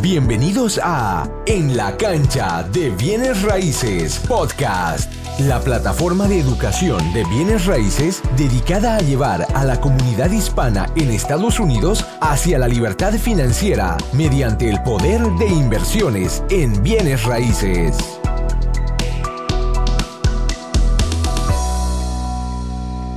Bienvenidos 0.00 0.78
a 0.80 1.28
En 1.44 1.76
la 1.76 1.96
cancha 1.96 2.62
de 2.62 2.90
bienes 2.90 3.42
raíces 3.42 4.20
podcast, 4.28 5.12
la 5.40 5.58
plataforma 5.58 6.28
de 6.28 6.38
educación 6.38 7.12
de 7.12 7.24
bienes 7.24 7.66
raíces 7.66 8.22
dedicada 8.36 8.94
a 8.94 9.00
llevar 9.00 9.44
a 9.56 9.64
la 9.64 9.80
comunidad 9.80 10.30
hispana 10.30 10.86
en 10.94 11.10
Estados 11.10 11.58
Unidos 11.58 12.06
hacia 12.20 12.60
la 12.60 12.68
libertad 12.68 13.12
financiera 13.14 13.96
mediante 14.12 14.70
el 14.70 14.80
poder 14.84 15.20
de 15.32 15.48
inversiones 15.48 16.44
en 16.48 16.80
bienes 16.80 17.24
raíces. 17.24 18.20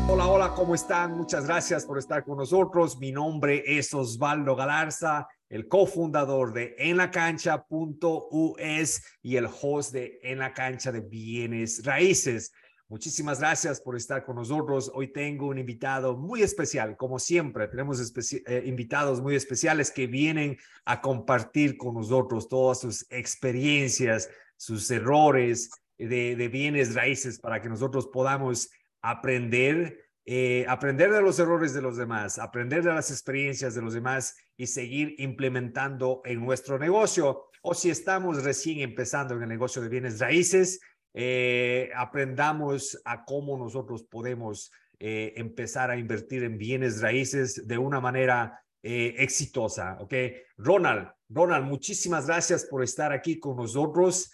Hola, 0.10 0.28
hola, 0.28 0.54
¿cómo 0.56 0.74
están? 0.74 1.16
Muchas 1.16 1.46
gracias 1.46 1.86
por 1.86 2.00
estar 2.00 2.24
con 2.24 2.40
nosotros. 2.40 2.98
Mi 2.98 3.12
nombre 3.12 3.64
es 3.68 3.94
Osvaldo 3.94 4.56
Galarza 4.56 5.28
el 5.52 5.68
cofundador 5.68 6.54
de 6.54 6.74
enlacancha.us 6.78 9.02
y 9.22 9.36
el 9.36 9.50
host 9.62 9.92
de 9.92 10.20
En 10.24 10.40
la 10.40 10.54
Cancha 10.54 10.94
de 10.94 11.02
Bienes 11.02 11.84
Raíces. 11.84 12.54
Muchísimas 12.88 13.40
gracias 13.40 13.82
por 13.82 13.98
estar 13.98 14.26
con 14.26 14.38
nosotros. 14.38 14.90
Hoy 14.94 15.12
tengo 15.12 15.48
un 15.48 15.58
invitado 15.58 16.16
muy 16.18 16.42
especial, 16.42 16.96
como 16.96 17.20
siempre, 17.20 17.68
tenemos 17.68 18.00
eh, 18.02 18.64
invitados 18.66 19.22
muy 19.22 19.36
especiales 19.36 19.92
que 19.92 20.08
vienen 20.08 20.58
a 20.86 21.02
compartir 21.02 21.76
con 21.78 21.96
nosotros 21.96 22.48
todas 22.48 22.80
sus 22.80 23.06
experiencias, 23.12 24.30
sus 24.56 24.90
errores 24.90 25.70
de, 25.98 26.50
bienes 26.52 26.96
raíces 26.96 27.40
para 27.40 27.62
que 27.62 27.68
nosotros 27.68 28.08
podamos 28.08 28.70
aprender 29.02 30.12
eh, 30.26 30.66
aprender 30.70 31.12
de 31.12 31.22
los 31.22 31.40
errores 31.40 31.74
de 31.74 31.82
los 31.82 31.98
demás, 31.98 32.38
aprender 32.38 32.84
de 32.84 32.94
las 32.94 33.10
experiencias 33.10 33.74
de 33.74 33.82
los 33.82 33.96
demás 33.96 34.36
y 34.62 34.68
seguir 34.68 35.16
implementando 35.18 36.22
en 36.24 36.40
nuestro 36.40 36.78
negocio. 36.78 37.46
O 37.64 37.74
si 37.74 37.90
estamos 37.90 38.44
recién 38.44 38.82
empezando 38.82 39.34
en 39.34 39.42
el 39.42 39.50
negocio 39.50 39.82
de 39.82 39.90
bienes 39.90 40.20
raíces, 40.20 40.80
eh, 41.16 41.90
aprendamos 41.96 43.02
a 43.04 43.26
cómo 43.26 43.58
nosotros 43.58 44.04
podemos 44.04 44.72
eh, 45.00 45.34
empezar 45.36 45.90
a 45.90 45.98
invertir 45.98 46.44
en 46.44 46.60
bienes 46.60 47.02
raíces 47.02 47.68
de 47.68 47.80
una 47.80 48.00
manera 48.00 48.64
exitosa. 48.84 49.98
¿Ok? 50.00 50.14
Ronald, 50.58 51.10
Ronald, 51.30 51.66
muchísimas 51.66 52.28
gracias 52.28 52.66
por 52.66 52.84
estar 52.84 53.12
aquí 53.12 53.40
con 53.40 53.56
nosotros. 53.56 54.32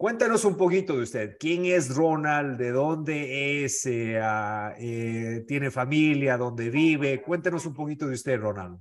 Cuéntanos 0.00 0.46
un 0.46 0.56
poquito 0.56 0.96
de 0.96 1.02
usted. 1.02 1.36
¿Quién 1.38 1.66
es 1.66 1.94
Ronald? 1.94 2.56
¿De 2.56 2.70
dónde 2.70 3.62
es? 3.62 3.84
Eh, 3.84 4.18
ah, 4.18 4.72
eh, 4.78 5.44
¿Tiene 5.46 5.70
familia? 5.70 6.38
¿Dónde 6.38 6.70
vive? 6.70 7.20
Cuéntanos 7.20 7.66
un 7.66 7.74
poquito 7.74 8.06
de 8.06 8.14
usted, 8.14 8.40
Ronald. 8.40 8.78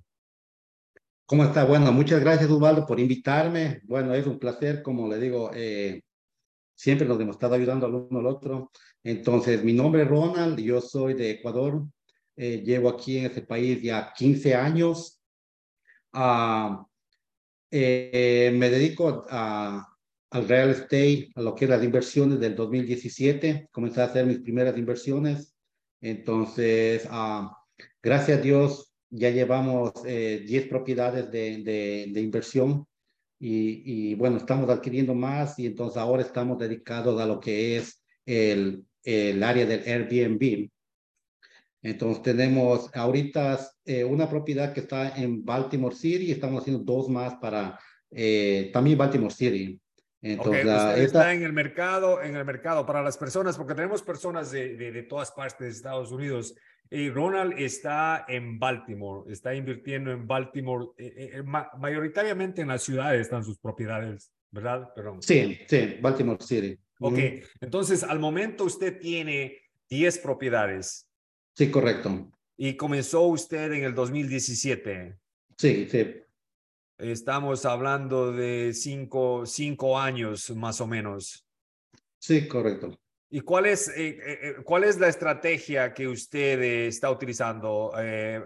¿Cómo 1.25 1.43
está? 1.43 1.65
Bueno, 1.65 1.91
muchas 1.91 2.21
gracias, 2.21 2.49
Ubaldo, 2.49 2.85
por 2.85 3.01
invitarme. 3.01 3.81
Bueno, 3.83 4.13
es 4.13 4.25
un 4.27 4.39
placer, 4.39 4.81
como 4.81 5.09
le 5.09 5.19
digo, 5.19 5.51
eh, 5.53 6.03
siempre 6.73 7.05
nos 7.05 7.19
hemos 7.19 7.35
estado 7.35 7.55
ayudando 7.55 7.85
al 7.85 7.95
uno 7.95 8.19
al 8.19 8.25
otro. 8.25 8.71
Entonces, 9.03 9.61
mi 9.61 9.73
nombre 9.73 10.03
es 10.03 10.07
Ronald, 10.07 10.57
yo 10.57 10.79
soy 10.79 11.15
de 11.15 11.31
Ecuador. 11.31 11.85
llevo 12.37 12.87
aquí 12.87 13.17
en 13.17 13.25
este 13.25 13.41
país 13.41 13.81
ya 13.81 14.13
15 14.15 14.55
años. 14.55 15.21
Ah, 16.13 16.87
me 17.69 18.69
dedico 18.69 19.25
a 19.29 19.85
al 20.31 20.47
real 20.47 20.69
estate, 20.69 21.29
a 21.35 21.41
lo 21.41 21.55
que 21.55 21.65
es 21.65 21.71
las 21.71 21.83
inversiones 21.83 22.39
del 22.39 22.55
2017. 22.55 23.69
Comencé 23.71 24.01
a 24.01 24.05
hacer 24.05 24.25
mis 24.25 24.39
primeras 24.39 24.77
inversiones. 24.77 25.55
Entonces, 26.01 27.07
ah, 27.09 27.55
gracias 28.01 28.39
a 28.39 28.41
Dios, 28.41 28.93
ya 29.09 29.29
llevamos 29.31 29.93
10 30.03 30.05
eh, 30.05 30.67
propiedades 30.69 31.31
de, 31.31 32.07
de, 32.13 32.21
inversión 32.21 32.85
y, 33.39 34.11
y, 34.11 34.15
bueno, 34.15 34.37
estamos 34.37 34.69
adquiriendo 34.69 35.15
más 35.15 35.57
y 35.59 35.65
entonces 35.65 35.97
ahora 35.97 36.21
estamos 36.21 36.59
dedicados 36.59 37.19
a 37.19 37.25
lo 37.25 37.39
que 37.39 37.77
es 37.77 38.03
el, 38.25 38.85
el 39.03 39.43
área 39.43 39.65
del 39.65 39.81
Airbnb. 39.85 40.69
Entonces 41.81 42.21
tenemos 42.23 42.89
ahorita 42.93 43.59
eh, 43.85 44.03
una 44.03 44.29
propiedad 44.29 44.73
que 44.73 44.81
está 44.81 45.15
en 45.17 45.43
Baltimore 45.45 45.95
City 45.95 46.25
y 46.25 46.31
estamos 46.31 46.61
haciendo 46.61 46.83
dos 46.83 47.07
más 47.09 47.35
para 47.35 47.79
eh, 48.11 48.69
también 48.73 48.97
Baltimore 48.97 49.33
City. 49.33 49.79
Entonces, 50.21 50.65
está 50.97 51.33
en 51.33 51.43
el 51.43 51.53
mercado, 51.53 52.21
en 52.21 52.35
el 52.35 52.43
mercado 52.43 52.85
para 52.85 53.01
las 53.01 53.17
personas, 53.17 53.55
porque 53.57 53.73
tenemos 53.73 54.01
personas 54.01 54.51
de, 54.51 54.75
de, 54.75 55.03
todas 55.03 55.31
partes 55.31 55.59
de 55.59 55.69
Estados 55.69 56.11
Unidos. 56.11 56.55
Y 56.91 57.09
Ronald 57.09 57.53
está 57.57 58.25
en 58.27 58.59
Baltimore, 58.59 59.31
está 59.31 59.53
invirtiendo 59.53 60.11
en 60.11 60.27
Baltimore, 60.27 60.87
eh, 60.97 61.13
eh, 61.15 61.31
eh, 61.35 61.43
mayoritariamente 61.77 62.61
en 62.61 62.67
las 62.69 62.83
ciudades 62.83 63.21
están 63.21 63.43
sus 63.43 63.59
propiedades, 63.59 64.31
¿verdad? 64.51 64.91
Perdón. 64.95 65.21
Sí, 65.21 65.59
sí, 65.67 65.97
Baltimore 66.01 66.43
City. 66.43 66.77
Ok, 66.99 67.17
entonces 67.61 68.03
al 68.03 68.19
momento 68.19 68.65
usted 68.65 68.99
tiene 68.99 69.57
10 69.89 70.17
propiedades. 70.17 71.07
Sí, 71.55 71.71
correcto. 71.71 72.29
Y 72.57 72.75
comenzó 72.75 73.21
usted 73.27 73.71
en 73.71 73.85
el 73.85 73.95
2017. 73.95 75.15
Sí, 75.57 75.87
sí. 75.89 76.15
Estamos 76.99 77.65
hablando 77.65 78.33
de 78.33 78.73
cinco, 78.73 79.45
cinco 79.45 79.97
años 79.97 80.49
más 80.51 80.81
o 80.81 80.87
menos. 80.87 81.45
Sí, 82.19 82.45
correcto. 82.45 82.99
¿Y 83.31 83.39
cuál 83.39 83.67
es, 83.67 83.87
eh, 83.89 84.09
eh, 84.09 84.39
eh, 84.41 84.55
cuál 84.65 84.83
es 84.83 84.99
la 84.99 85.07
estrategia 85.07 85.93
que 85.93 86.07
usted 86.07 86.61
está 86.87 87.09
utilizando? 87.09 87.93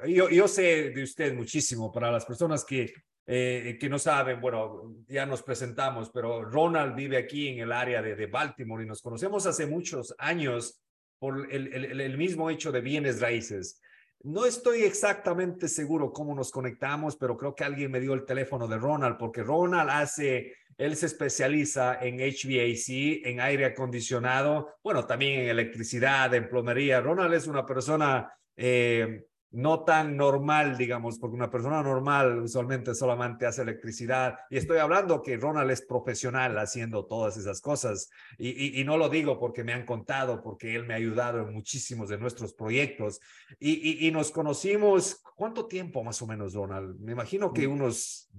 yo, 0.07 0.29
yo 0.29 0.47
sé 0.47 0.91
de 0.91 1.01
usted 1.03 1.33
muchísimo. 1.33 1.91
Para 1.91 2.11
las 2.11 2.25
personas 2.25 2.63
que, 2.63 2.93
que 3.25 3.87
no 3.89 3.97
saben, 3.97 4.39
bueno, 4.39 4.97
ya 5.07 5.25
nos 5.25 5.41
presentamos, 5.41 6.11
pero 6.11 6.43
Ronald 6.43 6.95
vive 6.95 7.17
aquí 7.17 7.47
en 7.47 7.59
el 7.59 7.71
área 7.71 8.03
de, 8.03 8.15
de 8.15 8.27
Baltimore 8.27 8.83
y 8.83 8.87
nos 8.87 9.01
conocemos 9.01 9.47
hace 9.47 9.65
muchos 9.65 10.13
años 10.19 10.79
por 11.17 11.51
el, 11.51 11.73
el, 11.73 12.01
el 12.01 12.17
mismo 12.17 12.51
hecho 12.51 12.71
de 12.71 12.81
bienes 12.81 13.19
raíces. 13.19 13.81
No 14.23 14.45
estoy 14.45 14.83
exactamente 14.83 15.67
seguro 15.67 16.13
cómo 16.13 16.33
nos 16.33 16.49
conectamos, 16.49 17.17
pero 17.17 17.35
creo 17.35 17.53
que 17.53 17.65
alguien 17.65 17.91
me 17.91 17.99
dio 17.99 18.13
el 18.13 18.23
teléfono 18.23 18.69
de 18.69 18.77
Ronald, 18.77 19.17
porque 19.17 19.43
Ronald 19.43 19.89
hace, 19.89 20.53
él 20.77 20.95
se 20.95 21.07
especializa 21.07 21.99
en 22.01 22.19
HVAC, 22.19 23.25
en 23.25 23.41
aire 23.41 23.65
acondicionado, 23.65 24.75
bueno, 24.81 25.05
también 25.05 25.41
en 25.41 25.49
electricidad, 25.49 26.33
en 26.33 26.47
plomería. 26.47 27.01
Ronald 27.01 27.33
es 27.33 27.47
una 27.47 27.65
persona 27.65 28.33
eh, 28.55 29.25
no 29.53 29.83
tan 29.83 30.17
normal, 30.17 30.77
digamos, 30.77 31.19
porque 31.19 31.35
una 31.35 31.51
persona 31.51 31.83
normal 31.83 32.39
usualmente 32.39 32.95
solamente 32.95 33.45
hace 33.45 33.61
electricidad. 33.61 34.35
Y 34.49 34.57
estoy 34.57 34.79
hablando 34.79 35.21
que 35.21 35.37
Ronald 35.37 35.69
es 35.69 35.83
profesional 35.83 36.57
haciendo 36.57 37.05
todas 37.05 37.37
esas 37.37 37.61
cosas. 37.61 38.09
Y, 38.39 38.79
y, 38.79 38.83
no 38.83 38.97
lo 38.97 39.09
digo 39.09 39.39
porque 39.39 39.63
me 39.63 39.73
han 39.73 39.85
contado, 39.85 40.41
porque 40.41 40.75
él 40.75 40.87
me 40.87 40.95
ha 40.95 40.97
ayudado 40.97 41.39
en 41.41 41.53
muchísimos 41.53 42.09
de 42.09 42.17
nuestros 42.17 42.53
proyectos. 42.53 43.21
Y, 43.59 44.07
y, 44.07 44.11
nos 44.11 44.31
conocimos, 44.31 45.21
¿cuánto 45.35 45.67
tiempo 45.67 46.03
más 46.03 46.19
o 46.23 46.27
menos, 46.27 46.55
Ronald? 46.55 46.99
Me 46.99 47.11
imagino 47.11 47.53
que 47.53 47.67
mm. 47.67 47.71
unos... 47.71 48.29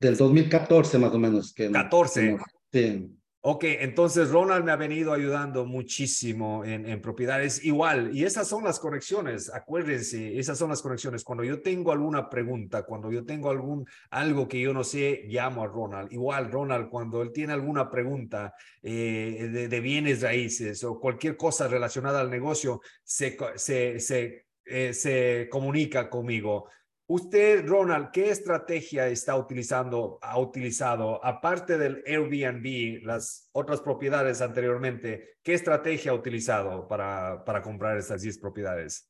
Del 0.00 0.16
2014 0.16 0.98
más 0.98 1.12
o 1.12 1.18
menos. 1.18 1.54
Que 1.54 1.70
14. 1.70 2.36
sí. 2.72 3.14
Ok, 3.50 3.64
entonces 3.64 4.28
Ronald 4.28 4.62
me 4.62 4.72
ha 4.72 4.76
venido 4.76 5.10
ayudando 5.10 5.64
muchísimo 5.64 6.66
en, 6.66 6.84
en, 6.84 7.00
propiedades 7.00 7.64
igual. 7.64 8.14
Y 8.14 8.24
esas 8.24 8.46
son 8.46 8.62
las 8.62 8.78
conexiones, 8.78 9.50
acuérdense, 9.54 10.38
esas 10.38 10.58
son 10.58 10.68
las 10.68 10.82
conexiones. 10.82 11.24
Cuando 11.24 11.44
yo 11.44 11.62
tengo 11.62 11.90
alguna 11.90 12.28
pregunta, 12.28 12.82
cuando 12.82 13.10
yo 13.10 13.24
tengo 13.24 13.48
algún, 13.48 13.86
algo 14.10 14.46
que 14.46 14.60
yo 14.60 14.74
no 14.74 14.84
sé, 14.84 15.22
llamo 15.28 15.62
a 15.62 15.66
Ronald. 15.66 16.12
Igual, 16.12 16.52
Ronald, 16.52 16.90
cuando 16.90 17.22
él 17.22 17.32
tiene 17.32 17.54
alguna 17.54 17.88
pregunta 17.88 18.52
eh, 18.82 19.48
de, 19.50 19.68
de, 19.68 19.80
bienes 19.80 20.20
raíces 20.20 20.84
o 20.84 21.00
cualquier 21.00 21.34
cosa 21.38 21.68
relacionada 21.68 22.20
al 22.20 22.28
negocio, 22.28 22.82
se, 23.02 23.34
se, 23.56 23.98
se, 23.98 24.44
eh, 24.66 24.92
se 24.92 25.48
comunica 25.50 26.10
conmigo. 26.10 26.68
Usted, 27.10 27.66
Ronald, 27.66 28.10
¿qué 28.12 28.28
estrategia 28.28 29.08
está 29.08 29.34
utilizando, 29.34 30.18
ha 30.20 30.38
utilizado, 30.38 31.24
aparte 31.24 31.78
del 31.78 32.02
Airbnb, 32.06 33.02
las 33.02 33.48
otras 33.52 33.80
propiedades 33.80 34.42
anteriormente, 34.42 35.38
qué 35.42 35.54
estrategia 35.54 36.10
ha 36.10 36.14
utilizado 36.14 36.86
para, 36.86 37.42
para 37.46 37.62
comprar 37.62 37.96
estas 37.96 38.20
10 38.20 38.38
propiedades? 38.38 39.08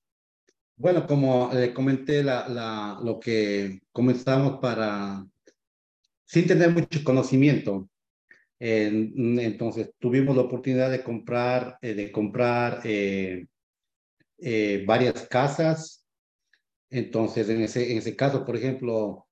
Bueno, 0.77 1.09
como 1.09 1.51
le 1.53 1.75
comenté, 1.75 2.23
la, 2.23 2.49
la, 2.49 3.01
lo 3.03 3.19
que 3.19 3.81
comenzamos 3.91 4.61
para, 4.61 5.27
sin 6.25 6.47
tener 6.47 6.71
mucho 6.71 7.03
conocimiento, 7.03 7.89
entonces 8.61 9.91
tuvimos 9.99 10.37
la 10.37 10.43
oportunidad 10.43 10.89
de 10.93 11.03
comprar, 11.03 11.79
eh, 11.83 11.95
de 11.95 12.13
comprar 12.13 12.81
eh, 12.85 13.47
eh, 14.39 14.85
varias 14.87 15.27
casas 15.27 15.98
entonces, 16.91 17.49
en 17.49 17.63
ese, 17.63 17.93
en 17.93 17.99
ese 17.99 18.17
caso, 18.17 18.45
por 18.45 18.57
ejemplo, 18.57 19.27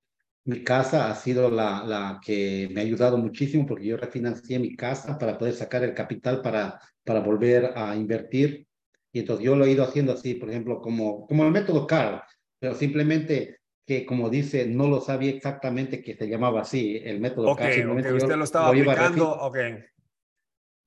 mi 0.45 0.63
casa 0.63 1.09
ha 1.09 1.15
sido 1.15 1.49
la, 1.49 1.83
la 1.85 2.21
que 2.23 2.69
me 2.71 2.81
ha 2.81 2.83
ayudado 2.83 3.17
muchísimo 3.17 3.65
porque 3.65 3.85
yo 3.85 3.97
refinancié 3.97 4.59
mi 4.59 4.75
casa 4.75 5.17
para 5.17 5.37
poder 5.37 5.53
sacar 5.53 5.83
el 5.83 5.93
capital 5.93 6.41
para, 6.41 6.79
para 7.03 7.19
volver 7.19 7.73
a 7.75 7.95
invertir. 7.95 8.67
Y 9.11 9.19
entonces 9.19 9.45
yo 9.45 9.55
lo 9.55 9.65
he 9.65 9.71
ido 9.71 9.83
haciendo 9.83 10.13
así, 10.13 10.35
por 10.35 10.49
ejemplo, 10.49 10.79
como, 10.79 11.25
como 11.25 11.43
el 11.43 11.51
método 11.51 11.87
CAR, 11.87 12.23
pero 12.59 12.75
simplemente 12.75 13.57
que, 13.85 14.05
como 14.05 14.29
dice, 14.29 14.67
no 14.67 14.87
lo 14.87 15.01
sabía 15.01 15.31
exactamente 15.31 16.01
que 16.01 16.15
se 16.15 16.27
llamaba 16.27 16.61
así, 16.61 17.01
el 17.03 17.19
método 17.19 17.51
Ok, 17.51 17.61
okay 17.61 18.13
usted 18.13 18.35
lo 18.35 18.43
estaba 18.43 18.69
aplicando, 18.69 19.31
ok 19.31 19.57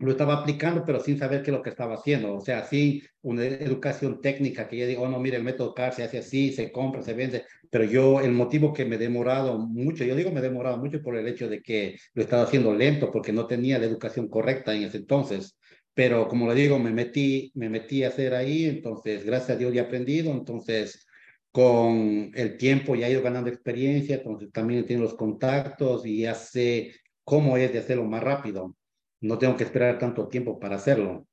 lo 0.00 0.12
estaba 0.12 0.34
aplicando, 0.34 0.82
pero 0.84 1.00
sin 1.00 1.18
saber 1.18 1.42
qué 1.42 1.50
es 1.50 1.56
lo 1.56 1.62
que 1.62 1.70
estaba 1.70 1.94
haciendo. 1.94 2.34
O 2.34 2.40
sea, 2.40 2.64
sí, 2.64 3.02
una 3.22 3.44
educación 3.44 4.20
técnica 4.22 4.66
que 4.66 4.78
yo 4.78 4.86
digo, 4.86 5.02
oh, 5.02 5.08
no, 5.08 5.20
mire, 5.20 5.36
el 5.36 5.44
método 5.44 5.74
CAR 5.74 5.92
se 5.94 6.02
hace 6.02 6.18
así, 6.18 6.52
se 6.52 6.72
compra, 6.72 7.02
se 7.02 7.12
vende. 7.12 7.44
Pero 7.70 7.84
yo, 7.84 8.20
el 8.20 8.32
motivo 8.32 8.72
que 8.72 8.86
me 8.86 8.96
he 8.96 8.98
demorado 8.98 9.58
mucho, 9.58 10.04
yo 10.04 10.16
digo 10.16 10.30
me 10.30 10.40
he 10.40 10.42
demorado 10.42 10.78
mucho 10.78 11.02
por 11.02 11.16
el 11.16 11.28
hecho 11.28 11.48
de 11.48 11.60
que 11.62 11.96
lo 12.14 12.22
estaba 12.22 12.44
haciendo 12.44 12.74
lento, 12.74 13.10
porque 13.12 13.32
no 13.32 13.46
tenía 13.46 13.78
la 13.78 13.86
educación 13.86 14.28
correcta 14.28 14.74
en 14.74 14.84
ese 14.84 14.96
entonces. 14.98 15.58
Pero 15.94 16.28
como 16.28 16.48
le 16.48 16.54
digo, 16.54 16.78
me 16.78 16.92
metí, 16.92 17.52
me 17.54 17.68
metí 17.68 18.02
a 18.02 18.08
hacer 18.08 18.34
ahí, 18.34 18.64
entonces, 18.64 19.24
gracias 19.24 19.50
a 19.50 19.56
Dios 19.56 19.74
ya 19.74 19.82
he 19.82 19.84
aprendido. 19.84 20.32
Entonces, 20.32 21.06
con 21.52 22.30
el 22.34 22.56
tiempo 22.56 22.94
ya 22.94 23.08
he 23.08 23.12
ido 23.12 23.22
ganando 23.22 23.50
experiencia, 23.50 24.16
entonces 24.16 24.50
también 24.52 24.86
tengo 24.86 25.02
los 25.02 25.14
contactos 25.14 26.06
y 26.06 26.20
ya 26.22 26.34
sé 26.34 26.92
cómo 27.24 27.56
es 27.58 27.72
de 27.72 27.80
hacerlo 27.80 28.04
más 28.04 28.22
rápido 28.22 28.76
no 29.20 29.38
tengo 29.38 29.56
que 29.56 29.64
esperar 29.64 29.98
tanto 29.98 30.28
tiempo 30.28 30.58
para 30.58 30.76
hacerlo. 30.76 31.26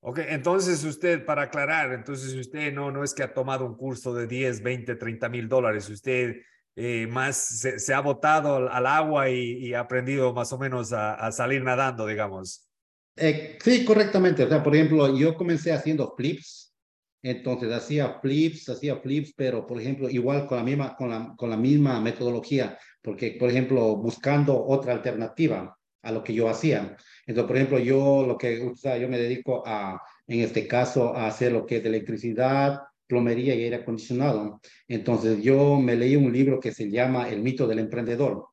Ok, 0.00 0.20
entonces 0.28 0.84
usted, 0.84 1.24
para 1.24 1.42
aclarar, 1.42 1.92
entonces 1.92 2.34
usted 2.34 2.72
no, 2.72 2.90
no 2.90 3.04
es 3.04 3.14
que 3.14 3.22
ha 3.22 3.32
tomado 3.32 3.64
un 3.64 3.74
curso 3.74 4.12
de 4.12 4.26
10, 4.26 4.62
20, 4.62 4.96
30 4.96 5.28
mil 5.30 5.48
dólares, 5.48 5.88
usted 5.88 6.36
eh, 6.76 7.06
más 7.06 7.36
se, 7.36 7.94
ha 7.94 8.00
botado 8.00 8.68
al, 8.68 8.86
agua 8.86 9.30
y, 9.30 9.72
ha 9.72 9.80
aprendido 9.80 10.34
más 10.34 10.52
o 10.52 10.58
menos 10.58 10.92
a, 10.92 11.30
salir 11.32 11.62
nadando, 11.62 12.06
digamos. 12.06 12.68
Eh, 13.16 13.56
sí, 13.62 13.84
correctamente. 13.84 14.42
O 14.42 14.48
sea, 14.48 14.62
por 14.62 14.74
ejemplo, 14.74 15.16
yo 15.16 15.36
comencé 15.36 15.72
haciendo 15.72 16.12
flips, 16.16 16.74
entonces 17.22 17.72
hacía 17.72 18.18
flips, 18.20 18.68
hacía 18.68 18.96
flips, 18.96 19.32
pero 19.34 19.66
por 19.66 19.80
ejemplo, 19.80 20.10
igual 20.10 20.46
con 20.46 20.58
la 20.58 20.64
misma, 20.64 20.96
con 20.96 21.08
la, 21.10 21.32
con 21.36 21.48
la 21.48 21.56
misma 21.56 22.00
metodología, 22.00 22.76
porque 23.00 23.36
por 23.38 23.48
ejemplo, 23.48 23.96
buscando 23.96 24.62
otra 24.62 24.92
alternativa 24.92 25.78
a 26.04 26.12
lo 26.12 26.22
que 26.22 26.34
yo 26.34 26.48
hacía. 26.48 26.96
Entonces, 27.26 27.48
por 27.48 27.56
ejemplo, 27.56 27.78
yo 27.78 28.24
lo 28.26 28.36
que, 28.36 28.60
o 28.60 28.76
sea, 28.76 28.98
yo 28.98 29.08
me 29.08 29.18
dedico 29.18 29.62
a, 29.66 30.00
en 30.26 30.40
este 30.40 30.66
caso, 30.66 31.14
a 31.16 31.26
hacer 31.26 31.52
lo 31.52 31.66
que 31.66 31.78
es 31.78 31.84
electricidad, 31.84 32.82
plomería 33.06 33.54
y 33.54 33.62
aire 33.62 33.76
acondicionado. 33.76 34.60
Entonces, 34.88 35.42
yo 35.42 35.80
me 35.80 35.96
leí 35.96 36.16
un 36.16 36.32
libro 36.32 36.60
que 36.60 36.72
se 36.72 36.90
llama 36.90 37.28
El 37.28 37.42
mito 37.42 37.66
del 37.66 37.78
emprendedor. 37.78 38.46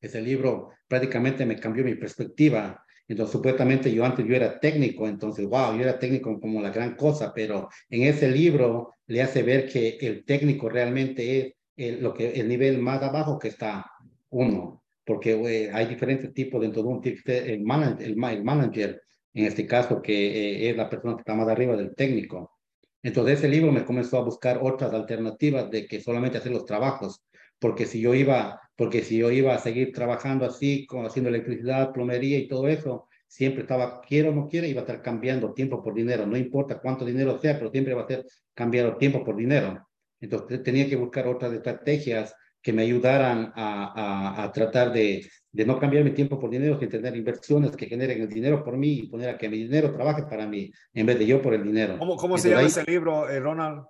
Ese 0.00 0.20
libro 0.20 0.70
prácticamente 0.88 1.46
me 1.46 1.58
cambió 1.58 1.84
mi 1.84 1.94
perspectiva. 1.94 2.84
Entonces, 3.06 3.32
supuestamente 3.32 3.92
yo 3.92 4.04
antes 4.04 4.26
yo 4.26 4.34
era 4.34 4.58
técnico, 4.58 5.06
entonces, 5.06 5.46
wow, 5.46 5.74
yo 5.76 5.82
era 5.82 5.98
técnico 5.98 6.40
como 6.40 6.60
la 6.60 6.70
gran 6.70 6.96
cosa, 6.96 7.32
pero 7.34 7.68
en 7.90 8.02
ese 8.02 8.30
libro 8.30 8.94
le 9.06 9.22
hace 9.22 9.42
ver 9.42 9.68
que 9.68 9.98
el 10.00 10.24
técnico 10.24 10.68
realmente 10.68 11.56
es 11.76 12.00
lo 12.00 12.14
que, 12.14 12.32
el 12.32 12.48
nivel 12.48 12.78
más 12.78 13.02
abajo 13.02 13.38
que 13.38 13.48
está 13.48 13.90
uno 14.30 14.81
porque 15.04 15.70
hay 15.72 15.86
diferentes 15.86 16.32
tipos 16.32 16.60
dentro 16.60 16.82
de 16.82 16.88
un 16.88 17.02
el, 17.04 17.64
el, 18.00 18.44
manager, 18.44 19.02
en 19.34 19.46
este 19.46 19.66
caso, 19.66 20.00
que 20.00 20.66
eh, 20.66 20.70
es 20.70 20.76
la 20.76 20.88
persona 20.88 21.14
que 21.14 21.20
está 21.20 21.34
más 21.34 21.48
arriba 21.48 21.76
del 21.76 21.94
técnico. 21.94 22.58
Entonces 23.02 23.38
ese 23.38 23.48
libro 23.48 23.72
me 23.72 23.84
comenzó 23.84 24.18
a 24.18 24.24
buscar 24.24 24.60
otras 24.62 24.92
alternativas 24.92 25.70
de 25.70 25.86
que 25.86 26.00
solamente 26.00 26.38
hacer 26.38 26.52
los 26.52 26.64
trabajos, 26.64 27.22
porque 27.58 27.86
si 27.86 28.00
yo 28.00 28.14
iba, 28.14 28.60
porque 28.76 29.02
si 29.02 29.18
yo 29.18 29.30
iba 29.30 29.54
a 29.54 29.58
seguir 29.58 29.92
trabajando 29.92 30.46
así, 30.46 30.86
como 30.86 31.06
haciendo 31.06 31.28
electricidad, 31.30 31.92
plomería 31.92 32.38
y 32.38 32.46
todo 32.48 32.68
eso, 32.68 33.08
siempre 33.26 33.62
estaba, 33.62 34.00
quiero 34.02 34.30
o 34.30 34.34
no 34.34 34.48
quiero, 34.48 34.66
iba 34.66 34.80
a 34.80 34.84
estar 34.84 35.02
cambiando 35.02 35.52
tiempo 35.52 35.82
por 35.82 35.94
dinero, 35.94 36.26
no 36.26 36.36
importa 36.36 36.80
cuánto 36.80 37.04
dinero 37.04 37.38
sea, 37.38 37.58
pero 37.58 37.70
siempre 37.70 37.94
va 37.94 38.02
a 38.02 38.06
ser 38.06 38.24
cambiar 38.54 38.98
tiempo 38.98 39.24
por 39.24 39.36
dinero. 39.36 39.88
Entonces 40.20 40.62
tenía 40.62 40.88
que 40.88 40.96
buscar 40.96 41.26
otras 41.26 41.52
estrategias 41.52 42.34
que 42.62 42.72
me 42.72 42.82
ayudaran 42.82 43.52
a, 43.56 44.44
a, 44.44 44.52
tratar 44.52 44.92
de, 44.92 45.28
de, 45.50 45.66
no 45.66 45.78
cambiar 45.78 46.04
mi 46.04 46.12
tiempo 46.12 46.38
por 46.38 46.50
dinero, 46.50 46.78
que 46.78 46.86
tener 46.86 47.16
inversiones 47.16 47.76
que 47.76 47.86
generen 47.86 48.22
el 48.22 48.28
dinero 48.28 48.62
por 48.62 48.76
mí 48.76 48.92
y 48.92 49.08
poner 49.08 49.30
a 49.30 49.38
que 49.38 49.48
mi 49.48 49.58
dinero 49.58 49.92
trabaje 49.92 50.22
para 50.22 50.46
mí, 50.46 50.70
en 50.94 51.06
vez 51.06 51.18
de 51.18 51.26
yo 51.26 51.42
por 51.42 51.54
el 51.54 51.64
dinero. 51.64 51.98
¿Cómo, 51.98 52.16
cómo 52.16 52.38
se 52.38 52.50
llama 52.50 52.62
ese 52.62 52.84
libro, 52.84 53.28
eh, 53.28 53.40
Ronald? 53.40 53.84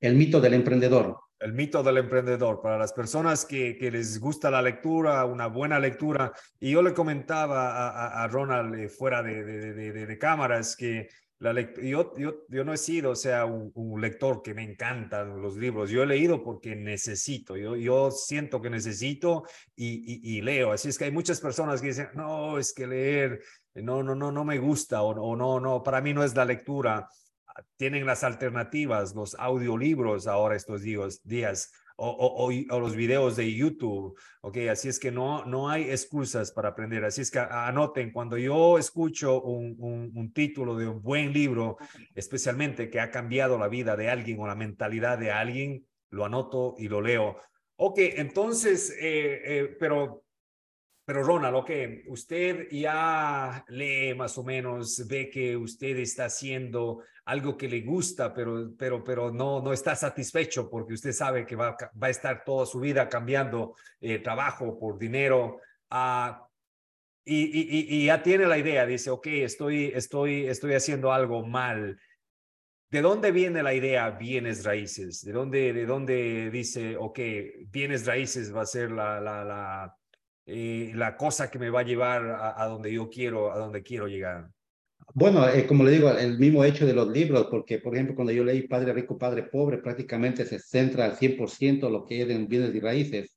El 0.00 0.14
mito 0.14 0.40
del 0.40 0.54
emprendedor. 0.54 1.18
El 1.38 1.52
mito 1.54 1.82
del 1.82 1.98
emprendedor, 1.98 2.60
para 2.60 2.78
las 2.78 2.92
personas 2.92 3.46
que, 3.46 3.76
que 3.76 3.90
les 3.90 4.20
gusta 4.20 4.50
la 4.50 4.60
lectura, 4.60 5.24
una 5.24 5.46
buena 5.46 5.78
lectura. 5.78 6.32
Y 6.58 6.72
yo 6.72 6.82
le 6.82 6.92
comentaba 6.92 7.88
a, 7.88 8.24
a, 8.24 8.28
Ronald 8.28 8.74
eh, 8.74 8.88
fuera 8.88 9.22
de, 9.22 9.44
de, 9.44 9.72
de, 9.72 10.06
de 10.06 10.18
cámaras 10.18 10.76
que 10.76 11.08
yo, 11.40 12.14
yo, 12.18 12.44
yo, 12.48 12.64
no 12.64 12.74
he 12.74 12.76
sido, 12.76 13.12
o 13.12 13.16
sea, 13.16 13.46
un, 13.46 14.00
lector 14.00 14.42
que 14.42 14.52
me 14.52 14.62
encantan 14.62 15.40
los 15.40 15.56
libros. 15.56 15.90
Yo 15.90 16.02
he 16.02 16.06
leído 16.06 16.42
porque 16.42 16.76
necesito, 16.76 17.56
yo, 17.56 17.76
yo 17.76 18.10
siento 18.10 18.60
que 18.60 18.68
necesito 18.68 19.44
y, 19.74 20.36
y, 20.36 20.42
leo. 20.42 20.72
Así 20.72 20.88
es 20.88 20.98
que 20.98 21.04
hay 21.04 21.12
muchas 21.12 21.40
personas 21.40 21.80
que 21.80 21.88
dicen, 21.88 22.08
no, 22.14 22.58
es 22.58 22.74
que 22.74 22.86
leer, 22.86 23.40
no, 23.74 24.02
no, 24.02 24.14
no, 24.14 24.30
no 24.30 24.44
me 24.44 24.58
gusta 24.58 25.02
o, 25.02 25.10
o 25.10 25.36
no, 25.36 25.60
no, 25.60 25.82
para 25.82 26.02
mí 26.02 26.12
no 26.12 26.22
es 26.22 26.34
la 26.34 26.44
lectura. 26.44 27.08
Tienen 27.76 28.04
las 28.04 28.22
alternativas, 28.22 29.14
los 29.14 29.34
audiolibros 29.34 30.26
ahora 30.26 30.56
estos 30.56 30.82
días, 30.82 31.20
días 31.24 31.72
o, 32.02 32.50
o, 32.70 32.80
los 32.80 32.96
videos 32.96 33.36
de 33.36 33.52
YouTube, 33.54 34.18
¿ok? 34.40 34.56
Así 34.70 34.88
es 34.88 34.98
que 34.98 35.10
no, 35.10 35.44
no 35.44 35.68
hay 35.68 35.90
excusas 35.90 36.50
para 36.50 36.70
aprender. 36.70 37.04
Así 37.04 37.20
es 37.20 37.30
que 37.30 37.38
anoten, 37.38 38.10
cuando 38.10 38.38
yo 38.38 38.78
escucho 38.78 39.42
un, 39.42 39.76
un, 40.14 40.32
título 40.32 40.76
de 40.76 40.88
un 40.88 41.02
buen 41.02 41.32
libro, 41.32 41.76
especialmente 42.14 42.88
que 42.88 43.00
ha 43.00 43.10
cambiado 43.10 43.58
la 43.58 43.68
vida 43.68 43.96
de 43.96 44.08
alguien 44.08 44.40
o 44.40 44.46
la 44.46 44.54
mentalidad 44.54 45.18
de 45.18 45.30
alguien, 45.30 45.86
lo 46.10 46.24
anoto 46.24 46.74
y 46.78 46.88
lo 46.88 47.02
leo. 47.02 47.36
Ok, 47.76 47.98
entonces, 47.98 48.90
eh, 48.98 49.42
eh, 49.44 49.76
pero 49.78 50.24
pero 51.10 51.24
Ronald, 51.24 51.56
ok, 51.56 51.70
usted 52.06 52.68
ya 52.70 53.64
lee 53.66 54.14
más 54.14 54.38
o 54.38 54.44
menos, 54.44 55.08
ve 55.08 55.28
que 55.28 55.56
usted 55.56 55.96
está 55.96 56.26
haciendo 56.26 57.02
algo 57.30 57.56
que 57.56 57.68
le 57.68 57.80
gusta, 57.82 58.34
pero, 58.34 58.72
pero, 58.76 59.04
pero 59.04 59.30
no, 59.30 59.60
no 59.62 59.72
está 59.72 59.94
satisfecho 59.94 60.68
porque 60.68 60.94
usted 60.94 61.12
sabe 61.12 61.46
que 61.46 61.56
va, 61.56 61.76
va 62.02 62.06
a 62.08 62.10
estar 62.10 62.44
toda 62.44 62.66
su 62.66 62.80
vida 62.80 63.08
cambiando 63.08 63.74
eh, 64.00 64.18
trabajo 64.18 64.78
por 64.78 64.98
dinero. 64.98 65.60
Uh, 65.90 66.34
y, 67.24 67.42
y, 67.44 67.96
y, 67.96 68.06
ya 68.06 68.22
tiene 68.22 68.46
la 68.46 68.58
idea, 68.58 68.86
dice, 68.86 69.10
ok, 69.10 69.26
estoy, 69.26 69.92
estoy, 69.94 70.46
estoy 70.46 70.74
haciendo 70.74 71.12
algo 71.12 71.46
mal. 71.46 72.00
¿De 72.90 73.02
dónde 73.02 73.30
viene 73.30 73.62
la 73.62 73.74
idea 73.74 74.10
bienes 74.10 74.64
raíces? 74.64 75.24
¿De 75.24 75.32
dónde, 75.32 75.72
de 75.72 75.86
dónde 75.86 76.50
dice, 76.50 76.96
ok, 76.96 77.20
bienes 77.68 78.06
raíces 78.06 78.54
va 78.54 78.62
a 78.62 78.66
ser 78.66 78.90
la, 78.90 79.20
la, 79.20 79.44
la 79.44 79.96
eh, 80.52 80.90
la 80.96 81.16
cosa 81.16 81.48
que 81.48 81.60
me 81.60 81.70
va 81.70 81.80
a 81.80 81.84
llevar 81.84 82.54
a, 82.56 82.66
donde 82.66 82.92
yo 82.92 83.08
quiero, 83.08 83.52
a 83.52 83.58
donde 83.58 83.84
quiero 83.84 84.08
llegar. 84.08 84.50
Bueno, 85.14 85.48
eh, 85.48 85.66
como 85.66 85.84
le 85.84 85.90
digo, 85.92 86.10
el 86.10 86.38
mismo 86.38 86.64
hecho 86.64 86.86
de 86.86 86.92
los 86.92 87.08
libros, 87.08 87.48
porque 87.50 87.78
por 87.78 87.94
ejemplo 87.94 88.14
cuando 88.14 88.32
yo 88.32 88.44
leí 88.44 88.68
Padre 88.68 88.92
Rico, 88.92 89.18
Padre 89.18 89.44
Pobre, 89.44 89.78
prácticamente 89.78 90.44
se 90.44 90.58
centra 90.58 91.04
al 91.04 91.16
100% 91.16 91.90
lo 91.90 92.04
que 92.04 92.22
es 92.22 92.30
en 92.30 92.46
bienes 92.48 92.74
y 92.74 92.80
raíces. 92.80 93.36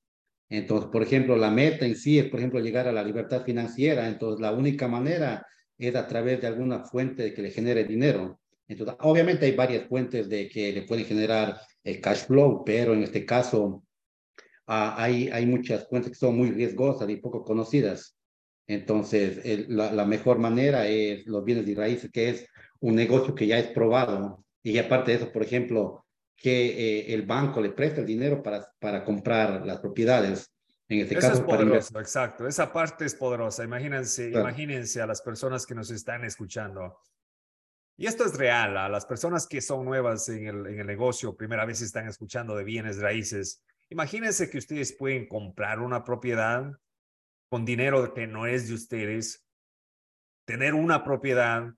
Entonces, 0.49 0.89
por 0.91 1.01
ejemplo, 1.01 1.35
la 1.35 1.49
meta 1.49 1.85
en 1.85 1.95
sí 1.95 2.19
es, 2.19 2.25
por 2.29 2.39
ejemplo, 2.39 2.59
llegar 2.59 2.87
a 2.87 2.91
la 2.91 3.03
libertad 3.03 3.43
financiera. 3.43 4.07
Entonces, 4.07 4.39
la 4.39 4.51
única 4.51 4.87
manera 4.87 5.45
es 5.77 5.95
a 5.95 6.07
través 6.07 6.41
de 6.41 6.47
alguna 6.47 6.83
fuente 6.85 7.33
que 7.33 7.41
le 7.41 7.51
genere 7.51 7.85
dinero. 7.85 8.39
Entonces, 8.67 8.95
obviamente 9.01 9.45
hay 9.45 9.55
varias 9.55 9.87
fuentes 9.87 10.29
de 10.29 10.47
que 10.49 10.71
le 10.73 10.83
pueden 10.83 11.05
generar 11.05 11.59
el 11.83 11.99
cash 11.99 12.25
flow, 12.27 12.63
pero 12.63 12.93
en 12.93 13.03
este 13.03 13.25
caso, 13.25 13.83
Ah, 14.65 14.95
hay, 14.97 15.29
hay 15.29 15.45
muchas 15.45 15.85
cuentas 15.85 16.11
que 16.11 16.17
son 16.17 16.37
muy 16.37 16.51
riesgosas 16.51 17.09
y 17.09 17.17
poco 17.17 17.43
conocidas. 17.43 18.17
Entonces, 18.67 19.67
la, 19.67 20.05
mejor 20.05 20.39
manera 20.39 20.87
es 20.87 21.25
los 21.25 21.43
bienes 21.43 21.65
de 21.65 21.75
raíces, 21.75 22.11
que 22.11 22.29
es 22.29 22.47
un 22.79 22.95
negocio 22.95 23.35
que 23.35 23.47
ya 23.47 23.59
es 23.59 23.67
probado. 23.67 24.45
Y 24.61 24.77
aparte 24.77 25.11
de 25.11 25.17
eso, 25.17 25.31
por 25.31 25.43
ejemplo, 25.43 26.05
que 26.35 26.67
eh, 26.67 27.13
el 27.13 27.23
banco 27.23 27.61
le 27.61 27.71
presta 27.71 28.01
el 28.01 28.07
dinero 28.07 28.41
para, 28.41 28.65
para 28.79 29.03
comprar 29.03 29.65
las 29.65 29.79
propiedades. 29.79 30.49
En 30.87 30.99
este 30.99 31.17
Eso 31.17 31.27
caso, 31.27 31.41
es 31.41 31.45
poderoso, 31.45 31.99
exacto. 31.99 32.47
Esa 32.47 32.71
parte 32.71 33.05
es 33.05 33.15
poderosa. 33.15 33.63
Imagínense, 33.63 34.29
imagínense 34.29 35.01
a 35.01 35.07
las 35.07 35.21
personas 35.21 35.65
que 35.65 35.75
nos 35.75 35.91
están 35.91 36.23
escuchando. 36.23 36.99
Y 37.97 38.07
esto 38.07 38.25
es 38.25 38.37
real. 38.37 38.77
A 38.77 38.89
las 38.89 39.05
personas 39.05 39.47
que 39.47 39.61
son 39.61 39.85
nuevas 39.85 40.27
en 40.29 40.47
el, 40.47 40.67
en 40.67 40.79
el 40.79 40.87
negocio, 40.87 41.35
primera 41.35 41.65
vez 41.65 41.81
están 41.81 42.07
escuchando 42.07 42.55
de 42.55 42.63
bienes 42.63 42.97
raíces 42.99 43.61
Imagínense 43.93 44.49
que 44.49 44.57
ustedes 44.57 44.91
pueden 44.93 45.27
comprar 45.27 45.79
una 45.79 46.03
propiedad 46.03 46.71
con 47.53 47.65
dinero 47.65 48.15
que 48.15 48.25
no 48.25 48.47
es 48.47 48.67
de 48.67 48.73
ustedes, 48.73 49.45
tener 50.43 50.73
una 50.73 51.03
propiedad 51.03 51.71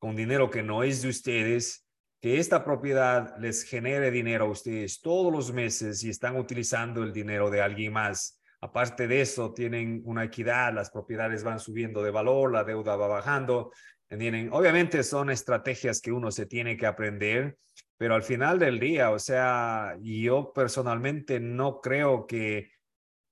con 0.00 0.16
dinero 0.16 0.50
que 0.50 0.64
no 0.64 0.82
es 0.82 1.02
de 1.02 1.10
ustedes, 1.10 1.86
que 2.20 2.40
esta 2.40 2.64
propiedad 2.64 3.38
les 3.38 3.62
genere 3.62 4.10
dinero 4.10 4.46
a 4.46 4.50
ustedes 4.50 5.00
todos 5.00 5.32
los 5.32 5.52
meses 5.52 6.02
y 6.02 6.10
están 6.10 6.36
utilizando 6.36 7.04
el 7.04 7.12
dinero 7.12 7.50
de 7.50 7.62
alguien 7.62 7.92
más. 7.92 8.42
Aparte 8.60 9.06
de 9.06 9.20
eso, 9.20 9.52
tienen 9.52 10.02
una 10.06 10.24
equidad, 10.24 10.74
las 10.74 10.90
propiedades 10.90 11.44
van 11.44 11.60
subiendo 11.60 12.02
de 12.02 12.10
valor, 12.10 12.50
la 12.50 12.64
deuda 12.64 12.96
va 12.96 13.06
bajando. 13.06 13.70
¿entienden? 14.10 14.48
Obviamente 14.52 15.04
son 15.04 15.30
estrategias 15.30 16.00
que 16.00 16.10
uno 16.10 16.32
se 16.32 16.46
tiene 16.46 16.76
que 16.76 16.86
aprender, 16.86 17.58
pero 17.96 18.16
al 18.16 18.24
final 18.24 18.58
del 18.58 18.80
día, 18.80 19.12
o 19.12 19.20
sea, 19.20 19.96
yo 20.02 20.52
personalmente 20.52 21.38
no 21.38 21.80
creo 21.80 22.26
que, 22.26 22.72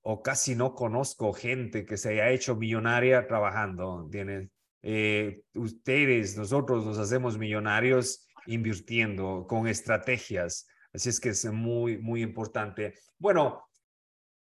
o 0.03 0.23
casi 0.23 0.55
no 0.55 0.75
conozco 0.75 1.33
gente 1.33 1.85
que 1.85 1.97
se 1.97 2.11
haya 2.11 2.31
hecho 2.31 2.57
millonaria 2.57 3.27
trabajando, 3.27 4.03
¿entiendes? 4.05 4.51
Eh, 4.83 5.43
ustedes, 5.55 6.37
nosotros 6.37 6.87
nos 6.87 6.99
hacemos 6.99 7.37
millonarios 7.37 8.27
invirtiendo 8.47 9.47
con 9.47 9.67
estrategias. 9.67 10.67
Así 10.93 11.09
es 11.11 11.21
que 11.21 11.31
es 11.31 11.45
muy, 11.47 11.99
muy 11.99 12.23
importante. 12.23 12.95
Bueno, 13.19 13.63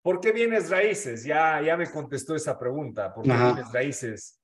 ¿por 0.01 0.19
qué 0.19 0.31
bienes 0.31 0.69
raíces? 0.69 1.23
Ya, 1.23 1.61
ya 1.61 1.75
me 1.75 1.89
contestó 1.89 2.35
esa 2.35 2.57
pregunta. 2.57 3.13
¿Por 3.13 3.25
qué 3.25 3.33
bienes 3.33 3.71
raíces? 3.71 4.36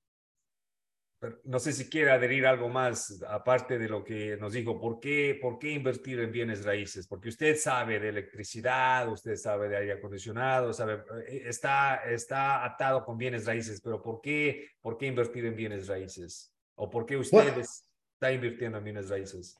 No 1.44 1.58
sé 1.58 1.72
si 1.72 1.88
quiere 1.88 2.10
adherir 2.10 2.46
algo 2.46 2.68
más, 2.68 3.22
aparte 3.28 3.78
de 3.78 3.88
lo 3.88 4.04
que 4.04 4.36
nos 4.36 4.52
dijo, 4.52 4.80
¿por 4.80 5.00
qué, 5.00 5.38
¿por 5.40 5.58
qué 5.58 5.72
invertir 5.72 6.20
en 6.20 6.32
bienes 6.32 6.64
raíces? 6.64 7.06
Porque 7.06 7.28
usted 7.28 7.56
sabe 7.56 8.00
de 8.00 8.08
electricidad, 8.08 9.10
usted 9.10 9.36
sabe 9.36 9.68
de 9.68 9.76
aire 9.76 9.92
acondicionado, 9.92 10.72
sabe, 10.72 11.04
eh, 11.28 11.42
está, 11.46 11.96
está 12.10 12.64
atado 12.64 13.04
con 13.04 13.16
bienes 13.16 13.46
raíces, 13.46 13.80
pero 13.80 14.02
¿por 14.02 14.20
qué, 14.20 14.68
¿por 14.80 14.96
qué 14.96 15.06
invertir 15.06 15.46
en 15.46 15.56
bienes 15.56 15.86
raíces? 15.86 16.52
¿O 16.76 16.90
por 16.90 17.06
qué 17.06 17.16
usted 17.16 17.56
está 17.58 18.32
invirtiendo 18.32 18.78
en 18.78 18.84
bienes 18.84 19.08
raíces? 19.08 19.56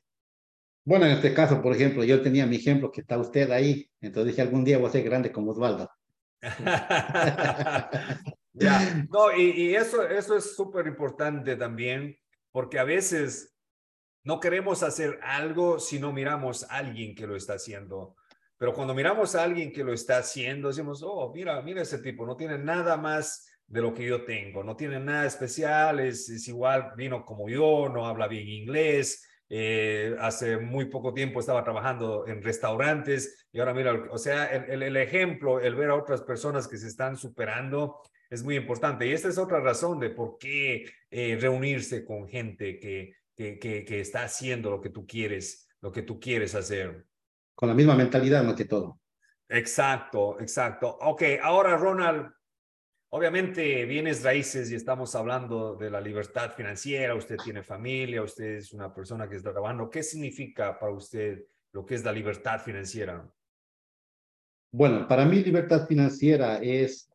Bueno, 0.83 1.05
en 1.05 1.13
este 1.13 1.33
caso, 1.33 1.61
por 1.61 1.73
ejemplo, 1.73 2.03
yo 2.03 2.21
tenía 2.21 2.45
mi 2.45 2.57
ejemplo 2.57 2.91
que 2.91 3.01
está 3.01 3.17
usted 3.17 3.49
ahí, 3.51 3.89
entonces 4.01 4.33
dije, 4.33 4.41
algún 4.41 4.63
día 4.63 4.77
voy 4.77 4.87
a 4.87 4.91
ser 4.91 5.03
grande 5.03 5.31
como 5.31 5.51
Osvaldo. 5.51 5.89
Ya, 8.55 8.79
no, 9.11 9.35
y, 9.35 9.75
eso, 9.75 10.07
eso 10.07 10.37
es 10.37 10.55
súper 10.55 10.87
importante 10.87 11.55
también, 11.55 12.17
porque 12.51 12.79
a 12.79 12.83
veces 12.83 13.55
no 14.23 14.39
queremos 14.39 14.81
hacer 14.81 15.19
algo 15.21 15.79
si 15.79 15.99
no 15.99 16.11
miramos 16.11 16.63
a 16.63 16.77
alguien 16.77 17.15
que 17.15 17.27
lo 17.27 17.35
está 17.35 17.53
haciendo. 17.53 18.15
Pero 18.57 18.73
cuando 18.73 18.95
miramos 18.95 19.35
a 19.35 19.43
alguien 19.43 19.71
que 19.71 19.83
lo 19.83 19.93
está 19.93 20.17
haciendo, 20.17 20.69
decimos, 20.69 21.03
oh, 21.03 21.31
mira, 21.33 21.61
mira 21.61 21.81
ese 21.81 21.99
tipo, 21.99 22.25
no 22.25 22.37
tiene 22.37 22.57
nada 22.57 22.95
más 22.95 23.45
de 23.67 23.81
lo 23.81 23.93
que 23.93 24.05
yo 24.05 24.23
tengo, 24.23 24.63
no 24.63 24.75
tiene 24.75 24.99
nada 24.99 25.25
especial, 25.25 25.99
es, 25.99 26.29
es 26.29 26.47
igual, 26.47 26.93
vino 26.95 27.25
como 27.25 27.49
yo, 27.49 27.89
no 27.89 28.05
habla 28.05 28.27
bien 28.27 28.47
inglés, 28.47 29.27
eh, 29.49 30.15
hace 30.19 30.57
muy 30.57 30.85
poco 30.85 31.13
tiempo 31.13 31.39
estaba 31.39 31.63
trabajando 31.63 32.25
en 32.27 32.41
restaurantes 32.41 33.47
y 33.51 33.59
ahora 33.59 33.73
mira, 33.73 33.93
o 34.11 34.17
sea, 34.17 34.45
el, 34.45 34.81
el, 34.81 34.97
ejemplo, 34.97 35.59
el 35.59 35.75
ver 35.75 35.89
a 35.89 35.95
otras 35.95 36.21
personas 36.21 36.67
que 36.67 36.77
se 36.77 36.87
están 36.87 37.17
superando 37.17 38.01
es 38.29 38.43
muy 38.43 38.55
importante. 38.55 39.07
Y 39.07 39.11
esta 39.11 39.29
es 39.29 39.37
otra 39.37 39.59
razón 39.59 39.99
de 39.99 40.09
por 40.09 40.37
qué 40.37 40.85
eh, 41.09 41.37
reunirse 41.39 42.05
con 42.05 42.27
gente 42.27 42.79
que, 42.79 43.13
que, 43.35 43.59
que, 43.59 43.99
está 43.99 44.23
haciendo 44.23 44.69
lo 44.69 44.81
que 44.81 44.89
tú 44.89 45.05
quieres, 45.05 45.67
lo 45.81 45.91
que 45.91 46.01
tú 46.01 46.19
quieres 46.19 46.55
hacer. 46.55 47.05
Con 47.53 47.69
la 47.69 47.75
misma 47.75 47.95
mentalidad, 47.95 48.43
más 48.43 48.55
que 48.55 48.65
todo. 48.65 48.99
Exacto, 49.47 50.39
exacto. 50.39 50.97
Ok, 51.01 51.23
ahora 51.41 51.77
Ronald, 51.77 52.31
obviamente 53.09 53.85
vienes 53.85 54.23
raíces 54.23 54.71
y 54.71 54.75
estamos 54.75 55.13
hablando 55.15 55.75
de 55.75 55.89
la 55.89 56.01
libertad 56.01 56.51
financiera, 56.55 57.15
usted 57.15 57.37
tiene 57.37 57.63
familia, 57.63 58.23
usted 58.23 58.55
es 58.55 58.73
una 58.73 58.93
persona 58.93 59.29
que 59.29 59.35
está 59.35 59.51
trabajando. 59.51 59.89
¿Qué 59.89 60.03
significa 60.03 60.79
para 60.79 60.93
usted 60.93 61.45
lo 61.73 61.85
que 61.85 61.95
es 61.95 62.03
la 62.03 62.11
libertad 62.11 62.59
financiera? 62.59 63.29
Bueno, 64.71 65.07
para 65.07 65.25
mí 65.25 65.41
libertad 65.41 65.87
financiera 65.87 66.57
es 66.57 67.09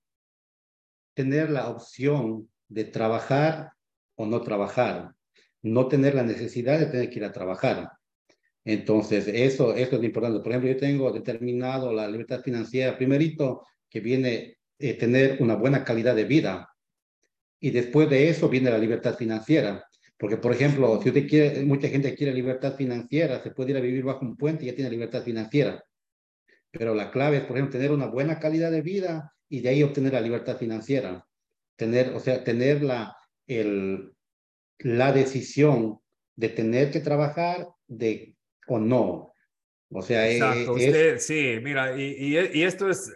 tener 1.20 1.50
la 1.50 1.68
opción 1.68 2.48
de 2.68 2.84
trabajar 2.84 3.72
o 4.14 4.24
no 4.24 4.40
trabajar, 4.40 5.12
no 5.60 5.86
tener 5.86 6.14
la 6.14 6.22
necesidad 6.22 6.78
de 6.78 6.86
tener 6.86 7.10
que 7.10 7.18
ir 7.18 7.24
a 7.26 7.32
trabajar. 7.32 7.90
Entonces, 8.64 9.28
eso, 9.28 9.74
eso 9.74 9.96
es 9.96 10.02
importante. 10.02 10.40
Por 10.40 10.48
ejemplo, 10.52 10.70
yo 10.70 10.78
tengo 10.78 11.12
determinado 11.12 11.92
la 11.92 12.08
libertad 12.08 12.40
financiera, 12.40 12.96
primerito, 12.96 13.66
que 13.90 14.00
viene 14.00 14.56
eh, 14.78 14.94
tener 14.94 15.36
una 15.42 15.56
buena 15.56 15.84
calidad 15.84 16.16
de 16.16 16.24
vida. 16.24 16.70
Y 17.60 17.70
después 17.70 18.08
de 18.08 18.30
eso 18.30 18.48
viene 18.48 18.70
la 18.70 18.78
libertad 18.78 19.14
financiera. 19.16 19.84
Porque, 20.16 20.38
por 20.38 20.52
ejemplo, 20.52 21.02
si 21.02 21.10
usted 21.10 21.28
quiere, 21.28 21.62
mucha 21.64 21.88
gente 21.88 22.14
quiere 22.14 22.32
libertad 22.32 22.76
financiera, 22.76 23.42
se 23.42 23.50
puede 23.50 23.72
ir 23.72 23.76
a 23.76 23.80
vivir 23.80 24.04
bajo 24.04 24.24
un 24.24 24.38
puente 24.38 24.64
y 24.64 24.68
ya 24.68 24.74
tiene 24.74 24.90
libertad 24.90 25.22
financiera. 25.22 25.84
Pero 26.70 26.94
la 26.94 27.10
clave 27.10 27.38
es, 27.38 27.44
por 27.44 27.56
ejemplo, 27.58 27.78
tener 27.78 27.90
una 27.92 28.06
buena 28.06 28.38
calidad 28.38 28.70
de 28.70 28.80
vida 28.80 29.34
y 29.50 29.60
de 29.60 29.68
ahí 29.68 29.82
obtener 29.82 30.14
la 30.14 30.20
libertad 30.20 30.56
financiera. 30.56 31.26
Tener, 31.76 32.14
o 32.14 32.20
sea, 32.20 32.42
tener 32.44 32.82
la, 32.82 33.16
el, 33.46 34.14
la 34.78 35.12
decisión 35.12 36.00
de 36.36 36.48
tener 36.48 36.90
que 36.90 37.00
trabajar 37.00 37.68
de 37.86 38.36
o 38.68 38.78
no. 38.78 39.34
O 39.90 40.02
sea, 40.02 40.28
eh, 40.28 40.36
Exacto, 40.36 40.74
usted, 40.74 41.18
sí, 41.18 41.58
mira, 41.60 42.00
y, 42.00 42.36
y, 42.36 42.62
esto 42.62 42.88
es, 42.88 43.12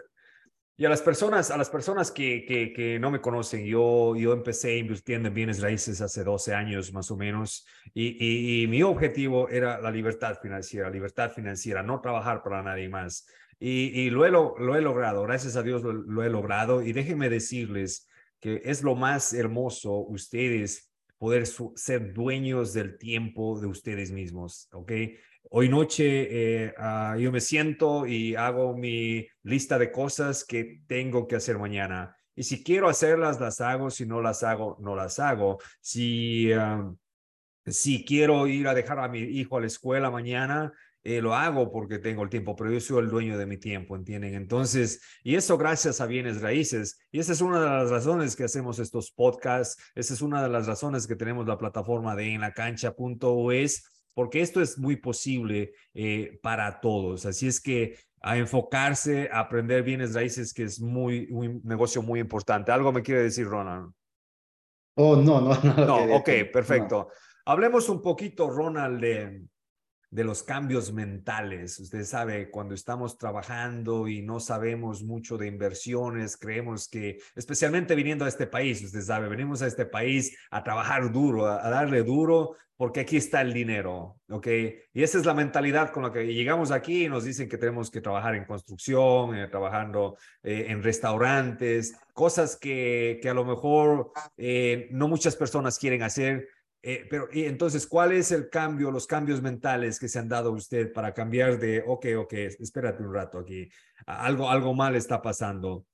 y 0.76 0.84
a 0.84 0.88
las 0.88 1.02
personas, 1.02 1.52
a 1.52 1.56
las 1.56 1.70
personas 1.70 2.10
que, 2.10 2.44
que, 2.44 2.72
que, 2.72 2.98
no 2.98 3.12
me 3.12 3.20
conocen, 3.20 3.64
yo, 3.64 4.16
yo 4.16 4.32
empecé 4.32 4.76
invirtiendo 4.76 5.28
en 5.28 5.34
bienes 5.34 5.62
raíces 5.62 6.00
hace 6.00 6.24
12 6.24 6.52
años 6.52 6.92
más 6.92 7.12
o 7.12 7.16
menos, 7.16 7.64
y, 7.94 8.62
y, 8.62 8.66
mi 8.66 8.82
objetivo 8.82 9.48
era 9.48 9.80
la 9.80 9.92
libertad 9.92 10.36
financiera, 10.42 10.90
libertad 10.90 11.30
financiera, 11.30 11.84
no 11.84 12.00
trabajar 12.00 12.42
para 12.42 12.60
nadie 12.60 12.88
más. 12.88 13.24
Y, 13.58 14.10
lo, 14.10 14.26
he, 14.26 14.30
lo, 14.30 14.76
he 14.76 14.80
logrado, 14.80 15.22
gracias 15.22 15.56
a 15.56 15.62
Dios 15.62 15.82
lo, 15.82 16.22
he 16.22 16.30
logrado. 16.30 16.82
Y 16.82 16.92
déjenme 16.92 17.28
decirles 17.28 18.08
que 18.40 18.62
es 18.64 18.82
lo 18.82 18.94
más 18.94 19.32
hermoso 19.32 19.92
ustedes 19.98 20.90
poder 21.18 21.46
ser 21.46 22.12
dueños 22.12 22.72
del 22.72 22.98
tiempo 22.98 23.58
de 23.60 23.66
ustedes 23.66 24.10
mismos, 24.10 24.68
¿ok? 24.72 24.92
Hoy 25.50 25.68
noche 25.68 26.64
eh, 26.64 26.74
ah, 26.78 27.16
yo 27.18 27.30
me 27.30 27.40
siento 27.40 28.06
y 28.06 28.34
hago 28.34 28.76
mi 28.76 29.26
lista 29.42 29.78
de 29.78 29.92
cosas 29.92 30.44
que 30.44 30.80
tengo 30.86 31.28
que 31.28 31.36
hacer 31.36 31.58
mañana. 31.58 32.16
Y 32.34 32.42
si 32.42 32.64
quiero 32.64 32.88
hacerlas, 32.88 33.40
las 33.40 33.60
hago. 33.60 33.90
Si 33.90 34.06
no 34.06 34.20
las 34.20 34.42
hago, 34.42 34.76
no 34.80 34.96
las 34.96 35.18
hago. 35.18 35.58
Si, 35.80 36.52
ah, 36.52 36.90
si 37.66 38.04
quiero 38.04 38.46
ir 38.46 38.66
a 38.68 38.74
dejar 38.74 38.98
a 38.98 39.08
mi 39.08 39.20
hijo 39.20 39.56
a 39.56 39.60
la 39.60 39.66
escuela 39.66 40.10
mañana, 40.10 40.72
eh, 41.04 41.20
lo 41.20 41.34
hago 41.34 41.70
porque 41.70 41.98
tengo 41.98 42.22
el 42.22 42.30
tiempo, 42.30 42.56
pero 42.56 42.72
yo 42.72 42.80
soy 42.80 43.04
el 43.04 43.10
dueño 43.10 43.36
de 43.36 43.44
mi 43.44 43.58
tiempo, 43.58 43.94
¿entienden? 43.94 44.34
Entonces, 44.34 45.02
y 45.22 45.34
eso 45.34 45.58
gracias 45.58 46.00
a 46.00 46.06
bienes 46.06 46.40
raíces. 46.40 46.98
Y 47.12 47.18
esa 47.18 47.32
es 47.32 47.42
una 47.42 47.60
de 47.60 47.68
las 47.68 47.90
razones 47.90 48.34
que 48.34 48.44
hacemos 48.44 48.78
estos 48.78 49.12
podcasts, 49.12 49.76
esa 49.94 50.14
es 50.14 50.22
una 50.22 50.42
de 50.42 50.48
las 50.48 50.66
razones 50.66 51.06
que 51.06 51.14
tenemos 51.14 51.46
la 51.46 51.58
plataforma 51.58 52.16
de 52.16 52.32
enlacancha.es, 52.32 53.84
porque 54.14 54.40
esto 54.40 54.62
es 54.62 54.78
muy 54.78 54.96
posible 54.96 55.74
eh, 55.92 56.38
para 56.42 56.80
todos. 56.80 57.26
Así 57.26 57.48
es 57.48 57.60
que 57.60 57.98
a 58.22 58.38
enfocarse, 58.38 59.28
a 59.30 59.40
aprender 59.40 59.82
bienes 59.82 60.14
raíces, 60.14 60.54
que 60.54 60.62
es 60.62 60.80
muy, 60.80 61.28
un 61.30 61.60
negocio 61.64 62.00
muy 62.00 62.18
importante. 62.18 62.72
¿Algo 62.72 62.92
me 62.92 63.02
quiere 63.02 63.24
decir, 63.24 63.46
Ronald? 63.46 63.92
Oh, 64.94 65.16
no, 65.16 65.42
no, 65.42 65.54
no. 65.76 65.86
No, 65.86 66.16
ok, 66.16 66.30
perfecto. 66.50 67.08
Hablemos 67.44 67.90
un 67.90 68.00
poquito, 68.00 68.48
Ronald, 68.48 69.02
de 69.02 69.42
de 70.14 70.22
los 70.22 70.44
cambios 70.44 70.92
mentales. 70.92 71.80
Usted 71.80 72.04
sabe, 72.04 72.48
cuando 72.48 72.72
estamos 72.72 73.18
trabajando 73.18 74.06
y 74.06 74.22
no 74.22 74.38
sabemos 74.38 75.02
mucho 75.02 75.36
de 75.36 75.48
inversiones, 75.48 76.36
creemos 76.36 76.88
que, 76.88 77.18
especialmente 77.34 77.96
viniendo 77.96 78.24
a 78.24 78.28
este 78.28 78.46
país, 78.46 78.80
usted 78.84 79.00
sabe, 79.00 79.28
venimos 79.28 79.60
a 79.60 79.66
este 79.66 79.86
país 79.86 80.38
a 80.52 80.62
trabajar 80.62 81.10
duro, 81.10 81.46
a, 81.46 81.68
darle 81.68 82.04
duro, 82.04 82.54
porque 82.76 83.00
aquí 83.00 83.16
está 83.16 83.40
el 83.40 83.52
dinero, 83.52 84.20
¿ok? 84.28 84.46
Y 84.92 85.02
esa 85.02 85.18
es 85.18 85.26
la 85.26 85.34
mentalidad 85.34 85.90
con 85.90 86.04
la 86.04 86.12
que 86.12 86.32
llegamos 86.32 86.70
aquí 86.70 87.06
y 87.06 87.08
nos 87.08 87.24
dicen 87.24 87.48
que 87.48 87.58
tenemos 87.58 87.90
que 87.90 88.00
trabajar 88.00 88.36
en 88.36 88.44
construcción, 88.44 89.34
eh, 89.34 89.48
trabajando 89.48 90.16
eh, 90.44 90.66
en 90.68 90.80
restaurantes, 90.84 91.96
cosas 92.12 92.56
que, 92.56 93.18
que 93.20 93.28
a 93.28 93.34
lo 93.34 93.44
mejor 93.44 94.12
eh, 94.36 94.86
no 94.92 95.08
muchas 95.08 95.34
personas 95.34 95.76
quieren 95.76 96.02
hacer 96.02 96.46
eh, 96.86 97.06
pero 97.08 97.28
y 97.32 97.46
entonces, 97.46 97.86
¿cuál 97.86 98.12
es 98.12 98.30
el 98.30 98.50
cambio, 98.50 98.90
los 98.90 99.06
cambios 99.06 99.40
mentales 99.40 99.98
que 99.98 100.06
se 100.06 100.18
han 100.18 100.28
dado 100.28 100.52
usted 100.52 100.92
para 100.92 101.14
cambiar 101.14 101.58
de, 101.58 101.82
ok, 101.86 102.06
ok, 102.18 102.32
espérate 102.60 103.02
un 103.02 103.14
rato 103.14 103.38
aquí, 103.38 103.70
algo, 104.04 104.50
algo 104.50 104.74
mal 104.74 104.94
está 104.94 105.22
pasando? 105.22 105.86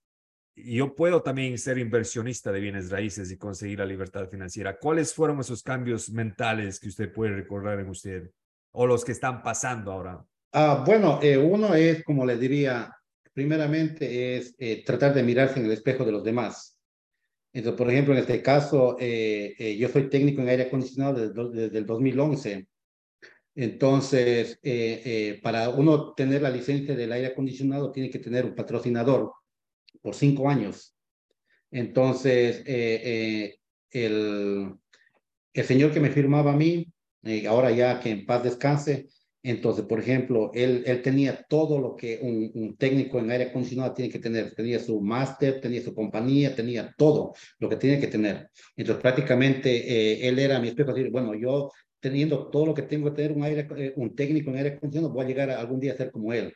Yo 0.56 0.97
puedo 0.97 1.23
también 1.23 1.56
ser 1.59 1.78
inversionista 1.78 2.50
de 2.50 2.59
bienes 2.59 2.90
raíces 2.90 3.30
y 3.30 3.38
conseguir 3.38 3.78
la 3.78 3.87
libertad 3.87 4.28
financiera. 4.28 4.78
¿Cuáles 4.78 5.14
fueron 5.14 5.38
esos 5.38 5.62
cambios 5.62 6.11
mentales 6.11 6.80
que 6.80 6.88
usted 6.88 7.12
puede 7.12 7.37
recordar 7.37 7.78
en 7.78 7.88
usted 7.88 8.28
o 8.73 8.85
los 8.85 9.04
que 9.04 9.12
están 9.12 9.44
pasando 9.44 9.92
ahora? 9.92 10.25
Ah, 10.52 10.82
bueno, 10.85 11.20
eh, 11.23 11.38
uno 11.38 11.73
es, 11.73 12.02
como 12.02 12.26
le 12.26 12.37
diría, 12.37 12.92
primeramente 13.32 14.37
es 14.37 14.56
eh, 14.59 14.82
tratar 14.85 15.14
de 15.14 15.23
mirarse 15.23 15.61
en 15.61 15.66
el 15.66 15.73
espejo 15.73 16.04
de 16.04 16.11
los 16.11 16.25
demás. 16.25 16.79
Entonces, 17.52 17.78
por 17.78 17.90
ejemplo, 17.90 18.14
en 18.14 18.21
este 18.21 18.42
caso, 18.42 18.97
eh, 19.00 19.54
eh, 19.59 19.76
yo 19.76 19.88
soy 19.88 20.09
técnico 20.09 20.40
en 20.40 20.49
aire 20.49 20.64
acondicionado 20.64 21.28
desde, 21.28 21.62
desde 21.62 21.78
el 21.78 21.87
2011. 21.87 22.69
Entonces, 23.57 24.61
eh, 24.62 25.40
para 25.42 25.71
uno 25.71 26.14
tener 26.14 26.42
la 26.42 26.50
licencia 26.50 26.95
del 26.95 27.12
aire 27.12 27.28
acondicionado, 27.28 27.90
tiene 27.90 28.11
que 28.11 28.21
tener 28.21 28.45
un 28.45 28.54
patrocinador 28.54 29.33
por 30.00 30.14
cinco 30.14 30.49
años. 30.49 30.97
Entonces, 31.73 32.62
el, 32.66 33.59
el 35.52 35.64
señor 35.64 35.92
que 35.92 36.00
me 36.00 36.11
firmaba 36.11 36.52
a 36.52 36.57
mí, 36.57 36.87
ahora 37.49 37.73
ya 37.73 37.99
que 38.00 38.11
en 38.11 38.25
paz 38.25 38.45
descanse, 38.45 39.09
Entonces, 39.42 39.87
por 39.87 40.00
ejemplo, 40.00 40.50
él, 40.52 40.82
él 40.87 41.00
tenía 41.00 41.47
todo 41.49 41.78
lo 41.78 41.97
que 41.97 42.18
un, 42.20 42.50
un 42.54 42.76
técnico 42.76 43.18
en 43.18 43.30
aire 43.30 43.44
acondicionado 43.44 43.94
tiene 43.94 44.11
que 44.11 44.18
tener. 44.18 44.54
Tenía 44.54 44.78
su 44.78 45.00
máster, 45.00 45.61
tenía 45.61 45.82
su 45.82 45.94
compañía, 45.94 46.54
tenía 46.54 46.94
todo 46.97 47.32
lo 47.59 47.68
que 47.68 47.76
tiene 47.76 47.99
que 47.99 48.09
tener. 48.09 48.50
Entonces, 48.76 49.00
prácticamente 49.00 49.70
eh, 49.70 50.28
él 50.28 50.38
era 50.38 50.61
mi 50.61 50.68
espejo. 50.68 50.92
Decir, 50.92 51.11
bueno, 51.11 51.35
yo 51.35 51.70
teniendo 52.00 52.49
todo 52.49 52.66
lo 52.66 52.75
que 52.75 52.82
tengo 52.82 53.11
que 53.11 53.16
tener 53.16 53.32
un, 53.32 53.44
aire, 53.44 53.66
eh, 53.76 53.92
un 53.97 54.14
técnico 54.14 54.50
en 54.50 54.56
aire 54.56 54.68
acondicionado, 54.70 55.12
voy 55.12 55.25
a 55.25 55.28
llegar 55.28 55.50
a, 55.50 55.61
algún 55.61 55.80
día 55.80 55.94
a 55.94 55.97
ser 55.97 56.11
como 56.11 56.32
él. 56.32 56.52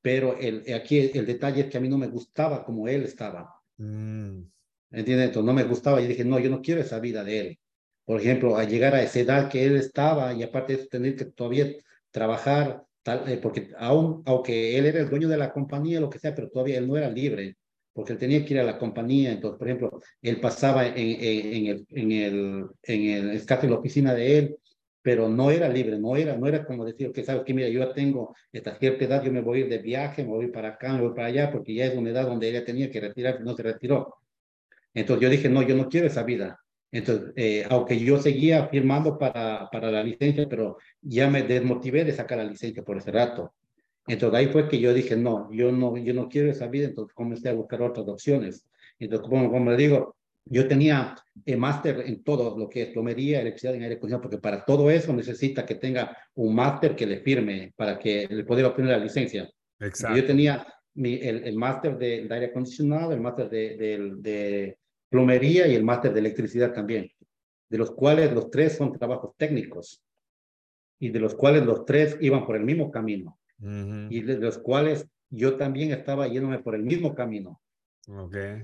Pero 0.00 0.38
el, 0.38 0.62
aquí 0.74 1.10
el, 1.12 1.26
detalle 1.26 1.62
es 1.62 1.66
que 1.66 1.78
a 1.78 1.80
mí 1.80 1.88
no 1.88 1.98
me 1.98 2.06
gustaba 2.06 2.64
como 2.64 2.86
él 2.86 3.02
estaba. 3.02 3.52
Mm. 3.78 4.42
¿Entiendes? 4.90 5.26
Entonces 5.26 5.44
no 5.44 5.52
me 5.52 5.64
gustaba. 5.64 6.00
Y 6.00 6.06
dije, 6.06 6.24
no, 6.24 6.38
yo 6.38 6.50
no 6.50 6.62
quiero 6.62 6.80
esa 6.80 7.00
vida 7.00 7.24
de 7.24 7.40
él. 7.40 7.58
Por 8.04 8.20
ejemplo, 8.20 8.56
a 8.56 8.64
llegar 8.64 8.94
a 8.94 9.02
esa 9.02 9.20
edad 9.20 9.50
que 9.50 9.64
él 9.66 9.76
estaba 9.76 10.32
y 10.32 10.42
aparte 10.42 10.74
de 10.74 10.80
eso, 10.80 10.88
tener 10.88 11.16
que 11.16 11.26
todavía 11.26 11.66
trabajar, 12.10 12.84
tal, 13.02 13.28
eh, 13.28 13.38
porque 13.42 13.70
aún, 13.78 14.22
aunque 14.26 14.78
él 14.78 14.86
era 14.86 15.00
el 15.00 15.08
dueño 15.10 15.28
de 15.28 15.36
la 15.38 15.52
compañía, 15.52 16.00
lo 16.00 16.10
que 16.10 16.18
sea, 16.18 16.34
pero 16.34 16.48
todavía 16.50 16.78
él 16.78 16.88
no 16.88 16.96
era 16.96 17.08
libre, 17.10 17.56
porque 17.92 18.12
él 18.12 18.18
tenía 18.18 18.44
que 18.44 18.54
ir 18.54 18.60
a 18.60 18.64
la 18.64 18.78
compañía. 18.78 19.32
Entonces, 19.32 19.58
por 19.58 19.68
ejemplo, 19.68 20.00
él 20.22 20.40
pasaba 20.40 20.86
en, 20.86 20.94
en, 20.96 21.18
en 21.20 21.66
el, 21.66 21.86
en 21.90 22.12
el, 22.12 22.66
en 22.82 23.02
el 23.10 23.30
escape 23.32 23.66
de 23.66 23.72
la 23.72 23.78
oficina 23.78 24.14
de 24.14 24.38
él, 24.38 24.56
pero 25.02 25.28
no 25.28 25.50
era 25.50 25.68
libre, 25.68 25.98
no 25.98 26.16
era, 26.16 26.36
no 26.36 26.46
era 26.46 26.64
como 26.66 26.84
decir, 26.84 27.12
que 27.12 27.24
sabes 27.24 27.42
que 27.44 27.54
mira, 27.54 27.68
yo 27.68 27.92
tengo 27.92 28.34
esta 28.52 28.78
cierta 28.78 29.04
edad, 29.04 29.24
yo 29.24 29.32
me 29.32 29.40
voy 29.40 29.58
a 29.58 29.64
ir 29.64 29.68
de 29.70 29.78
viaje, 29.78 30.22
me 30.22 30.30
voy 30.30 30.48
para 30.48 30.70
acá, 30.70 30.92
me 30.92 31.00
voy 31.02 31.14
para 31.14 31.28
allá, 31.28 31.50
porque 31.50 31.74
ya 31.74 31.86
es 31.86 31.96
una 31.96 32.10
edad 32.10 32.26
donde 32.26 32.48
ella 32.48 32.64
tenía 32.64 32.90
que 32.90 33.00
retirarse, 33.00 33.42
no 33.42 33.56
se 33.56 33.62
retiró. 33.62 34.16
Entonces 34.94 35.22
yo 35.22 35.30
dije, 35.30 35.48
no, 35.48 35.62
yo 35.62 35.76
no 35.76 35.88
quiero 35.88 36.06
esa 36.08 36.24
vida. 36.24 36.60
Entonces, 36.90 37.32
eh, 37.36 37.66
aunque 37.68 37.98
yo 37.98 38.18
seguía 38.18 38.68
firmando 38.68 39.18
para, 39.18 39.68
para 39.70 39.90
la 39.90 40.02
licencia, 40.02 40.48
pero 40.48 40.78
ya 41.00 41.28
me 41.28 41.42
desmotivé 41.42 42.04
de 42.04 42.12
sacar 42.12 42.38
la 42.38 42.44
licencia 42.44 42.82
por 42.82 42.96
ese 42.96 43.10
rato. 43.10 43.54
Entonces 44.06 44.38
ahí 44.38 44.46
fue 44.46 44.68
que 44.68 44.80
yo 44.80 44.94
dije, 44.94 45.16
no, 45.16 45.52
yo 45.52 45.70
no, 45.70 45.96
yo 45.98 46.14
no 46.14 46.28
quiero 46.28 46.50
esa 46.50 46.66
vida, 46.66 46.86
entonces 46.86 47.14
comencé 47.14 47.50
a 47.50 47.54
buscar 47.54 47.82
otras 47.82 48.08
opciones. 48.08 48.66
Entonces, 48.98 49.28
como, 49.28 49.50
como 49.50 49.70
le 49.70 49.76
digo, 49.76 50.16
yo 50.46 50.66
tenía 50.66 51.14
eh, 51.44 51.56
máster 51.56 52.04
en 52.06 52.22
todo 52.22 52.58
lo 52.58 52.68
que 52.70 52.82
es 52.82 52.88
plomería, 52.88 53.40
electricidad 53.40 53.74
y 53.74 53.82
aire 53.82 53.96
acondicionado, 53.96 54.22
porque 54.22 54.38
para 54.38 54.64
todo 54.64 54.90
eso 54.90 55.12
necesita 55.12 55.66
que 55.66 55.74
tenga 55.74 56.16
un 56.34 56.54
máster 56.54 56.96
que 56.96 57.06
le 57.06 57.20
firme 57.20 57.72
para 57.76 57.98
que 57.98 58.26
le 58.30 58.44
pueda 58.44 58.66
obtener 58.66 58.92
la 58.92 59.04
licencia. 59.04 59.48
Exacto. 59.78 60.16
Yo 60.16 60.26
tenía 60.26 60.66
mi, 60.94 61.14
el, 61.14 61.44
el 61.44 61.56
máster 61.56 61.98
de, 61.98 62.26
de, 62.26 62.34
aire 62.34 62.46
acondicionado, 62.46 63.12
el 63.12 63.20
máster 63.20 63.50
de, 63.50 63.76
de, 63.76 64.12
de 64.16 64.78
plomería 65.08 65.66
y 65.66 65.74
el 65.74 65.84
máster 65.84 66.12
de 66.12 66.20
electricidad 66.20 66.72
también, 66.72 67.10
de 67.68 67.78
los 67.78 67.90
cuales 67.90 68.32
los 68.32 68.50
tres 68.50 68.76
son 68.76 68.92
trabajos 68.98 69.34
técnicos 69.36 70.02
y 70.98 71.10
de 71.10 71.20
los 71.20 71.34
cuales 71.34 71.64
los 71.64 71.84
tres 71.84 72.16
iban 72.20 72.46
por 72.46 72.56
el 72.56 72.64
mismo 72.64 72.90
camino 72.90 73.38
y 73.60 74.22
de 74.22 74.38
los 74.38 74.58
cuales 74.58 75.08
yo 75.30 75.56
también 75.56 75.90
estaba 75.92 76.28
yéndome 76.28 76.60
por 76.60 76.74
el 76.74 76.82
mismo 76.82 77.14
camino. 77.14 77.60
Okay. 78.06 78.62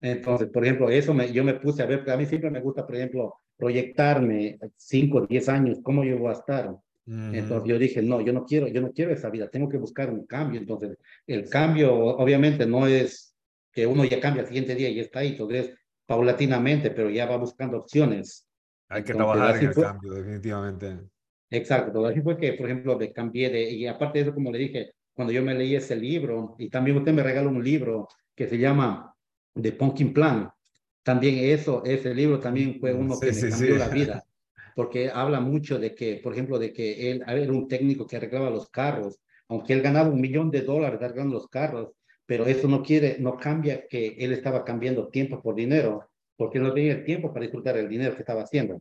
Entonces, 0.00 0.48
por 0.48 0.64
ejemplo, 0.64 0.90
eso 0.90 1.14
me, 1.14 1.32
yo 1.32 1.42
me 1.42 1.54
puse 1.54 1.82
a 1.82 1.86
ver, 1.86 2.08
a 2.10 2.16
mí 2.16 2.26
siempre 2.26 2.50
me 2.50 2.60
gusta, 2.60 2.86
por 2.86 2.96
ejemplo, 2.96 3.36
proyectarme 3.56 4.58
5, 4.76 5.26
10 5.26 5.48
años, 5.48 5.78
cómo 5.82 6.04
yo 6.04 6.18
voy 6.18 6.28
a 6.28 6.32
estar. 6.32 6.76
Entonces 7.06 7.68
yo 7.68 7.78
dije, 7.78 8.00
no, 8.00 8.22
yo 8.22 8.32
no 8.32 8.46
quiero, 8.46 8.66
yo 8.68 8.80
no 8.80 8.90
quiero 8.90 9.12
esa 9.12 9.28
vida, 9.28 9.48
tengo 9.48 9.68
que 9.68 9.76
buscar 9.76 10.10
un 10.10 10.26
cambio. 10.26 10.58
Entonces, 10.58 10.96
el 11.26 11.48
cambio 11.50 11.94
obviamente 11.94 12.66
no 12.66 12.86
es 12.86 13.34
que 13.72 13.86
uno 13.86 14.04
ya 14.04 14.20
cambia 14.20 14.42
el 14.42 14.46
siguiente 14.46 14.74
día 14.74 14.88
y 14.88 15.00
está 15.00 15.18
ahí, 15.18 15.28
entonces 15.28 15.74
paulatinamente, 16.06 16.90
pero 16.90 17.10
ya 17.10 17.26
va 17.26 17.36
buscando 17.36 17.78
opciones. 17.78 18.46
Hay 18.88 19.02
que 19.02 19.14
trabajar 19.14 19.56
en 19.56 19.68
el 19.68 19.74
cambio, 19.74 20.12
definitivamente. 20.12 20.98
Exacto, 21.50 22.04
así 22.06 22.20
fue 22.20 22.36
que, 22.36 22.54
por 22.54 22.66
ejemplo, 22.66 22.98
me 22.98 23.12
cambié 23.12 23.50
de, 23.50 23.70
y 23.70 23.86
aparte 23.86 24.18
de 24.18 24.24
eso, 24.24 24.34
como 24.34 24.50
le 24.50 24.58
dije, 24.58 24.92
cuando 25.14 25.32
yo 25.32 25.42
me 25.42 25.54
leí 25.54 25.76
ese 25.76 25.96
libro, 25.96 26.56
y 26.58 26.68
también 26.68 26.96
usted 26.96 27.12
me 27.12 27.22
regaló 27.22 27.50
un 27.50 27.62
libro 27.62 28.08
que 28.34 28.48
se 28.48 28.58
llama 28.58 29.14
The 29.54 29.72
Pumpkin 29.72 30.12
Plan, 30.12 30.50
también 31.02 31.36
eso, 31.52 31.84
ese 31.84 32.14
libro 32.14 32.40
también 32.40 32.80
fue 32.80 32.92
uno 32.92 33.18
que 33.20 33.30
me 33.30 33.50
cambió 33.50 33.76
la 33.76 33.88
vida, 33.88 34.24
porque 34.74 35.10
habla 35.10 35.40
mucho 35.40 35.78
de 35.78 35.94
que, 35.94 36.16
por 36.16 36.32
ejemplo, 36.32 36.58
de 36.58 36.72
que 36.72 37.10
él 37.10 37.22
era 37.26 37.52
un 37.52 37.68
técnico 37.68 38.06
que 38.06 38.16
arreglaba 38.16 38.50
los 38.50 38.68
carros, 38.70 39.20
aunque 39.48 39.74
él 39.74 39.82
ganaba 39.82 40.08
un 40.08 40.20
millón 40.20 40.50
de 40.50 40.62
dólares 40.62 41.00
arreglando 41.00 41.34
los 41.34 41.48
carros, 41.48 41.92
pero 42.26 42.46
eso 42.46 42.68
no 42.68 42.82
quiere, 42.82 43.16
no 43.18 43.36
cambia 43.36 43.86
que 43.86 44.16
él 44.18 44.32
estaba 44.32 44.64
cambiando 44.64 45.08
tiempo 45.08 45.42
por 45.42 45.54
dinero, 45.54 46.08
porque 46.36 46.58
no 46.58 46.72
tenía 46.72 46.92
el 46.92 47.04
tiempo 47.04 47.32
para 47.32 47.42
disfrutar 47.42 47.76
el 47.76 47.88
dinero 47.88 48.14
que 48.14 48.22
estaba 48.22 48.42
haciendo. 48.42 48.80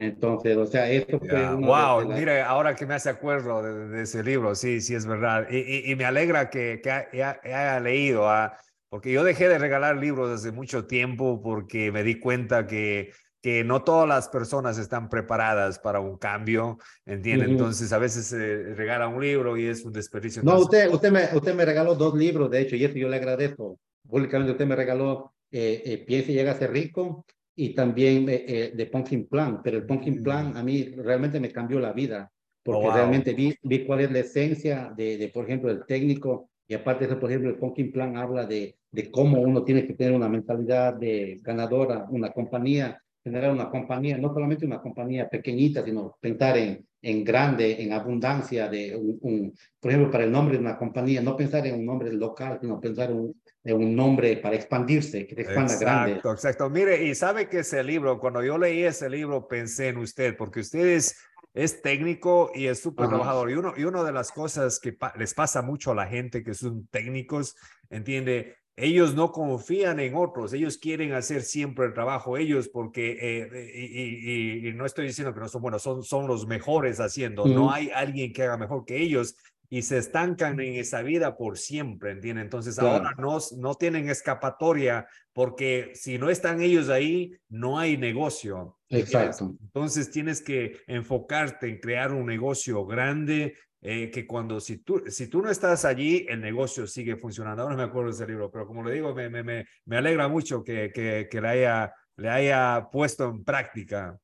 Entonces, 0.00 0.56
o 0.56 0.64
sea, 0.64 0.88
esto 0.90 1.18
fue 1.18 1.54
Wow, 1.56 2.08
mire, 2.12 2.40
ahora 2.42 2.74
que 2.76 2.86
me 2.86 2.94
hace 2.94 3.10
acuerdo 3.10 3.62
de, 3.62 4.02
ese 4.02 4.22
libro, 4.22 4.54
sí, 4.54 4.80
sí 4.80 4.94
es 4.94 5.06
verdad. 5.06 5.48
Y, 5.50 5.90
y, 5.90 5.96
me 5.96 6.04
alegra 6.04 6.50
que, 6.50 6.80
que 6.80 6.90
haya, 7.22 7.80
leído, 7.80 8.28
¿ah? 8.28 8.56
porque 8.88 9.12
yo 9.12 9.24
dejé 9.24 9.48
de 9.48 9.58
regalar 9.58 9.96
libros 9.96 10.30
hace 10.30 10.52
mucho 10.52 10.86
tiempo 10.86 11.42
porque 11.42 11.90
me 11.90 12.04
di 12.04 12.20
cuenta 12.20 12.66
que 12.66 13.10
que 13.48 13.64
no 13.64 13.82
todas 13.82 14.06
las 14.06 14.28
personas 14.28 14.76
están 14.76 15.08
preparadas 15.08 15.78
para 15.78 16.00
un 16.00 16.18
cambio, 16.18 16.76
¿entiende? 17.06 17.46
Entonces 17.46 17.90
a 17.94 17.98
veces 17.98 18.26
se 18.26 18.74
regala 18.74 19.08
un 19.08 19.22
libro 19.22 19.56
y 19.56 19.64
es 19.64 19.86
un 19.86 19.92
desperdicio. 19.94 20.42
No, 20.42 20.58
usted, 20.58 20.92
usted, 20.92 21.10
me, 21.10 21.24
usted 21.34 21.54
me 21.54 21.64
regaló 21.64 21.94
dos 21.94 22.14
libros, 22.14 22.50
de 22.50 22.60
hecho, 22.60 22.76
y 22.76 22.84
eso 22.84 22.98
yo 22.98 23.08
le 23.08 23.16
agradezco. 23.16 23.78
Públicamente 24.06 24.52
usted 24.52 24.66
me 24.66 24.76
regaló 24.76 25.32
eh, 25.50 25.82
eh, 25.82 26.04
Piense 26.06 26.32
y 26.32 26.34
llega 26.34 26.52
a 26.52 26.58
ser 26.58 26.72
rico 26.72 27.24
y 27.56 27.70
también 27.70 28.28
eh, 28.28 28.44
eh, 28.46 28.72
de 28.74 28.84
Pumpkin 28.84 29.26
Plan, 29.26 29.62
pero 29.64 29.78
el 29.78 29.86
Pumpkin 29.86 30.22
Plan 30.22 30.54
a 30.54 30.62
mí 30.62 30.82
realmente 30.98 31.40
me 31.40 31.50
cambió 31.50 31.80
la 31.80 31.94
vida, 31.94 32.30
porque 32.62 32.86
oh, 32.86 32.92
realmente 32.92 33.32
vi, 33.32 33.56
vi 33.62 33.86
cuál 33.86 34.00
es 34.00 34.12
la 34.12 34.18
esencia 34.18 34.92
de, 34.94 35.16
de, 35.16 35.28
por 35.28 35.46
ejemplo, 35.46 35.70
el 35.70 35.86
técnico, 35.86 36.50
y 36.66 36.74
aparte 36.74 37.06
de 37.06 37.12
eso, 37.12 37.18
por 37.18 37.30
ejemplo, 37.30 37.48
el 37.48 37.56
Pumpkin 37.56 37.92
Plan 37.92 38.14
habla 38.18 38.44
de, 38.44 38.76
de 38.90 39.10
cómo 39.10 39.40
uno 39.40 39.64
tiene 39.64 39.86
que 39.86 39.94
tener 39.94 40.12
una 40.12 40.28
mentalidad 40.28 40.92
de 40.92 41.40
ganadora, 41.42 42.06
una 42.10 42.30
compañía 42.30 43.02
generar 43.22 43.52
una 43.52 43.68
compañía, 43.68 44.18
no 44.18 44.32
solamente 44.32 44.66
una 44.66 44.80
compañía 44.80 45.28
pequeñita, 45.28 45.84
sino 45.84 46.16
pensar 46.20 46.56
en, 46.56 46.86
en 47.02 47.24
grande, 47.24 47.82
en 47.82 47.92
abundancia 47.92 48.68
de 48.68 48.96
un, 48.96 49.54
por 49.80 49.90
ejemplo, 49.90 50.10
para 50.10 50.24
el 50.24 50.32
nombre 50.32 50.56
de 50.56 50.60
una 50.60 50.76
compañía, 50.76 51.20
no 51.20 51.36
pensar 51.36 51.66
en 51.66 51.76
un 51.76 51.86
nombre 51.86 52.12
local, 52.12 52.58
sino 52.60 52.80
pensar 52.80 53.10
en 53.10 53.16
un, 53.18 53.42
en 53.64 53.76
un 53.76 53.94
nombre 53.94 54.36
para 54.38 54.56
expandirse, 54.56 55.26
que 55.26 55.34
te 55.34 55.42
expanda 55.42 55.72
exacto, 55.72 55.84
grande. 55.84 56.10
Exacto, 56.12 56.32
exacto. 56.32 56.70
Mire, 56.70 57.04
y 57.04 57.14
sabe 57.14 57.48
que 57.48 57.60
ese 57.60 57.84
libro, 57.84 58.18
cuando 58.18 58.42
yo 58.42 58.58
leí 58.58 58.82
ese 58.82 59.08
libro, 59.08 59.46
pensé 59.46 59.88
en 59.88 59.98
usted, 59.98 60.36
porque 60.36 60.60
usted 60.60 60.86
es, 60.86 61.16
es 61.54 61.82
técnico 61.82 62.50
y 62.54 62.66
es 62.66 62.80
súper 62.80 63.08
trabajador. 63.08 63.50
Y, 63.50 63.54
uno, 63.54 63.74
y 63.76 63.84
una 63.84 64.02
de 64.02 64.12
las 64.12 64.32
cosas 64.32 64.80
que 64.80 64.96
les 65.16 65.34
pasa 65.34 65.62
mucho 65.62 65.92
a 65.92 65.94
la 65.94 66.06
gente 66.06 66.42
que 66.42 66.54
son 66.54 66.86
técnicos, 66.88 67.56
entiende, 67.90 68.56
ellos 68.78 69.14
no 69.14 69.32
confían 69.32 70.00
en 70.00 70.14
otros, 70.14 70.52
ellos 70.52 70.78
quieren 70.78 71.12
hacer 71.12 71.42
siempre 71.42 71.86
el 71.86 71.94
trabajo 71.94 72.36
ellos 72.36 72.68
porque, 72.68 73.18
eh, 73.20 74.62
y, 74.64 74.72
no 74.72 74.86
estoy 74.86 75.06
diciendo 75.06 75.34
que 75.34 75.40
no 75.40 75.48
son 75.48 75.62
buenos, 75.62 75.82
son, 75.82 76.02
son 76.02 76.26
los 76.26 76.46
mejores 76.46 77.00
haciendo, 77.00 77.44
no 77.46 77.72
hay 77.72 77.90
alguien 77.90 78.32
que 78.32 78.44
haga 78.44 78.56
mejor 78.56 78.84
que 78.84 79.02
ellos 79.02 79.36
y 79.70 79.82
se 79.82 79.98
estancan 79.98 80.58
en 80.60 80.74
esa 80.76 81.02
vida 81.02 81.36
por 81.36 81.58
siempre, 81.58 82.12
¿entienden? 82.12 82.44
Entonces 82.44 82.78
ahora 82.78 83.14
no, 83.18 83.38
no 83.58 83.74
tienen 83.74 84.08
escapatoria 84.08 85.06
porque 85.34 85.92
si 85.94 86.18
no 86.18 86.30
están 86.30 86.62
ellos 86.62 86.88
ahí, 86.88 87.32
no 87.48 87.78
hay 87.78 87.96
negocio. 87.96 88.78
Exacto. 88.88 89.56
Entonces 89.60 90.10
tienes 90.10 90.40
que 90.40 90.80
enfocarte 90.86 91.68
en 91.68 91.80
crear 91.80 92.12
un 92.12 92.26
negocio 92.26 92.86
grande, 92.86 93.54
eh, 93.80 94.10
que 94.10 94.26
cuando 94.26 94.60
si 94.60 94.78
tú, 94.78 95.02
si 95.06 95.28
tú 95.28 95.42
no 95.42 95.50
estás 95.50 95.84
allí, 95.84 96.26
el 96.28 96.40
negocio 96.40 96.86
sigue 96.86 97.16
funcionando. 97.16 97.62
Ahora 97.62 97.76
no 97.76 97.82
me 97.82 97.88
acuerdo 97.88 98.10
de 98.10 98.16
ese 98.16 98.26
libro, 98.26 98.50
pero 98.50 98.66
como 98.66 98.82
le 98.82 98.94
digo, 98.94 99.14
me, 99.14 99.28
me, 99.30 99.42
me, 99.42 99.66
me 99.84 99.96
alegra 99.96 100.28
mucho 100.28 100.64
que, 100.64 100.90
que, 100.92 101.28
que, 101.30 101.40
le, 101.40 101.48
haya, 101.48 101.94
le 102.16 102.28
haya 102.28 102.88
puesto 102.90 103.28
en 103.28 103.44
práctica. 103.44 104.18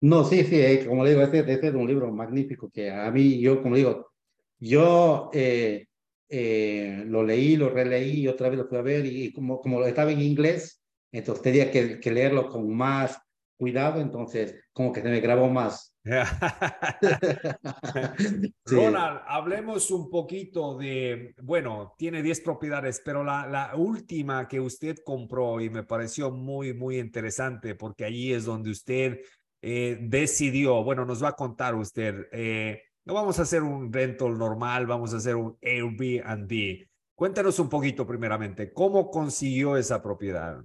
No, 0.00 0.24
sí, 0.24 0.44
sí, 0.44 0.60
eh, 0.60 0.84
como 0.86 1.04
le 1.04 1.10
digo, 1.10 1.22
este, 1.22 1.40
este, 1.40 1.68
es 1.68 1.74
un 1.74 1.86
libro 1.86 2.12
magnífico 2.12 2.70
que 2.70 2.90
a 2.90 3.10
mí, 3.10 3.40
yo, 3.40 3.62
como 3.62 3.76
digo, 3.76 4.12
yo 4.58 5.30
eh, 5.32 5.86
eh, 6.28 7.02
lo 7.06 7.22
leí, 7.24 7.56
lo 7.56 7.70
releí 7.70 8.20
y 8.20 8.28
otra 8.28 8.48
vez 8.48 8.58
lo 8.58 8.68
fui 8.68 8.78
a 8.78 8.82
ver 8.82 9.06
y, 9.06 9.32
como, 9.32 9.60
como 9.60 9.84
estaba 9.84 10.12
en 10.12 10.20
inglés, 10.20 10.82
entonces 11.10 11.42
tenía 11.42 11.70
que, 11.70 11.98
que 11.98 12.10
leerlo 12.12 12.48
con 12.48 12.74
más 12.74 13.18
cuidado, 13.56 14.00
entonces 14.00 14.54
como 14.72 14.92
que 14.92 15.00
se 15.00 15.08
me 15.08 15.20
grabó 15.20 15.48
más. 15.48 15.95
Ronald, 18.64 19.20
hablemos 19.26 19.90
un 19.90 20.08
poquito 20.08 20.78
de, 20.78 21.34
bueno, 21.42 21.94
tiene 21.98 22.22
10 22.22 22.42
propiedades, 22.42 23.02
pero 23.04 23.24
la, 23.24 23.44
la 23.48 23.74
última 23.74 24.46
que 24.46 24.60
usted 24.60 24.98
compró 25.04 25.60
y 25.60 25.68
me 25.68 25.82
pareció 25.82 26.30
muy, 26.30 26.74
muy 26.74 26.98
interesante 26.98 27.74
porque 27.74 28.04
allí 28.04 28.32
es 28.32 28.44
donde 28.44 28.70
usted 28.70 29.18
eh, 29.62 29.98
decidió, 30.00 30.84
bueno, 30.84 31.04
nos 31.04 31.24
va 31.24 31.30
a 31.30 31.36
contar 31.36 31.74
usted, 31.74 32.28
eh, 32.30 32.82
no 33.04 33.14
vamos 33.14 33.40
a 33.40 33.42
hacer 33.42 33.64
un 33.64 33.92
rental 33.92 34.38
normal, 34.38 34.86
vamos 34.86 35.12
a 35.12 35.16
hacer 35.16 35.34
un 35.34 35.58
Airbnb. 35.60 36.86
Cuéntanos 37.16 37.58
un 37.58 37.68
poquito 37.68 38.06
primeramente, 38.06 38.72
¿cómo 38.72 39.10
consiguió 39.10 39.76
esa 39.76 40.00
propiedad? 40.00 40.62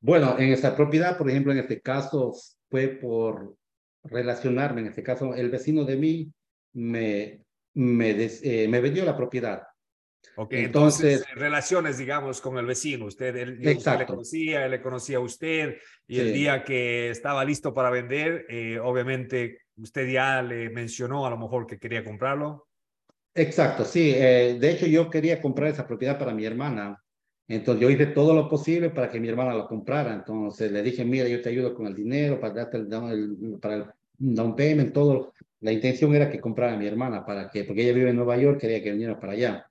Bueno, 0.00 0.38
en 0.38 0.52
esta 0.52 0.74
propiedad, 0.74 1.18
por 1.18 1.28
ejemplo, 1.28 1.52
en 1.52 1.58
este 1.58 1.82
caso 1.82 2.32
fue 2.70 2.88
por 2.88 3.56
relacionarme, 4.04 4.82
en 4.82 4.86
este 4.88 5.02
caso, 5.02 5.34
el 5.34 5.50
vecino 5.50 5.84
de 5.84 5.96
mí 5.96 6.32
me, 6.74 7.44
me, 7.74 8.10
eh, 8.10 8.68
me 8.68 8.80
vendió 8.80 9.04
la 9.04 9.16
propiedad. 9.16 9.62
Ok, 10.36 10.52
entonces, 10.52 11.24
relaciones, 11.34 11.98
digamos, 11.98 12.40
con 12.40 12.58
el 12.58 12.66
vecino. 12.66 13.06
Usted, 13.06 13.34
él, 13.36 13.58
le 13.60 13.76
conocía, 14.06 14.64
él 14.64 14.70
le 14.70 14.80
conocía 14.80 15.18
a 15.18 15.20
usted, 15.20 15.76
y 16.06 16.18
el 16.18 16.32
día 16.32 16.64
que 16.64 17.10
estaba 17.10 17.44
listo 17.44 17.74
para 17.74 17.90
vender, 17.90 18.46
eh, 18.48 18.78
obviamente 18.78 19.62
usted 19.76 20.08
ya 20.08 20.42
le 20.42 20.70
mencionó 20.70 21.26
a 21.26 21.30
lo 21.30 21.38
mejor 21.38 21.66
que 21.66 21.78
quería 21.78 22.04
comprarlo. 22.04 22.68
Exacto, 23.34 23.84
sí. 23.84 24.12
Eh, 24.14 24.58
de 24.60 24.70
hecho, 24.70 24.86
yo 24.86 25.08
quería 25.08 25.40
comprar 25.40 25.70
esa 25.70 25.86
propiedad 25.86 26.18
para 26.18 26.34
mi 26.34 26.44
hermana. 26.44 27.00
Entonces, 27.48 27.80
yo 27.82 27.90
hice 27.90 28.06
todo 28.06 28.34
lo 28.34 28.46
posible 28.46 28.90
para 28.90 29.08
que 29.08 29.18
mi 29.18 29.28
hermana 29.28 29.54
lo 29.54 29.66
comprara. 29.66 30.12
Entonces, 30.12 30.70
le 30.70 30.82
dije, 30.82 31.04
mira, 31.04 31.26
yo 31.26 31.40
te 31.40 31.48
ayudo 31.48 31.74
con 31.74 31.86
el 31.86 31.94
dinero 31.94 32.38
para 32.38 32.52
darte 32.52 32.76
el, 32.76 32.92
el, 32.92 33.58
para 33.58 33.74
el 33.74 33.84
down 34.18 34.54
payment, 34.54 34.92
todo. 34.92 35.32
La 35.60 35.72
intención 35.72 36.14
era 36.14 36.30
que 36.30 36.40
comprara 36.40 36.74
a 36.74 36.76
mi 36.76 36.86
hermana, 36.86 37.24
para 37.24 37.50
que, 37.50 37.64
porque 37.64 37.82
ella 37.82 37.94
vive 37.94 38.10
en 38.10 38.16
Nueva 38.16 38.36
York, 38.36 38.60
quería 38.60 38.82
que 38.82 38.92
viniera 38.92 39.18
para 39.18 39.32
allá. 39.32 39.66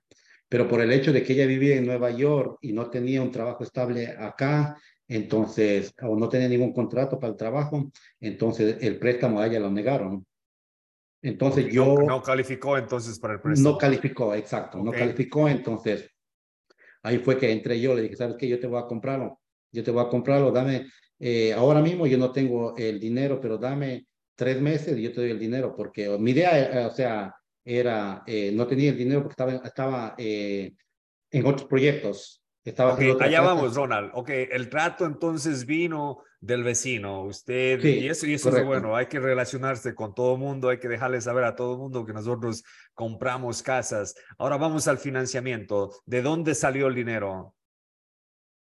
Pero 0.48 0.66
por 0.66 0.80
el 0.80 0.92
hecho 0.92 1.12
de 1.12 1.22
que 1.22 1.34
ella 1.34 1.46
vivía 1.46 1.76
en 1.76 1.86
Nueva 1.86 2.10
York 2.10 2.58
y 2.62 2.72
no 2.72 2.90
tenía 2.90 3.22
un 3.22 3.30
trabajo 3.30 3.62
estable 3.62 4.08
acá, 4.08 4.76
entonces, 5.06 5.94
o 6.02 6.16
no 6.16 6.28
tenía 6.28 6.48
ningún 6.48 6.72
contrato 6.72 7.18
para 7.18 7.30
el 7.30 7.36
trabajo, 7.36 7.90
entonces 8.20 8.76
el 8.80 8.98
préstamo 8.98 9.40
a 9.40 9.46
ella 9.46 9.60
lo 9.60 9.70
negaron. 9.70 10.26
Entonces 11.22 11.72
yo... 11.72 11.96
No, 12.06 12.22
calificó 12.22 12.76
entonces 12.76 13.18
para 13.18 13.34
el 13.34 13.40
préstamo. 13.40 13.70
No 13.70 13.78
calificó, 13.78 14.34
exacto, 14.34 14.78
no 14.78 14.90
calificó, 14.90 15.48
entonces 15.48 16.10
ahí 17.02 17.18
fue 17.18 17.38
que 17.38 17.50
entré 17.50 17.80
yo, 17.80 17.94
le 17.94 18.02
dije, 18.02 18.16
¿sabes 18.16 18.36
qué? 18.38 18.48
Yo 18.48 18.60
te 18.60 18.66
voy 18.66 18.80
a 18.80 18.86
comprarlo, 18.86 19.40
yo 19.72 19.82
te 19.82 19.90
voy 19.90 20.04
a 20.04 20.08
comprarlo, 20.08 20.50
dame, 20.50 20.86
eh, 21.18 21.52
ahora 21.52 21.80
mismo 21.80 22.06
yo 22.06 22.18
no 22.18 22.32
tengo 22.32 22.76
el 22.76 23.00
dinero, 23.00 23.40
pero 23.40 23.58
dame 23.58 24.06
tres 24.34 24.60
meses 24.60 24.96
y 24.96 25.02
yo 25.02 25.12
te 25.12 25.20
doy 25.20 25.30
el 25.30 25.38
dinero, 25.38 25.74
porque 25.76 26.08
mi 26.18 26.30
idea, 26.30 26.86
o 26.86 26.94
sea, 26.94 27.34
era, 27.64 28.22
eh, 28.26 28.50
no 28.52 28.66
tenía 28.66 28.90
el 28.90 28.96
dinero 28.96 29.22
porque 29.22 29.32
estaba, 29.32 29.52
estaba 29.64 30.14
eh, 30.16 30.72
en 31.30 31.46
otros 31.46 31.68
proyectos. 31.68 32.42
Estaba 32.64 32.96
allá 32.96 33.40
vamos, 33.40 33.74
Ronald. 33.74 34.10
Ok, 34.14 34.30
el 34.30 34.68
trato 34.68 35.06
entonces 35.06 35.64
vino 35.64 36.22
del 36.40 36.62
vecino. 36.62 37.24
Usted, 37.24 37.82
y 37.84 38.08
eso, 38.08 38.26
y 38.26 38.34
eso 38.34 38.56
es 38.56 38.64
bueno, 38.64 38.94
hay 38.96 39.06
que 39.06 39.20
relacionarse 39.20 39.94
con 39.94 40.14
todo 40.14 40.34
el 40.34 40.40
mundo, 40.40 40.68
hay 40.68 40.78
que 40.78 40.88
dejarle 40.88 41.20
saber 41.20 41.44
a 41.44 41.56
todo 41.56 41.72
el 41.72 41.78
mundo 41.78 42.04
que 42.04 42.12
nosotros 42.12 42.64
compramos 42.94 43.62
casas. 43.62 44.14
Ahora 44.38 44.56
vamos 44.56 44.88
al 44.88 44.98
financiamiento. 44.98 45.90
¿De 46.06 46.22
dónde 46.22 46.54
salió 46.54 46.86
el 46.86 46.94
dinero? 46.94 47.54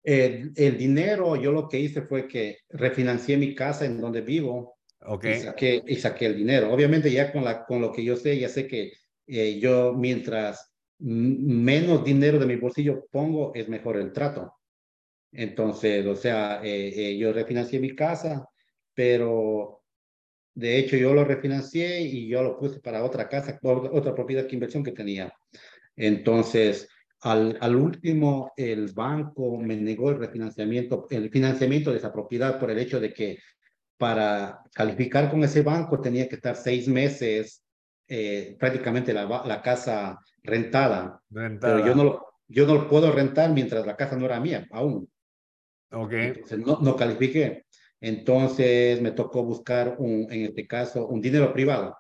El, 0.03 0.53
el 0.57 0.79
dinero, 0.79 1.37
yo 1.37 1.53
lo 1.53 1.69
que 1.69 1.79
hice 1.79 2.03
fue 2.03 2.27
que 2.27 2.59
refinancié 2.71 3.37
mi 3.37 3.55
casa 3.55 3.85
en 3.85 4.01
donde 4.01 4.23
vivo 4.23 4.81
Okay. 5.03 5.39
Y 5.39 5.41
saqué, 5.41 5.83
y 5.87 5.97
saqué 5.97 6.27
el 6.27 6.37
dinero. 6.37 6.73
Obviamente 6.73 7.11
ya 7.11 7.33
con, 7.33 7.45
la, 7.45 7.65
con 7.65 7.81
lo 7.81 7.91
que 7.93 8.05
yo 8.05 8.17
sé, 8.17 8.39
ya 8.39 8.49
sé 8.49 8.67
que 8.67 8.93
eh, 9.27 9.59
yo 9.59 9.95
mientras 9.95 10.73
menos 10.99 12.05
dinero 12.05 12.39
de 12.39 12.47
mi 12.47 12.57
bolsillo 12.57 13.07
pongo, 13.11 13.53
es 13.55 13.69
mejor 13.69 13.97
el 13.97 14.13
trato. 14.13 14.53
Entonces, 15.33 16.07
o 16.07 16.17
sea, 16.17 16.61
eh, 16.63 16.93
eh, 16.95 17.19
yo 17.19 17.33
refinancié 17.33 17.79
mi 17.79 17.95
casa, 17.95 18.49
pero 18.95 19.83
de 20.55 20.79
hecho 20.79 20.97
yo 20.97 21.15
lo 21.15 21.25
refinancié 21.25 22.03
y 22.03 22.29
yo 22.29 22.43
lo 22.43 22.59
puse 22.59 22.81
para 22.81 23.05
otra 23.05 23.29
casa, 23.29 23.59
otra 23.63 24.15
propiedad 24.15 24.47
que 24.47 24.57
inversión 24.57 24.83
que 24.83 24.93
tenía. 24.93 25.33
Entonces, 25.97 26.89
al, 27.23 27.59
al 27.61 27.77
último, 27.77 28.53
el 28.57 28.93
banco 28.93 29.59
me 29.59 29.77
negó 29.77 30.11
el 30.11 30.19
refinanciamiento, 30.19 31.07
el 31.11 31.31
financiamiento 31.31 31.91
de 31.91 31.99
esa 31.99 32.13
propiedad 32.13 32.59
por 32.59 32.71
el 32.71 32.79
hecho 32.79 32.99
de 32.99 33.13
que 33.13 33.39
para 33.99 34.61
calificar 34.73 35.31
con 35.31 35.45
ese 35.45 35.61
banco 35.61 36.01
tenía 36.01 36.27
que 36.27 36.37
estar 36.37 36.57
seis 36.57 36.89
meses 36.89 37.63
eh, 38.09 38.57
prácticamente 38.59 39.13
la, 39.13 39.27
la, 39.45 39.61
casa 39.61 40.19
rentada. 40.43 41.21
Pero 41.29 41.87
yo 41.87 41.95
no, 41.95 42.05
lo, 42.05 42.27
yo 42.49 42.67
no 42.67 42.75
lo 42.75 42.89
puedo 42.89 43.13
rentar 43.13 43.53
mientras 43.53 43.85
la 43.85 43.97
casa 43.97 44.17
no 44.17 44.25
era 44.25 44.41
mía 44.41 44.67
aún. 44.71 45.10
Ok. 45.93 46.13
Entonces 46.13 46.59
no, 46.59 46.79
no 46.81 46.97
califiqué. 46.97 47.67
Entonces 48.01 49.01
me 49.03 49.13
tocó 49.13 49.43
buscar, 49.43 49.97
un, 49.99 50.27
en 50.31 50.47
este 50.47 50.67
caso, 50.67 51.07
un 51.07 51.21
dinero 51.21 51.53
privado. 51.53 51.97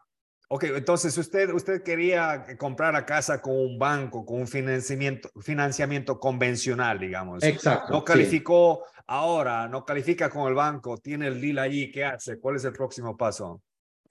Ok, 0.52 0.64
entonces 0.64 1.16
usted, 1.16 1.52
usted 1.52 1.82
quería 1.82 2.44
comprar 2.58 2.92
la 2.92 3.06
casa 3.06 3.40
con 3.40 3.56
un 3.56 3.78
banco, 3.78 4.24
con 4.24 4.40
un 4.40 4.48
financiamiento, 4.48 5.30
financiamiento 5.40 6.18
convencional, 6.18 6.98
digamos. 6.98 7.44
Exacto. 7.44 7.92
No 7.92 8.02
calificó 8.02 8.82
ahora, 9.06 9.68
no 9.68 9.84
califica 9.84 10.28
con 10.28 10.48
el 10.48 10.54
banco, 10.54 10.98
tiene 10.98 11.28
el 11.28 11.40
deal 11.40 11.58
allí, 11.60 11.92
¿qué 11.92 12.04
hace? 12.04 12.40
¿Cuál 12.40 12.56
es 12.56 12.64
el 12.64 12.72
próximo 12.72 13.16
paso? 13.16 13.62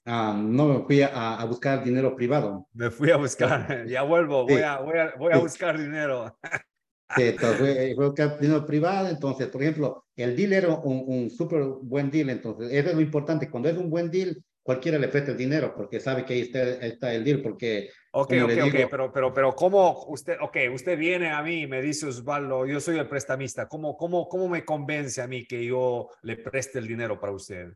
Ah, 0.05 0.33
no, 0.33 0.67
me 0.67 0.85
fui 0.85 1.01
a, 1.01 1.35
a, 1.35 1.43
buscar 1.43 1.83
dinero 1.83 2.15
privado. 2.15 2.67
Me 2.73 2.89
fui 2.89 3.11
a 3.11 3.17
buscar, 3.17 3.85
ya 3.87 4.03
vuelvo, 4.03 4.45
voy, 4.45 4.61
a, 4.61 4.77
voy, 4.77 4.97
a, 4.97 5.13
voy 5.17 5.33
a 5.33 5.39
buscar 5.39 5.77
dinero. 5.77 6.37
Sí, 7.15 7.23
entonces 7.23 7.57
fue, 7.57 7.93
buscar 7.95 8.39
dinero 8.39 8.65
privado, 8.65 9.07
entonces, 9.07 9.47
por 9.47 9.63
ejemplo, 9.63 10.05
el 10.15 10.35
deal 10.35 10.53
era 10.53 10.69
un, 10.75 11.03
un 11.07 11.29
súper 11.29 11.63
buen 11.63 12.11
deal, 12.11 12.29
entonces, 12.29 12.71
eso 12.71 12.89
es 12.89 12.95
lo 12.95 13.01
importante, 13.01 13.49
cuando 13.49 13.69
es 13.69 13.77
un 13.77 13.89
buen 13.89 14.11
deal, 14.11 14.43
cualquiera 14.61 14.99
le 14.99 15.07
presta 15.07 15.31
el 15.31 15.37
dinero 15.37 15.73
porque 15.75 15.99
sabe 15.99 16.23
que 16.23 16.33
ahí 16.35 16.41
está, 16.41 16.61
está 16.61 17.13
el 17.13 17.23
deal, 17.23 17.41
porque... 17.41 17.89
Ok, 18.11 18.33
ok, 18.43 18.51
ok, 18.65 18.87
pero, 18.91 19.11
pero, 19.11 19.33
pero 19.33 19.55
¿cómo 19.55 20.05
usted, 20.09 20.37
ok, 20.39 20.57
usted 20.71 20.97
viene 20.97 21.31
a 21.31 21.41
mí 21.41 21.61
y 21.61 21.67
me 21.67 21.81
dice, 21.81 22.05
Osvaldo, 22.05 22.67
yo 22.67 22.79
soy 22.79 22.99
el 22.99 23.07
prestamista, 23.07 23.67
¿cómo, 23.67 23.97
cómo, 23.97 24.29
cómo 24.29 24.47
me 24.47 24.63
convence 24.63 25.21
a 25.21 25.27
mí 25.27 25.47
que 25.47 25.65
yo 25.65 26.09
le 26.21 26.37
preste 26.37 26.77
el 26.77 26.87
dinero 26.87 27.19
para 27.19 27.33
usted? 27.33 27.73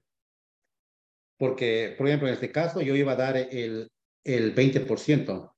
Porque, 1.38 1.96
por 1.98 2.08
ejemplo, 2.08 2.28
en 2.28 2.36
este 2.36 2.52
caso 2.52 2.82
yo 2.82 2.96
iba 2.96 3.14
a 3.14 3.16
dar 3.16 3.38
el, 3.38 3.90
el 4.24 4.54
20%. 4.54 5.52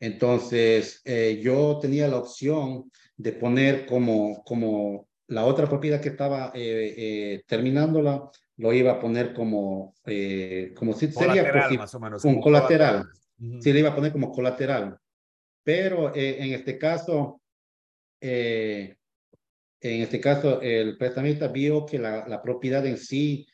Entonces, 0.00 1.02
eh, 1.04 1.40
yo 1.42 1.78
tenía 1.80 2.08
la 2.08 2.16
opción 2.16 2.90
de 3.20 3.32
poner 3.32 3.84
como, 3.84 4.42
como 4.44 5.06
la 5.26 5.44
otra 5.44 5.68
propiedad 5.68 6.00
que 6.00 6.08
estaba 6.08 6.52
eh, 6.54 6.94
eh, 6.96 7.42
terminándola, 7.46 8.30
lo 8.56 8.72
iba 8.72 8.92
a 8.92 8.98
poner 8.98 9.34
como, 9.34 9.94
eh, 10.06 10.72
como 10.74 10.94
si 10.94 11.12
sería 11.12 11.44
más 11.76 11.94
o 11.94 12.00
menos, 12.00 12.24
un 12.24 12.40
colateral. 12.40 13.04
Sí, 13.60 13.72
le 13.72 13.80
iba 13.80 13.90
a 13.90 13.94
poner 13.94 14.12
como 14.12 14.32
colateral. 14.32 14.98
Pero 15.62 16.14
en 16.14 16.54
este 16.54 16.78
caso, 16.78 17.40
en 18.20 18.96
este 19.80 20.20
caso, 20.20 20.60
el 20.62 20.96
prestamista 20.96 21.48
vio 21.48 21.84
que 21.84 21.98
la, 21.98 22.26
la 22.26 22.42
propiedad 22.42 22.84
en 22.86 22.96
sí 22.96 23.46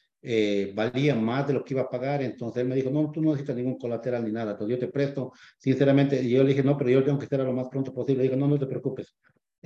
valía 0.75 1.15
más 1.15 1.47
de 1.47 1.55
lo 1.55 1.65
que 1.65 1.75
iba 1.75 1.83
a 1.83 1.91
pagar, 1.91 2.23
entonces 2.23 2.63
él 2.63 2.69
me 2.69 2.77
dijo, 2.77 2.91
no, 2.91 3.11
tú 3.11 3.21
no 3.21 3.31
necesitas 3.31 3.57
ningún 3.57 3.79
colateral 3.79 4.25
ni 4.25 4.33
nada, 4.33 4.53
entonces 4.53 4.77
yo 4.77 4.87
te 4.87 4.93
presto, 4.93 5.33
sinceramente, 5.59 6.21
y 6.23 6.31
yo 6.31 6.43
le 6.43 6.51
dije, 6.51 6.63
no, 6.63 6.77
pero 6.77 6.91
yo 6.91 7.05
tengo 7.05 7.19
que 7.19 7.25
estar 7.25 7.41
lo 7.41 7.53
más 7.53 7.69
pronto 7.69 7.93
posible, 7.93 8.23
le 8.23 8.29
dije, 8.29 8.37
no, 8.37 8.49
no 8.49 8.59
te 8.59 8.67
preocupes, 8.67 9.15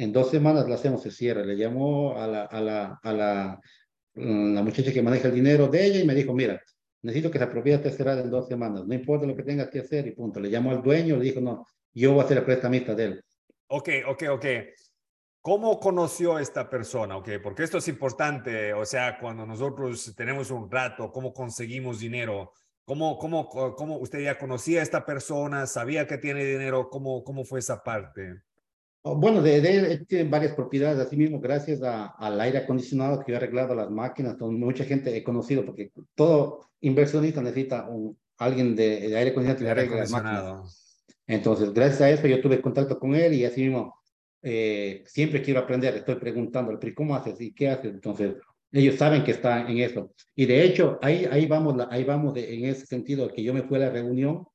en 0.02 0.12
dos 0.12 0.30
semanas 0.30 0.68
la 0.68 0.74
hacemos, 0.76 1.02
se 1.02 1.10
cierra, 1.10 1.42
le 1.44 1.56
llamó 1.56 2.16
a 2.16 2.26
la, 2.26 2.44
a 2.44 2.60
la, 2.60 3.00
a 3.02 3.12
la 3.12 3.60
Mm, 4.14 4.54
la 4.54 4.62
muchacha 4.62 4.92
que 4.92 5.02
maneja 5.02 5.28
el 5.28 5.34
dinero 5.34 5.68
de 5.68 5.86
ella 5.86 6.00
y 6.00 6.06
me 6.06 6.14
dijo, 6.14 6.34
mira, 6.34 6.60
necesito 7.02 7.30
que 7.30 7.38
esa 7.38 7.48
propiedad 7.48 7.80
esté 7.80 7.96
cerrada 7.96 8.22
en 8.22 8.30
dos 8.30 8.48
semanas, 8.48 8.86
no 8.86 8.94
importa 8.94 9.26
lo 9.26 9.36
que 9.36 9.42
tengas 9.44 9.68
que 9.68 9.80
hacer 9.80 10.06
y 10.06 10.12
punto. 10.12 10.40
Le 10.40 10.50
llamó 10.50 10.72
al 10.72 10.82
dueño, 10.82 11.16
le 11.16 11.24
dijo, 11.24 11.40
no, 11.40 11.66
yo 11.94 12.12
voy 12.14 12.24
a 12.24 12.28
ser 12.28 12.38
el 12.38 12.44
prestamista 12.44 12.94
de 12.94 13.04
él. 13.04 13.24
Ok, 13.68 13.88
ok, 14.08 14.24
ok. 14.30 14.46
¿Cómo 15.42 15.80
conoció 15.80 16.38
esta 16.38 16.68
persona? 16.68 17.16
Okay, 17.16 17.38
porque 17.38 17.62
esto 17.62 17.78
es 17.78 17.88
importante, 17.88 18.74
o 18.74 18.84
sea, 18.84 19.18
cuando 19.18 19.46
nosotros 19.46 20.12
tenemos 20.14 20.50
un 20.50 20.70
rato, 20.70 21.10
¿cómo 21.10 21.32
conseguimos 21.32 22.00
dinero? 22.00 22.52
¿Cómo, 22.84 23.16
cómo, 23.16 23.48
cómo 23.48 23.96
usted 23.98 24.20
ya 24.20 24.36
conocía 24.36 24.80
a 24.80 24.82
esta 24.82 25.06
persona? 25.06 25.66
¿Sabía 25.66 26.06
que 26.06 26.18
tiene 26.18 26.44
dinero? 26.44 26.90
¿Cómo, 26.90 27.24
cómo 27.24 27.44
fue 27.44 27.60
esa 27.60 27.82
parte? 27.82 28.42
Oh, 29.02 29.16
bueno, 29.16 29.40
de, 29.40 29.60
de, 29.62 30.04
tiene 30.04 30.28
varias 30.28 30.52
propiedades, 30.52 30.98
así 30.98 31.16
mismo 31.16 31.40
gracias 31.40 31.82
a, 31.82 32.06
al 32.06 32.38
aire 32.40 32.58
acondicionado 32.58 33.20
que 33.20 33.32
yo 33.32 33.34
he 33.34 33.36
arreglado 33.38 33.74
las 33.74 33.90
máquinas, 33.90 34.36
donde 34.36 34.62
mucha 34.62 34.84
gente 34.84 35.16
he 35.16 35.24
conocido, 35.24 35.64
porque 35.64 35.90
todo 36.14 36.70
inversionista 36.80 37.40
necesita 37.40 37.88
un, 37.88 38.18
alguien 38.36 38.76
de, 38.76 39.08
de 39.08 39.16
aire 39.16 39.30
acondicionado 39.30 39.64
que 39.64 39.70
arregle 39.70 39.96
las 40.00 40.10
máquinas. 40.10 41.04
Entonces, 41.26 41.72
gracias 41.72 42.00
a 42.02 42.10
eso 42.10 42.26
yo 42.26 42.42
tuve 42.42 42.60
contacto 42.60 42.98
con 42.98 43.14
él 43.14 43.32
y 43.32 43.44
así 43.44 43.62
mismo 43.62 43.94
eh, 44.42 45.02
siempre 45.06 45.42
quiero 45.42 45.60
aprender, 45.60 45.94
estoy 45.94 46.16
preguntando, 46.16 46.78
pero 46.78 46.94
¿cómo 46.94 47.14
haces 47.14 47.40
y 47.40 47.54
qué 47.54 47.68
haces? 47.70 47.94
Entonces, 47.94 48.34
ellos 48.72 48.96
saben 48.96 49.24
que 49.24 49.32
está 49.32 49.68
en 49.68 49.78
eso. 49.78 50.12
Y 50.34 50.46
de 50.46 50.62
hecho, 50.64 50.98
ahí, 51.02 51.26
ahí 51.30 51.46
vamos, 51.46 51.74
ahí 51.90 52.04
vamos 52.04 52.36
en 52.36 52.66
ese 52.66 52.86
sentido, 52.86 53.32
que 53.32 53.42
yo 53.42 53.54
me 53.54 53.62
fui 53.62 53.76
a 53.76 53.80
la 53.80 53.90
reunión 53.90 54.46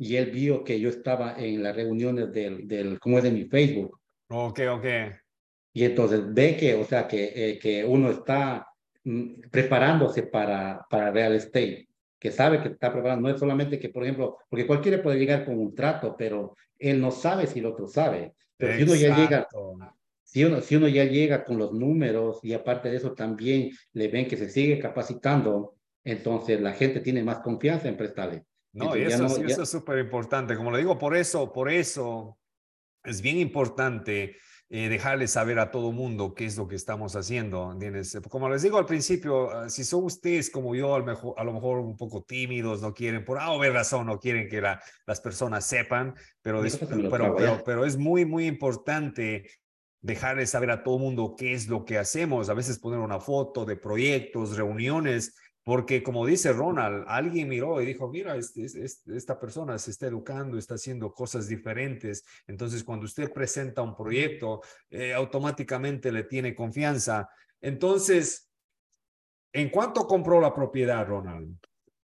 y 0.00 0.16
él 0.16 0.30
vio 0.30 0.64
que 0.64 0.80
yo 0.80 0.88
estaba 0.88 1.34
en 1.36 1.62
las 1.62 1.76
reuniones 1.76 2.32
del, 2.32 2.66
del 2.66 2.98
¿cómo 2.98 3.18
es 3.18 3.24
de 3.24 3.30
mi 3.30 3.44
Facebook? 3.44 4.00
Ok, 4.30 4.60
ok. 4.70 4.86
Y 5.74 5.84
entonces 5.84 6.22
ve 6.32 6.56
que, 6.56 6.74
o 6.74 6.84
sea, 6.84 7.06
que, 7.06 7.32
eh, 7.34 7.58
que 7.58 7.84
uno 7.84 8.10
está 8.10 8.66
mm, 9.04 9.50
preparándose 9.50 10.22
para, 10.22 10.86
para 10.88 11.10
real 11.10 11.34
estate, 11.34 11.86
que 12.18 12.32
sabe 12.32 12.62
que 12.62 12.68
está 12.68 12.90
preparando, 12.90 13.28
no 13.28 13.34
es 13.34 13.38
solamente 13.38 13.78
que, 13.78 13.90
por 13.90 14.04
ejemplo, 14.04 14.38
porque 14.48 14.66
cualquiera 14.66 15.02
puede 15.02 15.18
llegar 15.18 15.44
con 15.44 15.58
un 15.58 15.74
trato, 15.74 16.16
pero 16.16 16.56
él 16.78 16.98
no 16.98 17.10
sabe 17.10 17.46
si 17.46 17.58
el 17.58 17.66
otro 17.66 17.86
sabe. 17.86 18.32
Pero 18.56 18.74
si 18.78 18.82
uno 18.84 18.94
ya 18.94 19.14
llega, 19.14 19.48
si 20.24 20.44
uno, 20.46 20.62
si 20.62 20.76
uno 20.76 20.88
ya 20.88 21.04
llega 21.04 21.44
con 21.44 21.58
los 21.58 21.74
números 21.74 22.40
y 22.42 22.54
aparte 22.54 22.88
de 22.88 22.96
eso 22.96 23.12
también 23.12 23.70
le 23.92 24.08
ven 24.08 24.26
que 24.26 24.38
se 24.38 24.48
sigue 24.48 24.78
capacitando, 24.78 25.74
entonces 26.04 26.58
la 26.58 26.72
gente 26.72 27.00
tiene 27.00 27.22
más 27.22 27.40
confianza 27.40 27.86
en 27.86 27.98
prestarle. 27.98 28.44
No, 28.72 28.96
y 28.96 29.02
eso, 29.02 29.26
eso 29.26 29.62
es 29.62 29.68
súper 29.68 29.98
importante. 29.98 30.56
Como 30.56 30.70
le 30.70 30.78
digo, 30.78 30.98
por 30.98 31.16
eso, 31.16 31.52
por 31.52 31.70
eso 31.70 32.38
es 33.02 33.20
bien 33.20 33.38
importante 33.38 34.36
eh, 34.72 34.88
dejarles 34.88 35.32
saber 35.32 35.58
a 35.58 35.72
todo 35.72 35.90
mundo 35.90 36.32
qué 36.32 36.44
es 36.44 36.56
lo 36.56 36.68
que 36.68 36.76
estamos 36.76 37.16
haciendo. 37.16 37.76
Como 38.28 38.48
les 38.48 38.62
digo 38.62 38.78
al 38.78 38.86
principio, 38.86 39.50
ah, 39.50 39.68
si 39.68 39.82
son 39.82 40.04
ustedes 40.04 40.48
como 40.48 40.76
yo, 40.76 40.94
a 40.94 41.00
lo 41.00 41.04
mejor, 41.04 41.34
a 41.36 41.42
lo 41.42 41.52
mejor 41.52 41.80
un 41.80 41.96
poco 41.96 42.22
tímidos, 42.22 42.80
no 42.80 42.94
quieren, 42.94 43.24
por 43.24 43.40
A 43.40 43.50
o 43.50 43.60
razón, 43.60 44.06
no 44.06 44.20
quieren 44.20 44.48
que 44.48 44.60
las 44.60 45.20
personas 45.20 45.66
sepan, 45.66 46.14
pero, 46.40 46.62
pero, 47.10 47.34
pero, 47.36 47.62
pero, 47.64 47.84
es 47.84 47.96
muy, 47.96 48.24
muy 48.24 48.46
importante 48.46 49.50
dejarles 50.00 50.50
saber 50.50 50.70
a 50.70 50.84
todo 50.84 51.00
mundo 51.00 51.34
qué 51.36 51.52
es 51.52 51.66
lo 51.66 51.84
que 51.84 51.98
hacemos. 51.98 52.48
A 52.48 52.54
veces 52.54 52.78
poner 52.78 53.00
una 53.00 53.18
foto 53.18 53.64
de 53.64 53.74
proyectos, 53.74 54.56
reuniones, 54.56 55.34
porque 55.62 56.02
como 56.02 56.26
dice 56.26 56.52
Ronald, 56.52 57.04
alguien 57.06 57.48
miró 57.48 57.80
y 57.80 57.86
dijo, 57.86 58.08
mira, 58.08 58.36
este, 58.36 58.64
este, 58.64 59.16
esta 59.16 59.38
persona 59.38 59.78
se 59.78 59.90
está 59.90 60.06
educando, 60.06 60.56
está 60.56 60.74
haciendo 60.74 61.12
cosas 61.12 61.48
diferentes. 61.48 62.24
Entonces, 62.46 62.82
cuando 62.82 63.04
usted 63.04 63.32
presenta 63.32 63.82
un 63.82 63.94
proyecto, 63.94 64.62
eh, 64.88 65.12
automáticamente 65.12 66.10
le 66.12 66.24
tiene 66.24 66.54
confianza. 66.54 67.28
Entonces, 67.60 68.50
¿en 69.52 69.68
cuánto 69.68 70.06
compró 70.06 70.40
la 70.40 70.54
propiedad, 70.54 71.06
Ronald? 71.06 71.56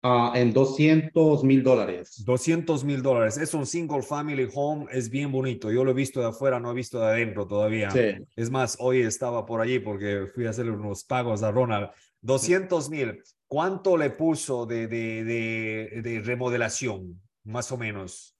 Ah, 0.08 0.32
en 0.36 0.52
200 0.52 1.42
mil 1.42 1.64
dólares. 1.64 2.22
200 2.24 2.84
mil 2.84 3.02
dólares. 3.02 3.38
Es 3.38 3.54
un 3.54 3.66
single 3.66 4.02
family 4.02 4.48
home, 4.54 4.86
es 4.92 5.10
bien 5.10 5.32
bonito. 5.32 5.70
Yo 5.72 5.82
lo 5.82 5.90
he 5.90 5.94
visto 5.94 6.20
de 6.20 6.26
afuera, 6.26 6.60
no 6.60 6.70
he 6.70 6.74
visto 6.74 7.00
de 7.00 7.06
adentro 7.06 7.46
todavía. 7.46 7.88
Es 8.36 8.50
más, 8.50 8.76
hoy 8.78 9.00
estaba 9.00 9.44
por 9.44 9.60
allí 9.60 9.80
porque 9.80 10.26
fui 10.32 10.46
a 10.46 10.50
hacerle 10.50 10.72
unos 10.72 11.02
pagos 11.02 11.42
a 11.42 11.50
Ronald. 11.50 11.90
200 12.22 12.90
mil. 12.90 13.22
¿Cuánto 13.48 13.96
le 13.96 14.10
puso 14.10 14.66
de, 14.66 14.88
de, 14.88 15.24
de, 15.24 16.02
de, 16.02 16.20
remodelación, 16.20 17.20
más 17.44 17.70
o 17.70 17.76
menos? 17.76 18.36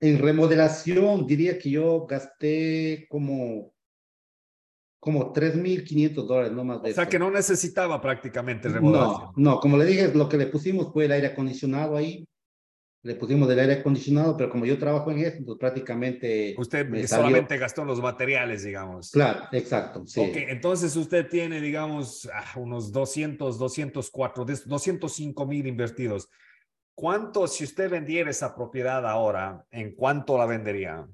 En 0.00 0.18
remodelación 0.18 1.26
diría 1.26 1.58
que 1.58 1.70
yo 1.70 2.06
gasté 2.06 3.06
como, 3.08 3.74
como 5.00 5.32
3.500 5.32 6.26
dólares, 6.26 6.52
no 6.52 6.64
más 6.64 6.82
de 6.82 6.92
O 6.92 6.94
sea 6.94 7.08
que 7.08 7.18
no 7.18 7.30
necesitaba 7.30 8.00
prácticamente 8.00 8.68
remodelación. 8.68 9.32
No, 9.36 9.52
no, 9.54 9.60
como 9.60 9.76
le 9.76 9.84
dije, 9.84 10.12
lo 10.14 10.28
que 10.28 10.36
le 10.36 10.46
pusimos 10.46 10.92
fue 10.92 11.06
el 11.06 11.12
aire 11.12 11.28
acondicionado 11.28 11.96
ahí, 11.96 12.24
le 13.04 13.16
pusimos 13.16 13.48
del 13.48 13.58
aire 13.58 13.74
acondicionado, 13.74 14.36
pero 14.36 14.48
como 14.48 14.64
yo 14.64 14.78
trabajo 14.78 15.10
en 15.10 15.18
eso, 15.18 15.38
pues 15.44 15.58
prácticamente... 15.58 16.54
Usted 16.56 17.06
solamente 17.06 17.58
gastó 17.58 17.84
los 17.84 18.00
materiales, 18.00 18.62
digamos. 18.62 19.10
Claro, 19.10 19.48
exacto, 19.50 20.06
sí. 20.06 20.20
Ok, 20.20 20.36
entonces 20.36 20.94
usted 20.94 21.28
tiene, 21.28 21.60
digamos, 21.60 22.30
ah, 22.32 22.52
unos 22.56 22.92
200, 22.92 23.58
204, 23.58 24.44
205 24.66 25.46
mil 25.46 25.66
invertidos. 25.66 26.28
¿Cuánto, 26.94 27.48
si 27.48 27.64
usted 27.64 27.90
vendiera 27.90 28.30
esa 28.30 28.54
propiedad 28.54 29.04
ahora, 29.04 29.64
en 29.72 29.96
cuánto 29.96 30.38
la 30.38 30.46
vendería? 30.46 31.04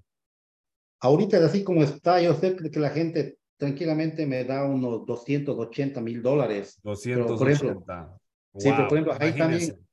Ahorita, 1.01 1.38
así 1.38 1.64
como 1.64 1.83
está, 1.83 2.20
yo 2.20 2.35
sé 2.35 2.55
que 2.70 2.81
la 2.81 2.90
gente 2.90 3.38
tranquilamente 3.57 4.27
me 4.27 4.44
da 4.44 4.64
unos 4.64 5.07
280 5.07 6.01
mil 6.03 6.20
dólares. 6.20 6.79
280. 6.83 8.18
sí, 8.57 8.70
pero 8.77 8.88
por 8.88 8.98
ejemplo, 8.98 9.16
ahí 9.18 9.33
también 9.33 9.88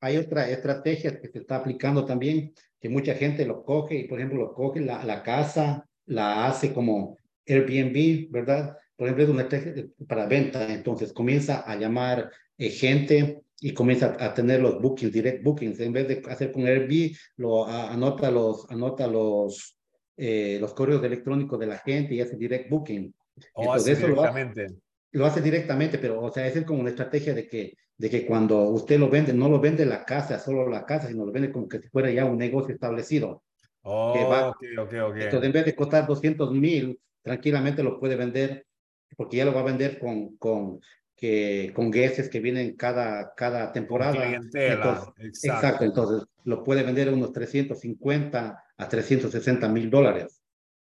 hay 0.00 0.16
otra 0.16 0.48
estrategia 0.50 1.20
que 1.20 1.28
se 1.28 1.38
está 1.38 1.56
aplicando 1.56 2.04
también, 2.04 2.52
que 2.80 2.88
mucha 2.88 3.14
gente 3.14 3.44
lo 3.44 3.62
coge 3.62 3.96
y, 3.96 4.08
por 4.08 4.18
ejemplo, 4.18 4.40
lo 4.40 4.54
coge 4.54 4.80
la, 4.80 5.04
la 5.04 5.22
casa, 5.22 5.86
la 6.06 6.46
hace 6.46 6.72
como 6.72 7.18
Airbnb, 7.46 8.30
¿verdad? 8.30 8.76
Por 8.96 9.06
ejemplo, 9.06 9.24
es 9.24 9.30
una 9.30 9.42
estrategia 9.42 9.86
para 10.08 10.26
venta, 10.26 10.72
entonces 10.72 11.12
comienza 11.12 11.60
a 11.60 11.76
llamar 11.76 12.30
eh, 12.58 12.70
gente 12.70 13.42
y 13.60 13.72
comienza 13.74 14.16
a, 14.18 14.32
tener 14.32 14.60
los 14.60 14.80
bookings, 14.80 15.12
direct 15.12 15.42
bookings, 15.44 15.80
en 15.80 15.92
vez 15.92 16.08
de 16.08 16.22
hacer 16.30 16.50
con 16.50 16.66
Airbnb, 16.66 17.14
lo 17.36 17.66
anota 17.66 18.30
los, 18.30 18.70
anota 18.70 19.06
los, 19.06 19.76
eh, 20.16 20.58
los 20.60 20.72
correos 20.72 21.04
electrónicos 21.04 21.58
de 21.60 21.66
la 21.66 21.78
gente 21.78 22.14
y 22.14 22.20
hace 22.20 22.36
direct 22.36 22.70
booking. 22.70 23.14
O 23.54 23.62
entonces, 23.62 23.98
hace 23.98 24.06
directamente. 24.06 24.66
Lo 25.12 25.26
hace, 25.26 25.42
directamente, 25.42 25.98
pero, 25.98 26.22
o 26.22 26.30
sea, 26.30 26.46
es 26.46 26.64
como 26.64 26.80
una 26.80 26.90
estrategia 26.90 27.34
de 27.34 27.48
que 27.48 27.74
de 28.00 28.08
que 28.08 28.24
cuando 28.24 28.62
usted 28.70 28.98
lo 28.98 29.10
vende, 29.10 29.34
no 29.34 29.50
lo 29.50 29.60
vende 29.60 29.84
la 29.84 30.06
casa, 30.06 30.38
solo 30.38 30.66
la 30.70 30.86
casa, 30.86 31.08
sino 31.08 31.26
lo 31.26 31.32
vende 31.32 31.52
como 31.52 31.68
que 31.68 31.80
si 31.80 31.88
fuera 31.88 32.10
ya 32.10 32.24
un 32.24 32.38
negocio 32.38 32.72
establecido. 32.72 33.42
Oh, 33.82 34.12
ok, 34.12 34.64
ok, 34.78 34.92
ok. 35.10 35.16
Entonces, 35.16 35.42
en 35.42 35.52
vez 35.52 35.66
de 35.66 35.74
costar 35.74 36.06
200 36.06 36.50
mil, 36.52 36.98
tranquilamente 37.20 37.82
lo 37.82 38.00
puede 38.00 38.16
vender, 38.16 38.66
porque 39.18 39.36
ya 39.36 39.44
lo 39.44 39.52
va 39.52 39.60
a 39.60 39.64
vender 39.64 39.98
con, 39.98 40.34
con, 40.38 40.80
que, 41.14 41.72
con 41.74 41.90
guests 41.90 42.30
que 42.30 42.40
vienen 42.40 42.74
cada, 42.74 43.34
cada 43.34 43.70
temporada. 43.70 44.30
exacto. 44.30 45.14
exacto. 45.20 45.84
Entonces, 45.84 46.26
lo 46.44 46.64
puede 46.64 46.82
vender 46.82 47.10
a 47.10 47.12
unos 47.12 47.34
350 47.34 48.64
a 48.78 48.88
360 48.88 49.68
mil 49.68 49.90
dólares. 49.90 50.40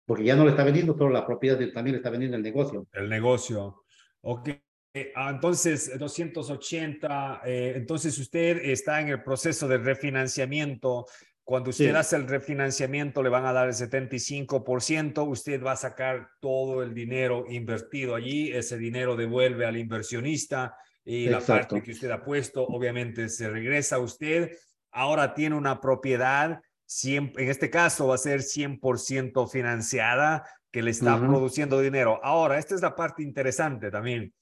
Porque 0.08 0.24
ya 0.24 0.36
no 0.36 0.46
le 0.46 0.50
está 0.50 0.64
vendiendo 0.64 0.98
solo 0.98 1.12
la 1.12 1.28
propiedad, 1.28 1.60
también 1.72 1.94
le 1.94 1.98
está 1.98 2.10
vendiendo 2.10 2.38
el 2.38 2.44
negocio. 2.44 2.88
El 2.92 3.08
negocio. 3.08 3.84
Ok. 4.22 4.50
Eh, 4.96 5.12
ah, 5.16 5.32
entonces, 5.32 5.98
280, 5.98 7.42
eh, 7.46 7.74
entonces 7.76 8.16
usted 8.20 8.58
está 8.64 9.02
en 9.02 9.10
el 9.10 9.24
proceso 9.24 9.68
de 9.68 9.80
refinanciamiento. 9.80 11.08
Cuando 11.44 11.72
usted 11.72 11.96
hace 11.96 12.16
el 12.16 12.28
refinanciamiento, 12.28 13.24
le 13.24 13.30
van 13.30 13.46
a 13.46 13.52
dar 13.52 13.68
el 13.68 13.74
75%, 13.74 15.28
usted 15.28 15.64
va 15.64 15.72
a 15.72 15.78
sacar 15.78 16.30
todo 16.40 16.84
el 16.84 16.94
dinero 16.94 17.46
invertido 17.50 18.14
allí, 18.14 18.52
ese 18.52 18.78
dinero 18.78 19.16
devuelve 19.16 19.66
al 19.66 19.78
inversionista 19.78 20.78
y 21.04 21.26
la 21.26 21.42
parte 21.42 21.82
que 21.82 21.92
usted 21.92 22.12
ha 22.12 22.24
puesto, 22.24 22.64
obviamente, 22.64 23.28
se 23.30 23.50
regresa 23.50 23.96
a 23.96 24.00
usted. 24.00 24.52
Ahora 24.92 25.34
tiene 25.34 25.56
una 25.56 25.82
propiedad, 25.82 26.62
en 27.04 27.32
este 27.36 27.70
caso 27.72 28.08
va 28.08 28.16
a 28.16 28.20
ser 28.20 28.42
100% 28.42 29.50
financiada, 29.50 30.48
que 30.72 30.84
le 30.84 30.92
está 30.92 31.20
produciendo 31.20 31.82
dinero. 31.82 32.20
Ahora, 32.24 32.58
esta 32.58 32.74
es 32.74 32.82
la 32.82 32.96
parte 32.96 33.22
interesante 33.22 33.92
también 33.92 34.34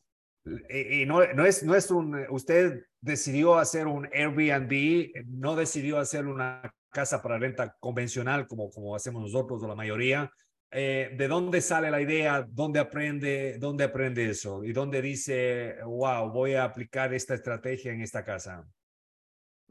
y, 0.69 1.05
no, 1.05 1.25
no, 1.33 1.45
es, 1.45 1.63
no 1.63 1.75
es 1.75 1.91
un, 1.91 2.25
usted 2.29 2.83
decidió 2.99 3.57
hacer 3.57 3.87
un 3.87 4.07
Airbnb, 4.13 5.25
no 5.27 5.55
decidió 5.55 5.99
hacer 5.99 6.25
una 6.25 6.73
casa 6.89 7.21
para 7.21 7.37
renta 7.37 7.75
convencional 7.79 8.47
como, 8.47 8.69
como 8.69 8.95
hacemos 8.95 9.21
nosotros 9.21 9.61
o 9.63 9.67
la 9.67 9.75
mayoría. 9.75 10.31
Eh, 10.71 11.11
¿De 11.17 11.27
dónde 11.27 11.61
sale 11.61 11.91
la 11.91 12.01
idea? 12.01 12.45
¿Dónde 12.49 12.79
aprende, 12.79 13.57
¿Dónde 13.59 13.83
aprende 13.83 14.29
eso? 14.29 14.63
¿Y 14.63 14.71
dónde 14.71 15.01
dice, 15.01 15.75
wow, 15.83 16.31
voy 16.31 16.53
a 16.53 16.63
aplicar 16.63 17.13
esta 17.13 17.33
estrategia 17.33 17.91
en 17.91 18.01
esta 18.01 18.23
casa? 18.23 18.65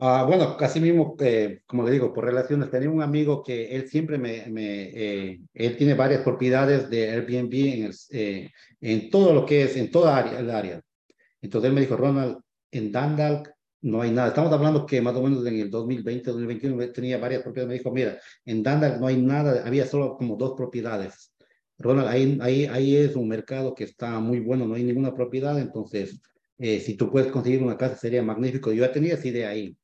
Ah, 0.02 0.24
bueno, 0.26 0.56
casi 0.56 0.80
mismo, 0.80 1.14
eh, 1.20 1.60
como 1.66 1.82
le 1.82 1.90
digo, 1.90 2.10
por 2.10 2.24
relaciones, 2.24 2.70
tenía 2.70 2.88
un 2.88 3.02
amigo 3.02 3.42
que 3.42 3.76
él 3.76 3.86
siempre 3.86 4.16
me, 4.16 4.46
me 4.46 4.84
eh, 4.94 5.40
él 5.52 5.76
tiene 5.76 5.92
varias 5.92 6.22
propiedades 6.22 6.88
de 6.88 7.10
Airbnb 7.10 7.52
en, 7.52 7.84
el, 7.84 7.94
eh, 8.10 8.50
en 8.80 9.10
todo 9.10 9.34
lo 9.34 9.44
que 9.44 9.64
es, 9.64 9.76
en 9.76 9.90
toda 9.90 10.16
área, 10.16 10.40
el 10.40 10.50
área. 10.50 10.80
Entonces 11.42 11.68
él 11.68 11.74
me 11.74 11.82
dijo, 11.82 11.96
Ronald, 11.98 12.38
en 12.70 12.90
Dundalk 12.90 13.50
no 13.82 14.00
hay 14.00 14.10
nada. 14.10 14.28
Estamos 14.28 14.50
hablando 14.52 14.86
que 14.86 15.02
más 15.02 15.14
o 15.16 15.22
menos 15.22 15.44
en 15.44 15.60
el 15.60 15.70
2020, 15.70 16.30
2021 16.30 16.92
tenía 16.92 17.18
varias 17.18 17.42
propiedades. 17.42 17.68
Me 17.68 17.78
dijo, 17.78 17.92
mira, 17.92 18.18
en 18.46 18.62
Dundalk 18.62 18.98
no 19.00 19.06
hay 19.06 19.20
nada, 19.20 19.66
había 19.66 19.86
solo 19.86 20.16
como 20.16 20.36
dos 20.36 20.54
propiedades. 20.56 21.34
Ronald, 21.76 22.08
ahí, 22.08 22.38
ahí, 22.40 22.64
ahí 22.66 22.96
es 22.96 23.16
un 23.16 23.28
mercado 23.28 23.74
que 23.74 23.84
está 23.84 24.18
muy 24.18 24.40
bueno, 24.40 24.66
no 24.66 24.74
hay 24.76 24.84
ninguna 24.84 25.14
propiedad, 25.14 25.58
entonces 25.58 26.20
si 26.58 26.94
tú 26.94 27.10
puedes 27.10 27.32
conseguir 27.32 27.62
una 27.62 27.76
casa 27.76 27.96
sería 27.96 28.22
magnífico. 28.22 28.70
Yo 28.70 28.84
ya 28.84 28.92
tenía 28.92 29.14
esa 29.14 29.28
idea 29.28 29.48
ahí. 29.48 29.76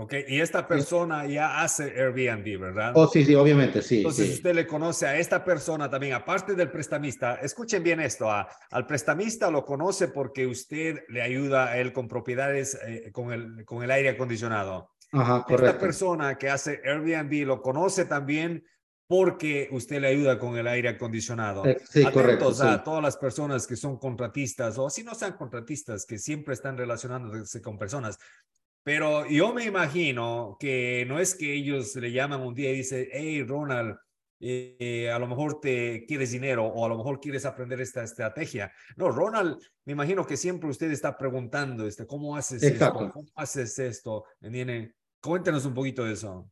Ok, 0.00 0.14
y 0.28 0.40
esta 0.40 0.68
persona 0.68 1.26
ya 1.26 1.60
hace 1.60 1.82
Airbnb, 1.82 2.60
¿verdad? 2.60 2.92
Oh, 2.94 3.08
sí, 3.08 3.24
sí, 3.24 3.34
obviamente, 3.34 3.82
sí. 3.82 3.96
Entonces, 3.96 4.30
usted 4.34 4.54
le 4.54 4.64
conoce 4.64 5.08
a 5.08 5.18
esta 5.18 5.44
persona 5.44 5.90
también, 5.90 6.12
aparte 6.12 6.54
del 6.54 6.70
prestamista, 6.70 7.34
escuchen 7.42 7.82
bien 7.82 7.98
esto, 7.98 8.30
al 8.30 8.86
prestamista 8.86 9.50
lo 9.50 9.64
conoce 9.64 10.06
porque 10.06 10.46
usted 10.46 11.00
le 11.08 11.20
ayuda 11.20 11.70
a 11.70 11.78
él 11.78 11.92
con 11.92 12.06
propiedades 12.06 12.78
eh, 12.86 13.10
con, 13.10 13.32
el, 13.32 13.64
con 13.64 13.82
el 13.82 13.90
aire 13.90 14.10
acondicionado. 14.10 14.92
Ajá, 15.10 15.42
correcto. 15.42 15.66
Esta 15.66 15.80
persona 15.80 16.38
que 16.38 16.48
hace 16.48 16.80
Airbnb 16.84 17.44
lo 17.44 17.60
conoce 17.60 18.04
también 18.04 18.64
porque 19.08 19.68
usted 19.72 20.00
le 20.00 20.08
ayuda 20.08 20.38
con 20.38 20.56
el 20.56 20.68
aire 20.68 20.90
acondicionado. 20.90 21.64
Eh, 21.66 21.80
sí, 21.90 22.04
correcto. 22.04 22.52
a 22.62 22.84
todas 22.84 23.02
las 23.02 23.16
personas 23.16 23.66
que 23.66 23.74
son 23.74 23.98
contratistas 23.98 24.78
o 24.78 24.88
si 24.90 25.02
no 25.02 25.16
sean 25.16 25.32
contratistas, 25.32 26.06
que 26.06 26.18
siempre 26.18 26.54
están 26.54 26.76
relacionándose 26.76 27.60
con 27.60 27.76
personas. 27.76 28.16
Pero 28.88 29.28
yo 29.28 29.52
me 29.52 29.66
imagino 29.66 30.56
que 30.58 31.04
no 31.06 31.20
es 31.20 31.34
que 31.34 31.52
ellos 31.52 31.94
le 31.96 32.10
llaman 32.10 32.40
un 32.40 32.54
día 32.54 32.72
y 32.72 32.76
dicen, 32.76 33.06
hey, 33.12 33.42
Ronald, 33.42 33.98
eh, 34.40 35.10
a 35.12 35.18
lo 35.18 35.26
mejor 35.26 35.60
te 35.60 36.06
quieres 36.06 36.30
dinero 36.32 36.64
o 36.64 36.86
a 36.86 36.88
lo 36.88 36.96
mejor 36.96 37.20
quieres 37.20 37.44
aprender 37.44 37.82
esta 37.82 38.02
estrategia. 38.02 38.72
No, 38.96 39.10
Ronald, 39.10 39.58
me 39.84 39.92
imagino 39.92 40.26
que 40.26 40.38
siempre 40.38 40.70
usted 40.70 40.90
está 40.90 41.18
preguntando, 41.18 41.86
este, 41.86 42.06
¿cómo 42.06 42.34
haces 42.34 42.62
esto? 42.62 42.90
¿Cómo 43.12 43.30
haces 43.34 43.78
esto? 43.78 44.24
Cuéntenos 45.20 45.66
un 45.66 45.74
poquito 45.74 46.04
de 46.04 46.14
eso. 46.14 46.50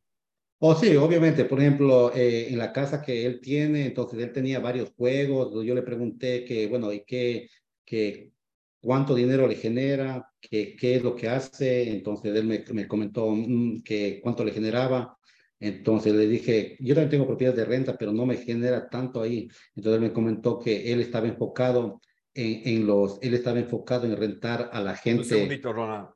Oh, 0.59 0.75
sí, 0.75 0.95
obviamente. 0.95 1.43
Por 1.45 1.59
ejemplo, 1.59 2.13
eh, 2.13 2.49
en 2.49 2.59
la 2.59 2.71
casa 2.71 3.01
que 3.01 3.25
él 3.25 3.41
tiene, 3.41 3.87
entonces 3.87 4.19
él 4.19 4.31
tenía 4.31 4.59
varios 4.59 4.93
juegos. 4.95 5.65
Yo 5.65 5.73
le 5.73 5.81
pregunté 5.81 6.45
que, 6.45 6.67
bueno, 6.67 6.93
¿y 6.93 7.03
qué, 7.03 7.49
qué, 7.83 8.31
cuánto 8.79 9.15
dinero 9.15 9.47
le 9.47 9.55
genera, 9.55 10.29
qué, 10.39 10.75
qué 10.75 10.95
es 10.95 11.03
lo 11.03 11.15
que 11.15 11.29
hace. 11.29 11.89
Entonces 11.89 12.35
él 12.35 12.45
me, 12.45 12.63
me 12.73 12.87
comentó 12.87 13.29
mm, 13.31 13.81
que 13.83 14.19
cuánto 14.21 14.43
le 14.43 14.51
generaba. 14.51 15.17
Entonces 15.59 16.13
le 16.13 16.27
dije, 16.27 16.77
yo 16.79 16.93
también 16.93 17.09
tengo 17.09 17.27
propiedades 17.27 17.57
de 17.57 17.65
renta, 17.65 17.97
pero 17.97 18.11
no 18.11 18.25
me 18.25 18.37
genera 18.37 18.89
tanto 18.89 19.21
ahí. 19.21 19.49
Entonces 19.75 20.01
él 20.01 20.07
me 20.07 20.13
comentó 20.13 20.59
que 20.59 20.91
él 20.91 21.01
estaba 21.01 21.27
enfocado 21.27 21.99
en, 22.33 22.61
en 22.67 22.87
los, 22.87 23.19
él 23.21 23.33
estaba 23.33 23.59
enfocado 23.59 24.05
en 24.05 24.15
rentar 24.15 24.69
a 24.71 24.81
la 24.81 24.95
gente. 24.95 25.21
Un 25.21 25.25
segundito, 25.25 25.73
Ronald. 25.73 26.09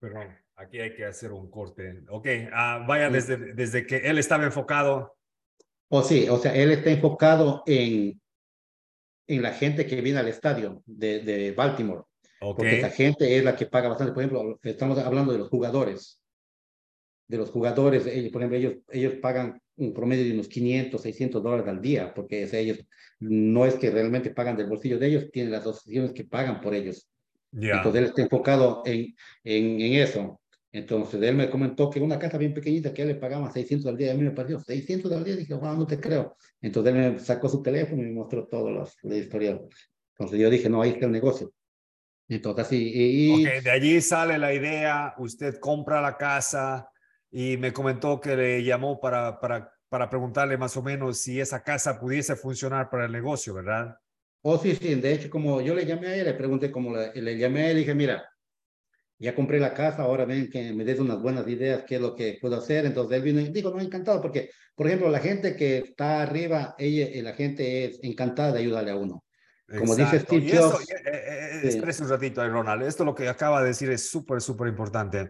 Perdón, 0.00 0.47
aquí 0.58 0.80
hay 0.80 0.94
que 0.94 1.04
hacer 1.04 1.32
un 1.32 1.50
corte. 1.50 2.02
Ok, 2.08 2.26
uh, 2.26 2.86
vaya 2.86 3.08
desde, 3.08 3.54
desde 3.54 3.86
que 3.86 3.98
él 3.98 4.18
estaba 4.18 4.44
enfocado. 4.44 5.16
O 5.88 5.98
oh, 5.98 6.02
sí, 6.02 6.28
o 6.28 6.36
sea, 6.38 6.54
él 6.54 6.70
está 6.70 6.90
enfocado 6.90 7.62
en, 7.66 8.20
en 9.26 9.42
la 9.42 9.52
gente 9.52 9.86
que 9.86 10.00
viene 10.00 10.18
al 10.18 10.28
estadio 10.28 10.82
de, 10.84 11.20
de 11.20 11.52
Baltimore. 11.52 12.02
Okay. 12.40 12.54
Porque 12.54 12.78
esa 12.78 12.90
gente 12.90 13.36
es 13.36 13.42
la 13.42 13.56
que 13.56 13.66
paga 13.66 13.88
bastante. 13.88 14.12
Por 14.12 14.22
ejemplo, 14.22 14.58
estamos 14.62 14.98
hablando 14.98 15.32
de 15.32 15.38
los 15.38 15.48
jugadores. 15.48 16.20
De 17.26 17.36
los 17.36 17.50
jugadores, 17.50 18.06
ellos, 18.06 18.32
por 18.32 18.42
ejemplo, 18.42 18.58
ellos, 18.58 18.74
ellos 18.90 19.14
pagan 19.20 19.60
un 19.76 19.92
promedio 19.92 20.24
de 20.24 20.32
unos 20.32 20.48
500, 20.48 21.00
600 21.00 21.42
dólares 21.42 21.66
al 21.68 21.80
día, 21.80 22.12
porque 22.14 22.44
o 22.44 22.48
sea, 22.48 22.58
ellos 22.58 22.78
no 23.20 23.66
es 23.66 23.74
que 23.74 23.90
realmente 23.90 24.30
pagan 24.30 24.56
del 24.56 24.66
bolsillo 24.66 24.98
de 24.98 25.06
ellos, 25.08 25.30
tienen 25.30 25.52
las 25.52 25.60
asociaciones 25.60 26.12
que 26.12 26.24
pagan 26.24 26.60
por 26.60 26.74
ellos. 26.74 27.08
Entonces 27.52 28.02
él 28.02 28.08
está 28.08 28.22
enfocado 28.22 28.82
en, 28.84 29.14
en, 29.44 29.80
en, 29.80 29.92
eso. 29.94 30.40
Entonces 30.70 31.22
él 31.22 31.34
me 31.34 31.48
comentó 31.48 31.88
que 31.88 32.00
una 32.00 32.18
casa 32.18 32.36
bien 32.36 32.52
pequeñita 32.52 32.92
que 32.92 33.02
él 33.02 33.08
le 33.08 33.14
pagaba 33.14 33.50
600 33.50 33.86
al 33.86 33.96
día, 33.96 34.12
a 34.12 34.14
mí 34.14 34.22
me 34.22 34.32
pareció 34.32 34.60
600 34.60 35.10
al 35.12 35.24
día, 35.24 35.36
dije, 35.36 35.54
wow, 35.54 35.76
no 35.76 35.86
te 35.86 35.98
creo. 35.98 36.36
Entonces 36.60 36.94
él 36.94 37.12
me 37.12 37.18
sacó 37.18 37.48
su 37.48 37.62
teléfono 37.62 38.02
y 38.02 38.06
me 38.06 38.12
mostró 38.12 38.46
todo 38.46 38.70
los, 38.70 38.96
la 39.02 39.16
historial. 39.16 39.66
Entonces 40.12 40.38
yo 40.38 40.50
dije, 40.50 40.68
no, 40.68 40.82
ahí 40.82 40.90
está 40.90 41.06
el 41.06 41.12
negocio. 41.12 41.52
Entonces 42.28 42.66
así. 42.66 42.92
Y, 42.94 43.46
okay, 43.46 43.60
de 43.62 43.70
allí 43.70 44.00
sale 44.02 44.36
la 44.36 44.52
idea, 44.52 45.14
usted 45.18 45.58
compra 45.58 46.02
la 46.02 46.18
casa 46.18 46.90
y 47.30 47.56
me 47.56 47.72
comentó 47.72 48.20
que 48.20 48.36
le 48.36 48.62
llamó 48.62 49.00
para, 49.00 49.40
para, 49.40 49.72
para 49.88 50.10
preguntarle 50.10 50.58
más 50.58 50.76
o 50.76 50.82
menos 50.82 51.18
si 51.18 51.40
esa 51.40 51.62
casa 51.62 51.98
pudiese 51.98 52.36
funcionar 52.36 52.90
para 52.90 53.06
el 53.06 53.12
negocio, 53.12 53.54
¿verdad? 53.54 53.96
Oh, 54.42 54.58
sí, 54.58 54.76
sí, 54.76 54.94
de 54.94 55.12
hecho, 55.14 55.30
como 55.30 55.60
yo 55.62 55.74
le 55.74 55.86
llamé 55.86 56.08
a 56.08 56.14
ella, 56.14 56.24
le 56.24 56.34
pregunté 56.34 56.70
cómo 56.70 56.94
le, 56.94 57.12
le 57.14 57.38
llamé 57.38 57.64
a 57.64 57.68
le 57.68 57.80
dije, 57.80 57.94
mira, 57.94 58.28
ya 59.18 59.34
compré 59.34 59.58
la 59.58 59.74
casa, 59.74 60.02
ahora 60.02 60.24
ven 60.24 60.48
que 60.48 60.72
me 60.72 60.84
des 60.84 61.00
unas 61.00 61.20
buenas 61.20 61.46
ideas, 61.48 61.82
qué 61.86 61.96
es 61.96 62.00
lo 62.00 62.14
que 62.14 62.38
puedo 62.40 62.56
hacer. 62.56 62.86
Entonces 62.86 63.16
él 63.16 63.22
vino 63.22 63.40
y 63.40 63.48
dijo, 63.48 63.70
no, 63.70 63.80
encantado, 63.80 64.22
porque, 64.22 64.50
por 64.76 64.86
ejemplo, 64.86 65.10
la 65.10 65.18
gente 65.18 65.56
que 65.56 65.78
está 65.78 66.22
arriba, 66.22 66.76
ella, 66.78 67.06
eh, 67.06 67.22
la 67.22 67.32
gente 67.32 67.84
es 67.84 67.98
encantada 68.02 68.52
de 68.52 68.60
ayudarle 68.60 68.92
a 68.92 68.96
uno. 68.96 69.24
Como 69.66 69.94
dice 69.96 70.20
Steve 70.20 70.56
Jobs. 70.56 70.88
Eh, 70.88 70.94
eh, 71.04 71.60
eh 71.62 72.02
un 72.02 72.08
ratito, 72.08 72.48
Ronald. 72.48 72.82
Esto 72.84 73.04
lo 73.04 73.14
que 73.14 73.28
acaba 73.28 73.60
de 73.60 73.68
decir 73.68 73.90
es 73.90 74.08
súper, 74.08 74.40
súper 74.40 74.68
importante. 74.68 75.28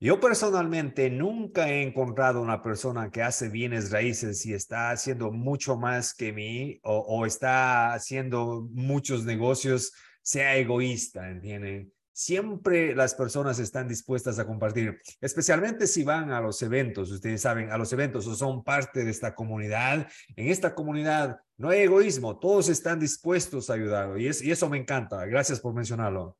Yo 0.00 0.18
personalmente 0.18 1.10
nunca 1.10 1.68
he 1.68 1.82
encontrado 1.82 2.40
una 2.40 2.62
persona 2.62 3.10
que 3.10 3.22
hace 3.22 3.50
bienes 3.50 3.90
raíces 3.90 4.46
y 4.46 4.54
está 4.54 4.90
haciendo 4.90 5.30
mucho 5.30 5.76
más 5.76 6.14
que 6.14 6.32
mí 6.32 6.80
o, 6.82 6.96
o 6.96 7.26
está 7.26 7.92
haciendo 7.92 8.66
muchos 8.72 9.26
negocios, 9.26 9.92
sea 10.22 10.56
egoísta, 10.56 11.28
¿entienden? 11.28 11.92
Siempre 12.20 12.94
las 12.94 13.14
personas 13.14 13.58
están 13.60 13.88
dispuestas 13.88 14.38
a 14.38 14.46
compartir, 14.46 15.00
especialmente 15.22 15.86
si 15.86 16.04
van 16.04 16.30
a 16.32 16.42
los 16.42 16.60
eventos, 16.60 17.10
ustedes 17.10 17.40
saben, 17.40 17.70
a 17.70 17.78
los 17.78 17.90
eventos 17.94 18.26
o 18.26 18.34
son 18.34 18.62
parte 18.62 19.06
de 19.06 19.10
esta 19.10 19.34
comunidad. 19.34 20.06
En 20.36 20.48
esta 20.48 20.74
comunidad 20.74 21.38
no 21.56 21.70
hay 21.70 21.80
egoísmo, 21.80 22.38
todos 22.38 22.68
están 22.68 23.00
dispuestos 23.00 23.70
a 23.70 23.72
ayudar 23.72 24.20
y, 24.20 24.26
es, 24.26 24.42
y 24.42 24.50
eso 24.50 24.68
me 24.68 24.76
encanta. 24.76 25.24
Gracias 25.24 25.60
por 25.60 25.72
mencionarlo. 25.72 26.36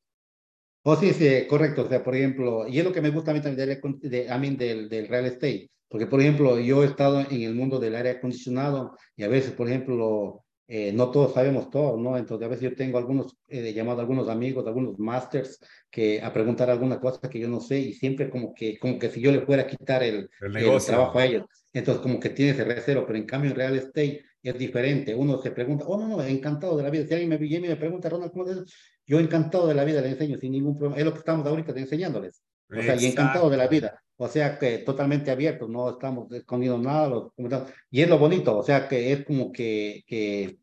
Oh, 0.83 0.97
sí, 0.97 1.15
sí, 1.15 1.47
correcto. 1.49 1.87
O 1.87 1.89
sea, 1.89 2.05
por 2.05 2.15
ejemplo, 2.15 2.69
y 2.69 2.79
es 2.79 2.85
lo 2.85 2.93
que 2.93 3.01
me 3.01 3.09
gusta 3.09 3.31
a 3.31 3.35
mí 3.35 3.41
también 3.41 3.81
de, 4.03 4.31
a 4.31 4.37
mí 4.37 4.57
del, 4.57 4.87
del 4.87 5.09
real 5.09 5.25
estate. 5.25 5.71
Porque, 5.89 6.07
por 6.07 6.21
ejemplo, 6.21 6.59
yo 6.61 6.83
he 6.83 6.89
estado 6.89 7.21
en 7.21 7.41
el 7.41 7.55
mundo 7.55 7.81
del 7.81 7.95
aire 7.95 8.11
acondicionado 8.11 8.99
y 9.17 9.23
a 9.23 9.29
veces, 9.29 9.53
por 9.53 9.67
ejemplo, 9.67 10.45
eh, 10.73 10.93
no 10.93 11.11
todos 11.11 11.35
sabemos 11.35 11.69
todo, 11.69 11.97
¿no? 11.97 12.17
Entonces, 12.17 12.47
a 12.47 12.49
veces 12.49 12.71
yo 12.71 12.77
tengo 12.77 12.97
algunos, 12.97 13.37
eh, 13.49 13.73
llamado 13.73 13.99
a 13.99 14.03
algunos 14.03 14.29
amigos, 14.29 14.65
algunos 14.69 14.97
masters, 15.01 15.59
que 15.91 16.23
a 16.23 16.33
preguntar 16.33 16.71
alguna 16.71 17.01
cosa 17.01 17.29
que 17.29 17.41
yo 17.41 17.49
no 17.49 17.59
sé 17.59 17.81
y 17.81 17.93
siempre 17.93 18.31
como 18.31 18.55
que, 18.55 18.79
como 18.79 18.97
que 18.97 19.11
si 19.11 19.21
yo 19.21 19.33
le 19.33 19.41
fuera 19.41 19.65
a 19.65 19.67
quitar 19.67 20.05
el, 20.05 20.31
el, 20.41 20.57
el 20.57 20.85
trabajo 20.85 21.19
a 21.19 21.27
ellos. 21.27 21.47
Entonces, 21.73 22.01
como 22.01 22.21
que 22.21 22.31
tiene 22.31 22.53
ese 22.53 22.63
recero, 22.63 23.05
pero 23.05 23.19
en 23.19 23.27
cambio 23.27 23.51
en 23.51 23.57
real 23.57 23.77
estate 23.77 24.23
es 24.45 24.57
diferente. 24.57 25.13
Uno 25.13 25.43
se 25.43 25.51
pregunta, 25.51 25.87
oh, 25.89 25.99
no, 25.99 26.07
no, 26.07 26.23
encantado 26.23 26.77
de 26.77 26.85
la 26.85 26.91
vida. 26.91 27.05
Si 27.05 27.15
alguien 27.15 27.31
me 27.31 27.37
viene 27.37 27.67
y 27.67 27.71
me 27.71 27.77
pregunta, 27.77 28.09
Ronald, 28.09 28.31
¿cómo 28.31 28.49
es 28.49 28.65
yo 29.11 29.19
encantado 29.19 29.67
de 29.67 29.75
la 29.75 29.83
vida 29.83 30.01
le 30.01 30.11
enseño 30.11 30.39
sin 30.39 30.53
ningún 30.53 30.79
problema. 30.79 30.97
Es 30.97 31.05
lo 31.05 31.13
que 31.13 31.19
estamos 31.19 31.45
ahorita 31.45 31.73
enseñándoles. 31.73 32.45
O 32.71 32.81
sea, 32.81 32.95
y 32.95 33.07
encantado 33.07 33.51
de 33.51 33.57
la 33.57 33.67
vida. 33.67 34.01
O 34.23 34.29
sea, 34.29 34.59
que 34.59 34.79
totalmente 34.79 35.31
abiertos, 35.31 35.71
no 35.71 35.89
estamos 35.89 36.31
escondiendo 36.31 36.77
nada. 36.77 37.31
y 37.91 38.03
es 38.03 38.09
lo 38.09 38.19
bonito, 38.19 38.59
o 38.59 38.63
sea, 38.63 38.87
que 38.87 39.13
es 39.13 39.25
como 39.25 39.51
que, 39.51 40.59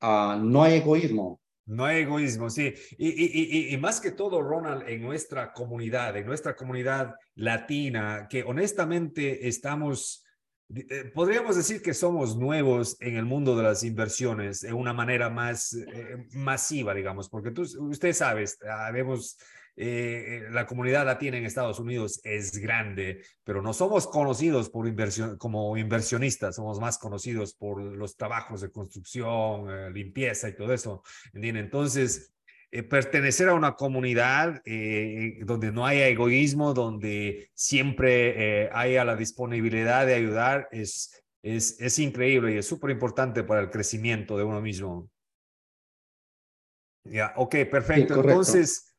uh, 0.00 0.38
no 0.40 0.62
hay 0.62 0.74
egoísmo. 0.74 1.40
No 1.64 1.84
hay 1.84 2.02
egoísmo, 2.02 2.48
sí. 2.48 2.72
Y, 2.98 3.76
más 3.78 4.00
que 4.00 4.12
todo, 4.12 4.40
Ronald, 4.40 4.88
en 4.88 5.02
nuestra 5.02 5.52
comunidad, 5.52 6.16
en 6.16 6.24
nuestra 6.24 6.54
comunidad 6.54 7.16
latina, 7.34 8.28
que 8.30 8.44
honestamente 8.44 9.48
estamos 9.48 10.24
eh, 10.74 11.10
podríamos 11.14 11.56
decir 11.56 11.80
que 11.82 11.94
somos 11.94 12.36
nuevos 12.36 12.96
en 13.00 13.16
el 13.16 13.24
mundo 13.24 13.56
de 13.56 13.62
las 13.64 13.82
inversiones 13.82 14.60
de 14.60 14.72
una 14.72 14.92
manera 14.92 15.30
más 15.30 15.74
eh, 15.74 16.26
masiva, 16.32 16.94
digamos, 16.94 17.28
porque 17.28 17.50
tú, 17.52 17.62
usted 17.62 18.12
sabe, 18.12 18.46
sabemos, 18.46 19.36
eh, 19.76 20.44
la 20.50 20.66
comunidad 20.66 21.04
latina 21.04 21.36
en 21.36 21.44
Estados 21.44 21.78
Unidos 21.78 22.20
es 22.24 22.58
grande, 22.58 23.22
pero 23.44 23.62
no 23.62 23.72
somos 23.72 24.06
conocidos 24.06 24.70
por 24.70 24.88
inversión, 24.88 25.36
como 25.36 25.76
inversionistas, 25.76 26.56
somos 26.56 26.80
más 26.80 26.98
conocidos 26.98 27.54
por 27.54 27.82
los 27.82 28.16
trabajos 28.16 28.62
de 28.62 28.70
construcción, 28.70 29.92
limpieza 29.92 30.48
y 30.48 30.56
todo 30.56 30.72
eso. 30.72 31.02
Entonces, 31.34 32.36
eh, 32.72 32.82
pertenecer 32.82 33.48
a 33.48 33.54
una 33.54 33.74
comunidad 33.74 34.60
eh, 34.64 35.38
donde 35.44 35.70
no 35.70 35.86
haya 35.86 36.08
egoísmo, 36.08 36.74
donde 36.74 37.48
siempre 37.54 38.64
eh, 38.64 38.70
haya 38.72 39.04
la 39.04 39.14
disponibilidad 39.14 40.04
de 40.04 40.14
ayudar, 40.14 40.68
es, 40.72 41.22
es, 41.42 41.80
es 41.80 41.98
increíble 42.00 42.54
y 42.54 42.58
es 42.58 42.66
súper 42.66 42.90
importante 42.90 43.44
para 43.44 43.60
el 43.60 43.70
crecimiento 43.70 44.36
de 44.36 44.44
uno 44.44 44.60
mismo. 44.60 45.08
Ya, 47.04 47.32
ok, 47.36 47.54
perfecto. 47.70 48.16
Entonces, 48.16 48.95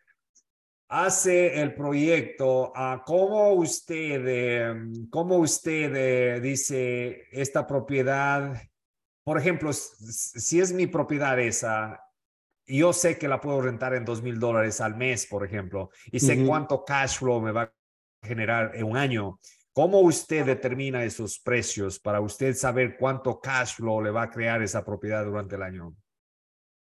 hace 0.90 1.62
el 1.62 1.74
proyecto, 1.74 2.72
uh, 2.72 3.04
¿cómo 3.06 3.54
usted, 3.54 4.76
cómo 5.10 5.38
usted 5.38 6.42
dice 6.42 7.24
esta 7.32 7.68
propiedad? 7.68 8.62
Por 9.24 9.38
ejemplo, 9.38 9.74
si 9.74 10.60
es 10.60 10.72
mi 10.72 10.88
propiedad 10.88 11.38
esa, 11.40 12.02
yo 12.66 12.94
sé 12.94 13.18
que 13.18 13.28
la 13.28 13.42
puedo 13.42 13.62
rentar 13.62 13.94
en 13.94 14.06
dos 14.06 14.22
mil 14.22 14.40
dólares 14.40 14.82
al 14.82 14.96
mes, 14.96 15.26
por 15.26 15.46
ejemplo, 15.46 15.90
y 16.12 16.20
sé 16.20 16.46
cuánto 16.46 16.84
cash 16.84 17.18
flow 17.18 17.42
me 17.42 17.52
va 17.52 17.64
a 17.64 17.74
generar 18.26 18.76
en 18.76 18.86
un 18.86 18.98
año. 18.98 19.40
¿Cómo 19.74 20.00
usted 20.00 20.46
determina 20.46 21.04
esos 21.04 21.40
precios 21.40 22.00
para 22.00 22.20
usted 22.20 22.56
saber 22.56 22.98
cuánto 22.98 23.40
cash 23.40 23.76
flow 23.76 24.02
le 24.02 24.10
va 24.10 24.24
a 24.24 24.30
crear 24.30 24.62
esa 24.64 24.84
propiedad 24.84 25.24
durante 25.24 25.56
el 25.56 25.62
año? 25.62 25.96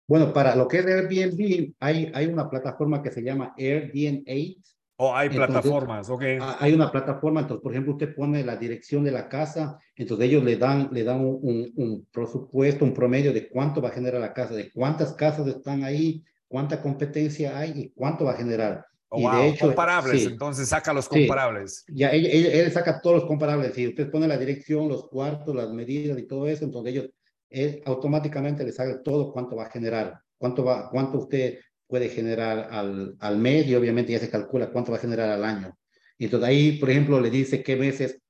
Bueno, 0.07 0.33
para 0.33 0.55
lo 0.55 0.69
que 0.69 0.79
es 0.79 0.87
Airbnb, 0.87 1.75
hay, 1.81 2.11
hay 2.15 2.27
una 2.27 2.51
plataforma 2.51 3.03
que 3.03 3.11
se 3.11 3.23
llama 3.23 3.55
Airbnb 3.57 4.57
o 4.97 5.09
oh, 5.09 5.15
hay 5.15 5.29
plataformas, 5.29 6.09
ok. 6.09 6.23
Hay 6.61 6.73
una 6.73 6.93
plataforma, 6.93 7.41
entonces, 7.41 7.63
por 7.63 7.73
ejemplo, 7.73 7.95
usted 7.95 8.15
pone 8.15 8.45
la 8.45 8.55
dirección 8.55 9.03
de 9.03 9.11
la 9.11 9.29
casa, 9.29 9.77
entonces 9.97 10.27
ellos 10.27 10.45
le 10.45 10.57
dan, 10.57 10.89
le 10.93 11.03
dan 11.03 11.19
un, 11.21 11.73
un, 11.75 12.07
presupuesto, 12.13 12.85
un 12.85 12.95
promedio 12.95 13.33
de 13.33 13.49
cuánto 13.49 13.83
va 13.83 13.89
a 13.89 13.93
generar 13.93 14.21
la 14.21 14.33
casa, 14.33 14.55
de 14.55 14.71
cuántas 14.71 15.15
casas 15.15 15.49
están 15.49 15.83
ahí, 15.83 16.23
cuánta 16.47 16.81
competencia 16.81 17.59
hay 17.59 17.73
y 17.75 17.89
cuánto 17.91 18.25
va 18.25 18.33
a 18.33 18.37
generar. 18.37 18.87
Oh, 19.09 19.19
y 19.19 19.37
de 19.37 19.49
hecho, 19.49 19.67
comparables, 19.67 20.27
entonces 20.27 20.69
saca 20.69 20.93
los 20.93 21.09
comparables. 21.09 21.85
ya 21.89 22.11
él, 22.11 22.27
él, 22.27 22.71
saca 22.71 23.01
todos 23.01 23.17
los 23.17 23.25
comparables. 23.27 23.75
Si 23.75 23.89
usted 23.89 24.09
pone 24.11 24.29
la 24.29 24.39
dirección, 24.39 24.89
los 24.89 25.09
cuartos, 25.09 25.57
las 25.57 25.71
medidas 25.73 26.19
y 26.21 26.27
todo 26.27 26.47
eso, 26.47 26.65
entonces 26.65 26.95
ellos 26.95 27.11
él 27.55 27.83
automáticamente 27.87 28.65
le 28.65 28.73
saca 28.73 29.03
todo 29.03 29.33
cuánto 29.33 29.57
va 29.57 29.65
a 29.65 29.71
generar, 29.71 30.19
cuánto 30.39 30.65
va, 30.65 30.91
cuánto 30.91 31.19
usted 31.19 31.61
puede 31.87 32.09
generar 32.09 32.69
al, 32.71 33.15
al 33.21 33.39
mes 33.39 33.67
y 33.67 33.75
obviamente 33.75 34.13
ya 34.13 34.19
se 34.19 34.31
calcula 34.31 34.71
cuánto 34.71 34.91
va 34.91 34.99
a 34.99 35.01
generar 35.01 35.31
al 35.31 35.45
año. 35.45 35.77
Y 36.19 36.25
entonces 36.25 36.49
ahí, 36.49 36.79
por 36.79 36.91
ejemplo, 36.91 37.21
le 37.21 37.31
dice 37.31 37.63
qué 37.63 37.77
meses, 37.77 38.21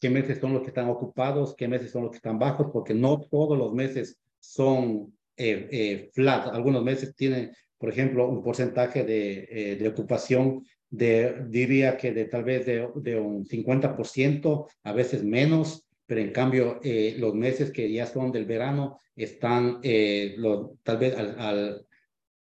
qué 0.00 0.10
meses 0.10 0.38
son 0.38 0.52
los 0.52 0.62
que 0.62 0.68
están 0.68 0.88
ocupados, 0.88 1.54
qué 1.56 1.68
meses 1.68 1.90
son 1.90 2.02
los 2.02 2.10
que 2.10 2.18
están 2.18 2.38
bajos, 2.38 2.68
porque 2.72 2.94
no 2.94 3.20
todos 3.30 3.56
los 3.56 3.72
meses 3.72 4.18
son 4.38 5.14
eh, 5.36 5.68
eh, 5.70 6.10
flat. 6.12 6.48
Algunos 6.48 6.82
meses 6.82 7.14
tienen, 7.14 7.52
por 7.78 7.90
ejemplo, 7.90 8.28
un 8.28 8.42
porcentaje 8.42 9.04
de, 9.04 9.48
eh, 9.50 9.76
de 9.76 9.88
ocupación 9.88 10.64
de, 10.88 11.44
diría 11.48 11.96
que 11.96 12.12
de 12.12 12.26
tal 12.26 12.44
vez 12.44 12.66
de, 12.66 12.88
de 12.96 13.20
un 13.20 13.44
50%, 13.44 14.66
a 14.84 14.92
veces 14.92 15.24
menos, 15.24 15.85
pero 16.06 16.20
en 16.20 16.32
cambio 16.32 16.80
eh, 16.82 17.16
los 17.18 17.34
meses 17.34 17.70
que 17.72 17.90
ya 17.92 18.06
son 18.06 18.32
del 18.32 18.46
verano 18.46 19.00
están 19.14 19.80
eh, 19.82 20.36
tal 20.82 20.98
vez 20.98 21.16
al, 21.16 21.38
al 21.38 21.86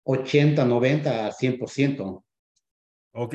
80, 0.05 0.65
90, 0.65 1.31
100%. 1.31 2.25
Ok, 3.15 3.35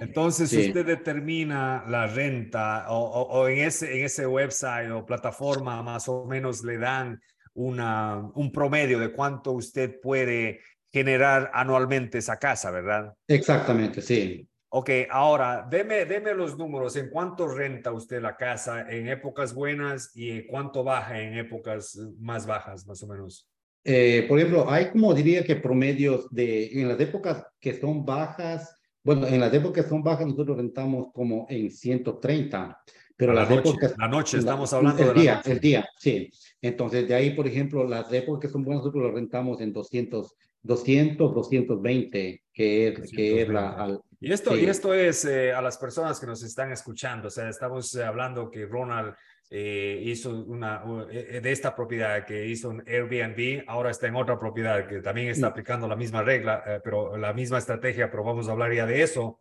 entonces 0.00 0.52
usted 0.52 0.84
determina 0.84 1.84
la 1.88 2.06
renta 2.06 2.90
o, 2.90 3.22
o, 3.22 3.48
en, 3.48 3.60
ese, 3.60 3.98
en 3.98 4.04
ese 4.04 4.26
website 4.26 4.90
o 4.90 5.06
plataforma 5.06 5.82
más 5.82 6.06
o 6.08 6.26
menos 6.26 6.62
le 6.62 6.76
dan 6.76 7.18
una, 7.54 8.30
un 8.34 8.52
promedio 8.52 8.98
de 8.98 9.12
cuánto 9.12 9.52
usted 9.52 9.98
puede 10.02 10.60
generar 10.92 11.50
anualmente 11.54 12.18
esa 12.18 12.38
casa, 12.38 12.70
¿verdad? 12.70 13.14
Exactamente, 13.26 14.02
sí. 14.02 14.46
Ok, 14.78 14.90
ahora, 15.08 15.66
deme, 15.70 16.04
deme 16.04 16.34
los 16.34 16.58
números. 16.58 16.96
¿En 16.96 17.08
cuánto 17.08 17.48
renta 17.48 17.92
usted 17.92 18.20
la 18.20 18.36
casa 18.36 18.82
en 18.90 19.08
épocas 19.08 19.54
buenas 19.54 20.10
y 20.14 20.46
cuánto 20.46 20.84
baja 20.84 21.18
en 21.18 21.38
épocas 21.38 21.98
más 22.18 22.46
bajas, 22.46 22.86
más 22.86 23.02
o 23.02 23.06
menos? 23.06 23.48
Eh, 23.82 24.26
por 24.28 24.38
ejemplo, 24.38 24.70
hay 24.70 24.90
como 24.90 25.14
diría 25.14 25.44
que 25.44 25.56
promedios 25.56 26.28
de, 26.30 26.78
en 26.78 26.88
las 26.88 27.00
épocas 27.00 27.46
que 27.58 27.80
son 27.80 28.04
bajas, 28.04 28.78
bueno, 29.02 29.26
en 29.26 29.40
las 29.40 29.54
épocas 29.54 29.82
que 29.82 29.88
son 29.88 30.02
bajas 30.02 30.26
nosotros 30.26 30.58
rentamos 30.58 31.06
como 31.14 31.46
en 31.48 31.70
130, 31.70 32.78
pero 33.16 33.32
la 33.32 33.40
las 33.40 33.48
noche, 33.48 33.70
épocas... 33.70 33.94
La 33.96 34.08
noche, 34.08 34.36
estamos 34.36 34.74
hablando 34.74 35.02
el 35.04 35.08
de 35.08 35.20
día, 35.22 35.30
la 35.30 35.36
noche. 35.38 35.52
El 35.52 35.60
día, 35.60 35.88
sí. 35.98 36.30
Entonces, 36.60 37.08
de 37.08 37.14
ahí, 37.14 37.30
por 37.30 37.46
ejemplo, 37.46 37.88
las 37.88 38.12
épocas 38.12 38.42
que 38.42 38.52
son 38.52 38.62
buenas 38.62 38.82
nosotros 38.82 39.04
lo 39.04 39.10
rentamos 39.10 39.58
en 39.62 39.72
200, 39.72 40.34
200, 40.66 41.34
220, 41.34 42.44
que 42.52 42.88
es, 42.88 43.10
que 43.10 43.42
es 43.42 43.48
la... 43.48 43.70
Al, 43.70 44.00
y 44.18 44.32
esto, 44.32 44.54
sí. 44.54 44.62
y 44.62 44.66
esto 44.66 44.94
es 44.94 45.24
eh, 45.24 45.52
a 45.52 45.60
las 45.60 45.76
personas 45.76 46.18
que 46.18 46.26
nos 46.26 46.42
están 46.42 46.72
escuchando, 46.72 47.28
o 47.28 47.30
sea, 47.30 47.48
estamos 47.48 47.94
eh, 47.94 48.02
hablando 48.02 48.50
que 48.50 48.66
Ronald 48.66 49.14
eh, 49.48 50.02
hizo 50.04 50.30
una, 50.30 50.82
de 51.06 51.52
esta 51.52 51.76
propiedad 51.76 52.24
que 52.24 52.46
hizo 52.46 52.68
un 52.68 52.82
Airbnb, 52.84 53.62
ahora 53.68 53.90
está 53.90 54.08
en 54.08 54.16
otra 54.16 54.40
propiedad 54.40 54.88
que 54.88 55.00
también 55.00 55.28
está 55.28 55.46
aplicando 55.48 55.86
la 55.86 55.94
misma 55.94 56.22
regla, 56.22 56.64
eh, 56.66 56.80
pero 56.82 57.16
la 57.16 57.32
misma 57.32 57.58
estrategia, 57.58 58.10
pero 58.10 58.24
vamos 58.24 58.48
a 58.48 58.52
hablar 58.52 58.74
ya 58.74 58.86
de 58.86 59.02
eso. 59.02 59.40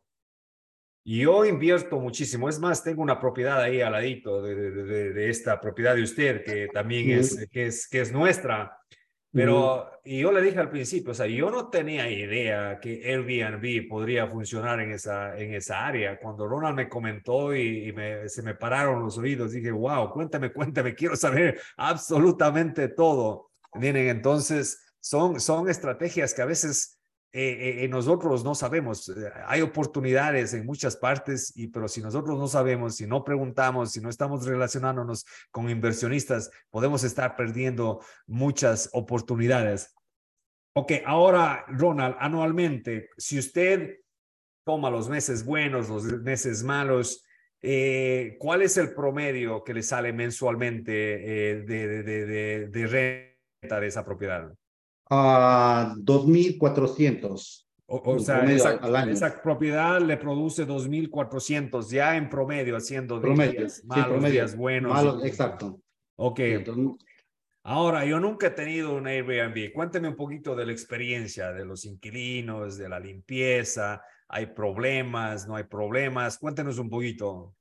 Y 1.03 1.21
yo 1.21 1.43
invierto 1.45 1.99
muchísimo, 1.99 2.49
es 2.49 2.59
más, 2.59 2.83
tengo 2.83 3.01
una 3.01 3.19
propiedad 3.19 3.59
ahí 3.61 3.81
al 3.81 3.93
ladito 3.93 4.43
de, 4.43 4.55
de, 4.55 4.71
de, 4.71 5.13
de 5.13 5.29
esta 5.29 5.59
propiedad 5.59 5.95
de 5.95 6.03
usted, 6.03 6.43
que 6.43 6.67
también 6.67 7.19
es, 7.19 7.47
que 7.51 7.67
es, 7.67 7.87
que 7.87 8.01
es 8.01 8.11
nuestra. 8.11 8.77
Pero 9.35 9.91
y 10.05 10.19
yo 10.19 10.31
le 10.31 10.41
dije 10.41 10.59
al 10.59 10.69
principio, 10.69 11.11
o 11.11 11.15
sea, 11.15 11.25
yo 11.25 11.49
no 11.49 11.69
tenía 11.69 12.09
idea 12.09 12.79
que 12.79 13.01
Airbnb 13.05 13.89
podría 13.89 14.27
funcionar 14.27 14.79
en 14.79 14.91
esa, 14.91 15.35
en 15.37 15.53
esa 15.55 15.85
área. 15.85 16.19
Cuando 16.19 16.47
Ronald 16.47 16.75
me 16.75 16.87
comentó 16.87 17.53
y, 17.55 17.89
y 17.89 18.29
se 18.29 18.43
me 18.43 18.53
pararon 18.53 19.03
los 19.03 19.17
oídos, 19.17 19.51
dije, 19.51 19.71
wow, 19.71 20.11
cuéntame, 20.11 20.53
cuéntame, 20.53 20.93
quiero 20.93 21.15
saber 21.15 21.59
absolutamente 21.75 22.87
todo. 22.87 23.51
Miren, 23.73 24.07
entonces 24.07 24.93
son, 24.99 25.41
son 25.41 25.69
estrategias 25.69 26.33
que 26.33 26.43
a 26.43 26.45
veces 26.45 26.94
eh, 27.37 27.83
eh, 27.83 27.87
nosotros 27.89 28.45
no 28.45 28.55
sabemos. 28.55 29.11
Hay 29.45 29.61
oportunidades 29.61 30.53
en 30.53 30.65
muchas 30.65 30.95
partes, 30.95 31.51
y, 31.57 31.67
pero 31.67 31.89
si 31.89 32.01
nosotros 32.01 32.39
no 32.39 32.47
sabemos, 32.47 32.95
si 32.95 33.07
no 33.07 33.25
preguntamos, 33.25 33.91
si 33.91 33.99
no 33.99 34.09
estamos 34.09 34.45
relacionándonos 34.45 35.25
con 35.51 35.69
inversionistas, 35.69 36.49
podemos 36.69 37.03
estar 37.03 37.35
perdiendo 37.35 37.99
muchas 38.25 38.89
oportunidades. 38.93 39.93
Ok, 40.77 40.93
ahora, 41.05 41.65
Ronald, 41.67 42.15
anualmente, 42.19 43.09
si 43.17 43.37
usted 43.37 43.97
toma 44.65 44.89
los 44.89 45.09
meses 45.09 45.43
buenos, 45.43 45.89
los 45.89 46.03
meses 46.21 46.63
malos, 46.63 47.25
eh, 47.61 48.37
¿cuál 48.39 48.61
es 48.61 48.77
el 48.77 48.93
promedio 48.93 49.63
que 49.63 49.73
le 49.73 49.83
sale 49.83 50.13
mensualmente 50.13 51.51
eh, 51.51 51.61
de, 51.63 52.87
renta 53.59 53.79
de 53.79 53.87
esa 53.87 54.05
propiedad? 54.05 54.53
A 55.09 55.93
uh, 55.95 56.01
2.400. 56.01 57.65
O, 57.87 58.01
o 58.15 58.19
sea, 58.19 58.43
esa, 58.45 58.71
al 58.71 58.95
año. 58.95 59.11
esa, 59.11 59.41
propiedad 59.41 60.01
le 60.01 60.17
produce 60.17 60.65
2.400 60.65 61.87
ya 61.87 62.17
en 62.17 62.29
promedio, 62.29 62.75
haciendo 62.75 63.21
promedio, 63.21 63.59
días 63.59 63.83
malos, 63.85 64.05
sí, 64.05 64.09
promedio. 64.09 64.33
días 64.33 64.57
buenos. 64.57 64.91
Malos, 64.91 65.23
exacto. 65.23 65.79
Ok. 66.15 66.39
Entonces, 66.39 67.05
Ahora, 67.67 68.05
yo 68.05 68.19
nunca 68.19 68.47
he 68.47 68.51
tenido 68.51 68.95
un 68.95 69.07
Airbnb. 69.07 69.73
Cuénteme 69.73 70.09
un 70.09 70.15
poquito 70.15 70.55
de 70.55 70.67
la 70.67 70.71
experiencia 70.71 71.51
de 71.51 71.65
los 71.65 71.83
inquilinos, 71.85 72.77
de 72.77 72.87
la 72.87 72.99
limpieza. 72.99 74.03
¿Hay 74.27 74.45
problemas? 74.45 75.47
¿No 75.47 75.55
hay 75.55 75.63
problemas? 75.63 76.37
Cuéntenos 76.37 76.77
un 76.77 76.91
poquito. 76.91 77.55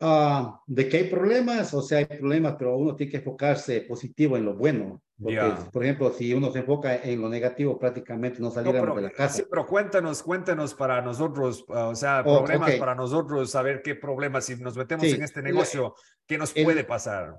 Uh, 0.00 0.58
de 0.66 0.88
que 0.88 0.96
hay 0.96 1.04
problemas, 1.04 1.72
o 1.72 1.80
sea, 1.80 1.98
hay 1.98 2.06
problemas, 2.06 2.56
pero 2.58 2.76
uno 2.76 2.96
tiene 2.96 3.12
que 3.12 3.18
enfocarse 3.18 3.82
positivo 3.82 4.36
en 4.36 4.44
lo 4.44 4.54
bueno. 4.54 5.00
Porque, 5.16 5.34
yeah. 5.34 5.68
por 5.72 5.84
ejemplo, 5.84 6.12
si 6.12 6.34
uno 6.34 6.50
se 6.50 6.58
enfoca 6.58 6.96
en 6.96 7.20
lo 7.20 7.28
negativo, 7.28 7.78
prácticamente 7.78 8.40
no 8.40 8.50
saliéramos 8.50 8.88
no, 8.88 8.96
de 8.96 9.02
la 9.02 9.10
casa. 9.10 9.36
Sí, 9.36 9.44
pero 9.48 9.64
cuéntanos, 9.64 10.22
cuéntanos 10.22 10.74
para 10.74 11.00
nosotros, 11.00 11.64
uh, 11.68 11.90
o 11.90 11.94
sea, 11.94 12.22
oh, 12.26 12.44
problemas 12.44 12.70
okay. 12.70 12.80
para 12.80 12.96
nosotros, 12.96 13.50
saber 13.50 13.82
qué 13.82 13.94
problemas, 13.94 14.44
si 14.46 14.56
nos 14.56 14.76
metemos 14.76 15.06
sí. 15.06 15.12
en 15.12 15.22
este 15.22 15.40
negocio, 15.40 15.94
¿qué 16.26 16.38
nos 16.38 16.54
el, 16.56 16.64
puede 16.64 16.82
pasar? 16.82 17.36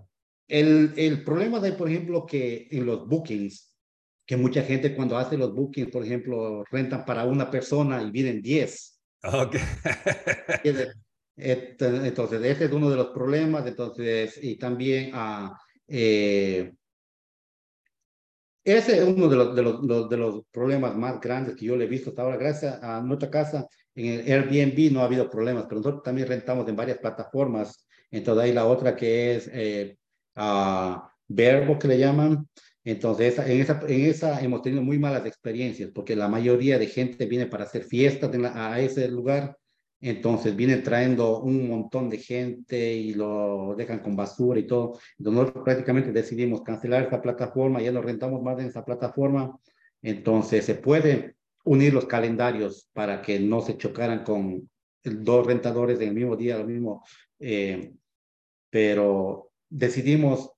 El, 0.48 0.94
el 0.96 1.24
problema 1.26 1.60
de, 1.60 1.74
por 1.74 1.90
ejemplo, 1.90 2.26
que 2.26 2.70
en 2.72 2.86
los 2.86 3.06
bookings, 3.06 3.76
que 4.26 4.38
mucha 4.38 4.64
gente 4.64 4.96
cuando 4.96 5.18
hace 5.18 5.38
los 5.38 5.54
bookings, 5.54 5.92
por 5.92 6.06
ejemplo, 6.06 6.64
rentan 6.72 7.04
para 7.04 7.26
una 7.26 7.52
persona 7.52 8.02
y 8.02 8.12
vienen 8.12 8.42
10. 8.42 9.02
Ok. 9.34 9.56
Entonces, 11.38 12.44
ese 12.44 12.66
es 12.66 12.72
uno 12.72 12.90
de 12.90 12.96
los 12.96 13.08
problemas. 13.08 13.66
Entonces, 13.68 14.40
y 14.42 14.58
también 14.58 15.12
a... 15.14 15.52
Uh, 15.52 15.56
eh, 15.88 16.74
ese 18.64 18.98
es 18.98 19.04
uno 19.04 19.28
de 19.28 19.36
los, 19.36 19.56
de, 19.56 19.62
los, 19.62 20.10
de 20.10 20.18
los 20.18 20.44
problemas 20.52 20.96
más 20.96 21.22
grandes 21.22 21.56
que 21.56 21.66
yo 21.66 21.78
le 21.78 21.86
he 21.86 21.88
visto 21.88 22.10
hasta 22.10 22.24
ahora. 22.24 22.38
Gracias 22.38 22.82
a 22.82 23.00
nuestra 23.00 23.30
casa, 23.30 23.68
en 23.94 24.06
el 24.08 24.32
Airbnb 24.32 24.92
no 24.92 25.02
ha 25.02 25.06
habido 25.06 25.30
problemas, 25.30 25.66
pero 25.70 25.82
nosotros 25.82 26.02
también 26.02 26.28
rentamos 26.28 26.68
en 26.68 26.76
varias 26.76 26.98
plataformas. 26.98 27.88
Entonces 28.10 28.44
hay 28.44 28.54
la 28.54 28.66
otra 28.66 28.96
que 28.96 29.36
es 29.36 29.50
eh, 29.54 29.98
uh, 30.36 30.96
Verbo, 31.28 31.78
que 31.78 31.88
le 31.88 32.00
llaman. 32.00 32.48
Entonces, 32.84 33.38
en 33.38 33.62
esa, 33.62 33.82
en 33.88 34.06
esa 34.06 34.42
hemos 34.42 34.62
tenido 34.64 34.82
muy 34.82 34.98
malas 34.98 35.26
experiencias, 35.26 35.92
porque 35.94 36.16
la 36.16 36.28
mayoría 36.28 36.80
de 36.80 36.88
gente 36.88 37.26
viene 37.28 37.46
para 37.46 37.66
hacer 37.66 37.84
fiestas 37.84 38.34
en 38.34 38.44
la, 38.44 38.74
a 38.74 38.80
ese 38.80 39.08
lugar. 39.10 39.58
Entonces 40.08 40.56
vienen 40.56 40.84
trayendo 40.84 41.40
un 41.40 41.68
montón 41.68 42.12
de 42.12 42.20
gente 42.20 42.94
y 42.94 43.16
lo 43.16 43.74
dejan 43.76 44.00
con 44.00 44.16
basura 44.16 44.60
y 44.60 44.68
todo. 44.68 45.00
Entonces 45.18 45.42
nosotros 45.42 45.64
prácticamente 45.64 46.12
decidimos 46.12 46.62
cancelar 46.62 47.02
esta 47.02 47.24
plataforma, 47.24 47.82
ya 47.82 47.92
no 47.92 48.04
rentamos 48.04 48.44
más 48.44 48.60
en 48.60 48.68
esta 48.68 48.86
plataforma. 48.86 49.58
Entonces 50.04 50.64
se 50.64 50.76
puede 50.76 51.38
unir 51.64 51.92
los 51.92 52.06
calendarios 52.06 52.88
para 52.94 53.24
que 53.24 53.40
no 53.40 53.62
se 53.62 53.78
chocaran 53.78 54.24
con 54.24 54.70
dos 55.04 55.48
rentadores 55.48 56.00
en 56.00 56.10
el 56.10 56.14
mismo 56.14 56.36
día, 56.36 56.60
lo 56.60 56.66
mismo. 56.66 57.04
Eh, 57.40 57.92
pero 58.70 59.50
decidimos 59.68 60.52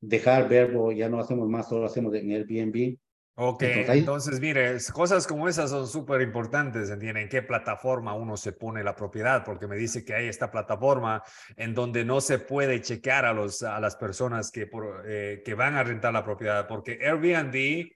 dejar 0.00 0.48
verbo, 0.48 0.90
ya 0.90 1.10
no 1.10 1.20
hacemos 1.20 1.50
más, 1.50 1.68
solo 1.68 1.84
hacemos 1.84 2.14
en 2.14 2.30
Airbnb. 2.32 2.96
Ok, 3.38 3.62
entonces, 3.64 3.96
entonces, 3.96 4.40
mire, 4.40 4.78
cosas 4.94 5.26
como 5.26 5.46
esas 5.46 5.68
son 5.68 5.86
súper 5.86 6.22
importantes, 6.22 6.88
¿entienden? 6.88 7.24
¿En 7.24 7.28
qué 7.28 7.42
plataforma 7.42 8.14
uno 8.14 8.34
se 8.38 8.52
pone 8.52 8.82
la 8.82 8.96
propiedad? 8.96 9.44
Porque 9.44 9.66
me 9.66 9.76
dice 9.76 10.06
que 10.06 10.14
hay 10.14 10.28
esta 10.28 10.50
plataforma 10.50 11.22
en 11.54 11.74
donde 11.74 12.02
no 12.02 12.22
se 12.22 12.38
puede 12.38 12.80
chequear 12.80 13.26
a, 13.26 13.34
los, 13.34 13.62
a 13.62 13.78
las 13.78 13.94
personas 13.96 14.50
que, 14.50 14.66
por, 14.66 15.04
eh, 15.06 15.42
que 15.44 15.52
van 15.52 15.74
a 15.74 15.84
rentar 15.84 16.14
la 16.14 16.24
propiedad, 16.24 16.66
porque 16.66 16.98
Airbnb, 17.02 17.90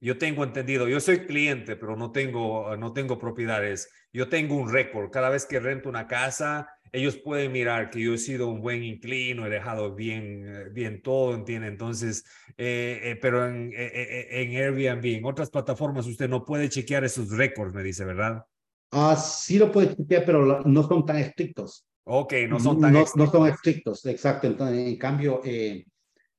yo 0.00 0.18
tengo 0.18 0.44
entendido, 0.44 0.88
yo 0.88 1.00
soy 1.00 1.26
cliente, 1.26 1.76
pero 1.76 1.96
no 1.96 2.12
tengo, 2.12 2.76
no 2.76 2.92
tengo 2.92 3.18
propiedades. 3.18 3.90
Yo 4.12 4.28
tengo 4.28 4.54
un 4.56 4.72
récord. 4.72 5.10
Cada 5.10 5.28
vez 5.28 5.44
que 5.44 5.58
rento 5.58 5.88
una 5.88 6.06
casa, 6.06 6.68
ellos 6.92 7.16
pueden 7.16 7.52
mirar 7.52 7.90
que 7.90 8.00
yo 8.00 8.14
he 8.14 8.18
sido 8.18 8.48
un 8.48 8.60
buen 8.60 8.82
inclino, 8.84 9.46
he 9.46 9.50
dejado 9.50 9.94
bien, 9.94 10.70
bien 10.72 11.02
todo, 11.02 11.34
¿entiende? 11.34 11.68
Entonces, 11.68 12.24
eh, 12.56 13.00
eh, 13.02 13.18
pero 13.20 13.46
en, 13.48 13.72
eh, 13.74 14.26
en, 14.30 14.56
Airbnb, 14.56 15.04
en 15.04 15.24
otras 15.24 15.50
plataformas, 15.50 16.06
usted 16.06 16.28
no 16.28 16.44
puede 16.44 16.68
chequear 16.68 17.04
esos 17.04 17.30
récords, 17.30 17.74
me 17.74 17.82
dice, 17.82 18.04
¿verdad? 18.04 18.44
Ah, 18.92 19.16
sí 19.16 19.58
lo 19.58 19.70
puede 19.70 19.96
chequear, 19.96 20.24
pero 20.24 20.62
no 20.64 20.82
son 20.88 21.04
tan 21.04 21.16
estrictos. 21.18 21.84
Ok, 22.04 22.34
no 22.48 22.58
son 22.58 22.80
tan 22.80 22.92
no, 22.94 23.00
estrictos. 23.00 23.34
No 23.34 23.38
son 23.40 23.48
estrictos, 23.48 24.06
exacto. 24.06 24.46
Entonces, 24.46 24.86
en 24.86 24.96
cambio, 24.96 25.42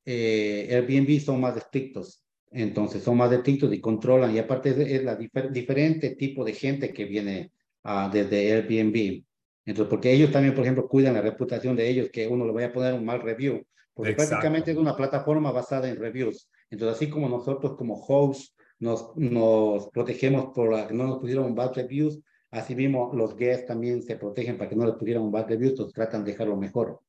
Airbnb 0.05 1.19
son 1.19 1.41
más 1.41 1.55
estrictos. 1.57 2.23
Entonces, 2.51 3.03
son 3.03 3.17
más 3.17 3.31
estrictos 3.31 3.73
y 3.73 3.81
controlan. 3.81 4.33
Y 4.35 4.39
aparte, 4.39 4.69
es 4.69 5.03
la 5.03 5.15
difer 5.15 5.51
diferente 5.51 6.15
tipo 6.15 6.43
de 6.43 6.53
gente 6.53 6.93
que 6.93 7.05
viene 7.05 7.51
uh, 7.83 8.09
desde 8.11 8.53
Airbnb. 8.53 9.23
Entonces, 9.65 9.89
porque 9.89 10.11
ellos 10.11 10.31
también, 10.31 10.55
por 10.55 10.63
ejemplo, 10.63 10.87
cuidan 10.87 11.13
la 11.13 11.21
reputación 11.21 11.75
de 11.75 11.87
ellos, 11.89 12.09
que 12.11 12.27
uno 12.27 12.45
le 12.45 12.51
vaya 12.51 12.67
a 12.67 12.73
poner 12.73 12.93
un 12.93 13.05
mal 13.05 13.21
review, 13.21 13.63
porque 13.93 14.11
Exacto. 14.11 14.31
prácticamente 14.31 14.71
es 14.71 14.77
una 14.77 14.95
plataforma 14.95 15.51
basada 15.51 15.87
en 15.89 15.97
reviews. 15.97 16.49
Entonces, 16.71 16.97
así 16.97 17.09
como 17.09 17.29
nosotros 17.29 17.75
como 17.77 17.95
hosts 17.95 18.55
nos, 18.79 19.15
nos 19.15 19.89
protegemos 19.89 20.53
por 20.55 20.71
la, 20.71 20.87
que 20.87 20.93
no 20.93 21.05
nos 21.05 21.19
pusieron 21.19 21.53
bad 21.53 21.73
reviews, 21.75 22.19
Así 22.51 22.75
mismo, 22.75 23.11
los 23.13 23.35
guests 23.35 23.67
también 23.67 24.01
se 24.01 24.15
protegen 24.15 24.57
para 24.57 24.69
que 24.69 24.75
no 24.75 24.85
les 24.85 24.95
pudieran 24.95 25.23
un 25.23 25.31
bad 25.31 25.47
review, 25.47 25.69
entonces 25.69 25.93
tratan 25.93 26.23
de 26.23 26.31
dejarlo 26.31 26.57
mejor. 26.57 26.99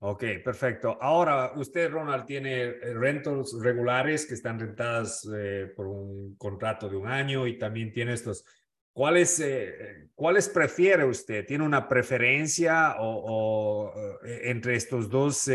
Ok, 0.00 0.22
perfecto. 0.44 0.96
Ahora, 1.00 1.52
usted, 1.56 1.90
Ronald, 1.90 2.24
tiene 2.24 2.62
eh, 2.62 2.94
rentals 2.94 3.58
regulares 3.60 4.26
que 4.26 4.34
están 4.34 4.60
rentadas 4.60 5.28
eh, 5.34 5.72
por 5.74 5.88
un 5.88 6.36
contrato 6.36 6.88
de 6.88 6.96
un 6.96 7.08
año 7.08 7.48
y 7.48 7.58
también 7.58 7.92
tiene 7.92 8.12
estos. 8.12 8.44
¿Cuáles, 8.92 9.40
eh, 9.40 10.08
¿Cuáles 10.14 10.48
prefiere 10.48 11.04
usted? 11.04 11.44
¿Tiene 11.46 11.64
una 11.64 11.88
preferencia 11.88 12.96
o, 12.98 13.92
entre 14.24 14.76
estos 14.76 15.08
dos 15.08 15.48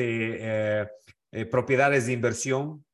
propiedades 1.50 2.06
de 2.06 2.14
inversión? 2.14 2.86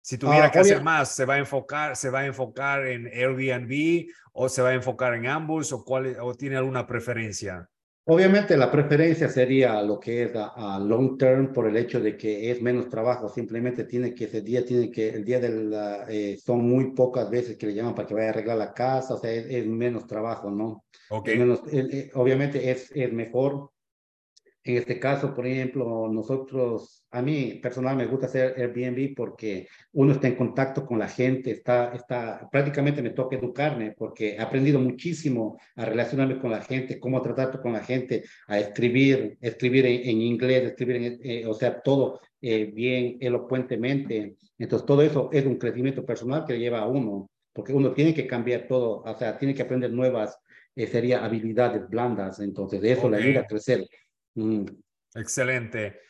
Si 0.00 0.18
tuviera 0.18 0.46
ah, 0.46 0.50
que 0.50 0.58
hacer 0.60 0.82
más, 0.82 1.14
¿se 1.14 1.24
va 1.24 1.34
a 1.34 1.38
enfocar, 1.38 1.96
se 1.96 2.10
va 2.10 2.20
a 2.20 2.26
enfocar 2.26 2.86
en 2.86 3.06
Airbnb 3.06 4.08
o 4.32 4.48
se 4.48 4.62
va 4.62 4.68
a 4.68 4.74
enfocar 4.74 5.14
en 5.14 5.26
ambos 5.26 5.72
o, 5.72 5.84
cuál, 5.84 6.16
o 6.20 6.34
tiene 6.34 6.56
alguna 6.56 6.86
preferencia? 6.86 7.68
Obviamente 8.06 8.56
la 8.58 8.70
preferencia 8.70 9.30
sería 9.30 9.80
lo 9.80 9.98
que 9.98 10.24
es 10.24 10.32
a, 10.34 10.78
long 10.78 11.16
term 11.16 11.54
por 11.54 11.66
el 11.66 11.76
hecho 11.78 12.00
de 12.00 12.18
que 12.18 12.50
es 12.50 12.60
menos 12.60 12.90
trabajo, 12.90 13.30
simplemente 13.30 13.84
tiene 13.84 14.14
que 14.14 14.24
ese 14.24 14.42
día 14.42 14.62
tiene 14.62 14.90
que 14.90 15.08
el 15.08 15.24
día 15.24 15.40
del 15.40 15.74
eh, 16.08 16.38
son 16.44 16.68
muy 16.68 16.92
pocas 16.92 17.30
veces 17.30 17.56
que 17.56 17.66
le 17.66 17.74
llaman 17.74 17.94
para 17.94 18.06
que 18.06 18.12
vaya 18.12 18.26
a 18.26 18.30
arreglar 18.30 18.58
la 18.58 18.74
casa, 18.74 19.14
o 19.14 19.18
sea, 19.18 19.32
es, 19.32 19.66
menos 19.66 20.06
trabajo, 20.06 20.50
¿no? 20.50 20.84
Okay. 21.08 21.38
Menos, 21.38 21.62
eh, 21.72 22.10
obviamente 22.14 22.70
es, 22.70 22.92
es 22.94 23.10
mejor 23.10 23.70
en 24.64 24.78
este 24.78 24.98
caso, 24.98 25.34
por 25.34 25.46
ejemplo, 25.46 26.08
nosotros, 26.10 27.04
a 27.10 27.20
mí 27.20 27.60
personal 27.62 27.96
me 27.96 28.06
gusta 28.06 28.26
hacer 28.26 28.54
Airbnb 28.56 29.14
porque 29.14 29.68
uno 29.92 30.12
está 30.12 30.26
en 30.26 30.36
contacto 30.36 30.86
con 30.86 30.98
la 30.98 31.06
gente, 31.06 31.50
está, 31.50 31.92
está, 31.94 32.48
prácticamente 32.50 33.02
me 33.02 33.10
toca 33.10 33.36
educarme 33.36 33.92
porque 33.92 34.34
he 34.34 34.40
aprendido 34.40 34.80
muchísimo 34.80 35.58
a 35.76 35.84
relacionarme 35.84 36.38
con 36.38 36.50
la 36.50 36.62
gente, 36.62 36.98
cómo 36.98 37.20
tratar 37.20 37.60
con 37.60 37.74
la 37.74 37.80
gente, 37.80 38.24
a 38.48 38.58
escribir, 38.58 39.36
escribir 39.42 39.84
en, 39.84 40.22
inglés, 40.22 40.64
escribir, 40.64 40.96
en, 40.96 41.20
eh, 41.22 41.46
o 41.46 41.52
sea, 41.52 41.82
todo 41.82 42.20
eh, 42.40 42.64
bien 42.64 43.18
elocuentemente. 43.20 44.36
Entonces, 44.58 44.86
todo 44.86 45.02
eso 45.02 45.28
es 45.30 45.44
un 45.44 45.58
crecimiento 45.58 46.06
personal 46.06 46.46
que 46.46 46.58
lleva 46.58 46.78
a 46.80 46.88
uno, 46.88 47.30
porque 47.52 47.74
uno 47.74 47.92
tiene 47.92 48.14
que 48.14 48.26
cambiar 48.26 48.66
todo, 48.66 49.02
o 49.02 49.18
sea, 49.18 49.36
tiene 49.36 49.54
que 49.54 49.62
aprender 49.62 49.92
nuevas, 49.92 50.38
eh, 50.74 50.86
sería 50.86 51.24
habilidades 51.24 51.88
blandas, 51.88 52.40
entonces 52.40 52.82
eso 52.82 53.08
le 53.08 53.18
ayuda 53.18 53.40
a 53.40 53.46
crecer. 53.46 53.86
Mm. 54.34 54.64
Excelente. 55.14 56.00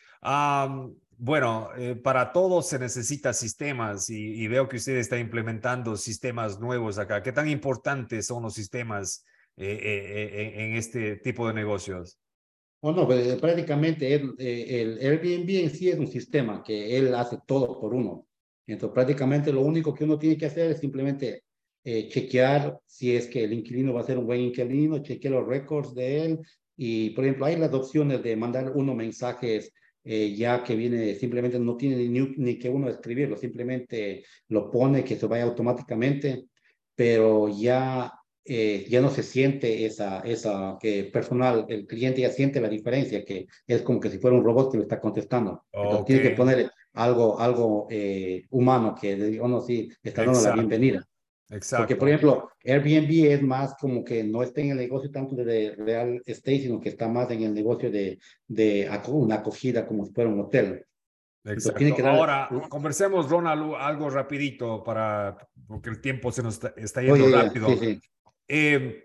bueno, 1.17 1.69
eh, 1.77 1.95
para 1.95 2.31
todo 2.31 2.61
se 2.61 2.79
necesita 2.79 3.33
sistemas 3.33 4.09
y, 4.09 4.47
veo 4.47 4.67
que 4.67 4.77
usted 4.77 4.97
está 4.97 5.17
implementando 5.17 5.95
sistemas 5.95 6.59
nuevos 6.59 6.97
acá. 6.97 7.21
¿Qué 7.21 7.31
tan 7.31 7.47
importantes 7.49 8.25
son 8.25 8.43
los 8.43 8.53
sistemas 8.53 9.23
eh, 9.57 9.79
eh, 9.81 10.53
en 10.65 10.75
este 10.75 11.17
tipo 11.17 11.47
de 11.47 11.53
negocios? 11.53 12.19
Bueno, 12.81 13.05
pues, 13.05 13.39
prácticamente 13.39 14.13
el, 14.13 14.35
el, 14.37 14.99
Airbnb 14.99 15.49
en 15.49 15.69
sí 15.69 15.89
es 15.89 15.97
un 15.97 16.07
sistema 16.07 16.61
que 16.63 16.97
él 16.97 17.15
hace 17.15 17.37
todo 17.45 17.79
por 17.79 17.93
uno. 17.93 18.27
Entonces, 18.67 18.93
prácticamente 18.93 19.53
lo 19.53 19.61
único 19.61 19.93
que 19.93 20.03
uno 20.03 20.17
tiene 20.17 20.37
que 20.37 20.47
hacer 20.47 20.71
es 20.71 20.79
simplemente 20.79 21.43
chequear 21.83 22.79
si 22.87 23.15
es 23.15 23.27
que 23.27 23.43
el 23.43 23.53
inquilino 23.53 23.93
va 23.93 24.01
a 24.01 24.05
ser 24.05 24.17
un 24.17 24.25
buen 24.25 24.41
inquilino, 24.41 25.03
chequear 25.03 25.35
los 25.35 25.47
récords 25.47 25.93
de 25.93 26.25
él, 26.25 26.39
y, 26.77 27.11
por 27.11 27.23
ejemplo, 27.23 27.45
hay 27.45 27.55
las 27.55 27.73
opciones 27.73 28.21
de 28.23 28.35
mandar 28.35 28.71
uno 28.75 28.93
mensajes 28.93 29.71
eh, 30.07 30.35
ya 30.35 30.63
que 30.63 30.75
viene, 30.75 31.15
simplemente 31.15 31.57
no 31.57 31.75
tiene 31.75 31.95
ni, 31.95 32.19
ni, 32.37 32.59
que 32.59 32.69
uno 32.69 32.87
escribirlo, 32.87 33.37
simplemente 33.37 34.23
lo 34.49 34.69
pone 34.69 35.03
que 35.03 35.15
se 35.15 35.25
vaya 35.25 35.45
automáticamente, 35.45 36.45
pero 36.93 37.49
ya, 37.49 38.13
eh, 38.43 38.85
ya 38.87 39.01
no 39.01 39.09
se 39.09 39.23
siente 39.23 39.83
esa, 39.83 40.19
esa 40.19 40.77
que 40.79 41.05
personal, 41.05 41.65
el 41.69 41.87
cliente 41.87 42.21
ya 42.21 42.29
siente 42.29 42.61
la 42.61 42.69
diferencia, 42.69 43.25
que 43.25 43.47
es 43.65 43.81
como 43.81 43.99
que 43.99 44.11
si 44.11 44.19
fuera 44.19 44.37
un 44.37 44.43
robot 44.43 44.71
que 44.71 44.77
le 44.77 44.83
está 44.83 45.01
contestando. 45.01 45.65
Entonces 45.71 46.05
tiene 46.05 46.21
que 46.21 46.35
poner 46.35 46.71
algo, 46.93 47.39
algo 47.39 47.87
eh, 47.89 48.43
humano 48.51 48.95
que 48.99 49.39
uno 49.41 49.59
sí 49.59 49.89
está 50.03 50.23
dando 50.23 50.39
la 50.39 50.53
bienvenida. 50.53 51.03
Exacto. 51.49 51.83
Porque, 51.83 51.95
por 51.95 52.09
ejemplo, 52.09 52.49
Airbnb 52.63 53.31
es 53.31 53.41
más 53.41 53.75
como 53.79 54.03
que 54.03 54.23
no 54.23 54.41
está 54.41 54.61
en 54.61 54.71
el 54.71 54.77
negocio 54.77 55.11
tanto 55.11 55.35
de 55.35 55.75
real 55.77 56.21
estate, 56.25 56.61
sino 56.61 56.79
que 56.79 56.89
está 56.89 57.07
más 57.07 57.29
en 57.31 57.43
el 57.43 57.53
negocio 57.53 57.91
de, 57.91 58.19
de 58.47 58.89
una 59.07 59.35
acogida 59.35 59.85
como 59.85 60.05
si 60.05 60.13
fuera 60.13 60.29
un 60.29 60.39
hotel. 60.39 60.85
Exacto. 61.43 62.07
Ahora, 62.07 62.49
conversemos, 62.69 63.29
Ronald, 63.29 63.75
algo 63.77 64.09
rapidito 64.09 64.83
para, 64.83 65.37
porque 65.67 65.91
el 65.91 66.01
tiempo 66.01 66.31
se 66.31 66.41
nos 66.41 66.59
está, 66.75 67.01
yendo 67.03 67.29
rápido. 67.29 67.67
Em, 68.47 68.95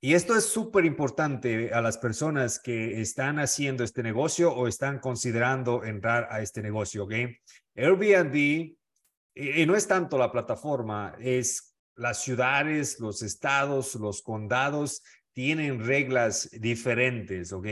y 0.00 0.14
esto 0.14 0.36
es 0.36 0.44
súper 0.44 0.84
importante 0.84 1.72
a 1.72 1.80
las 1.80 1.98
personas 1.98 2.60
que 2.60 3.00
están 3.00 3.40
haciendo 3.40 3.82
este 3.82 4.02
negocio 4.02 4.54
o 4.54 4.68
están 4.68 5.00
considerando 5.00 5.82
entrar 5.82 6.28
a 6.30 6.42
este 6.42 6.62
negocio, 6.62 7.04
¿ok? 7.04 7.14
Airbnb 7.74 8.76
y 9.34 9.66
no 9.66 9.74
es 9.74 9.86
tanto 9.86 10.18
la 10.18 10.30
plataforma, 10.30 11.16
es 11.18 11.74
las 11.96 12.22
ciudades, 12.22 13.00
los 13.00 13.22
estados, 13.22 13.94
los 13.94 14.22
condados 14.22 15.02
tienen 15.32 15.84
reglas 15.84 16.48
diferentes, 16.52 17.52
¿ok? 17.52 17.66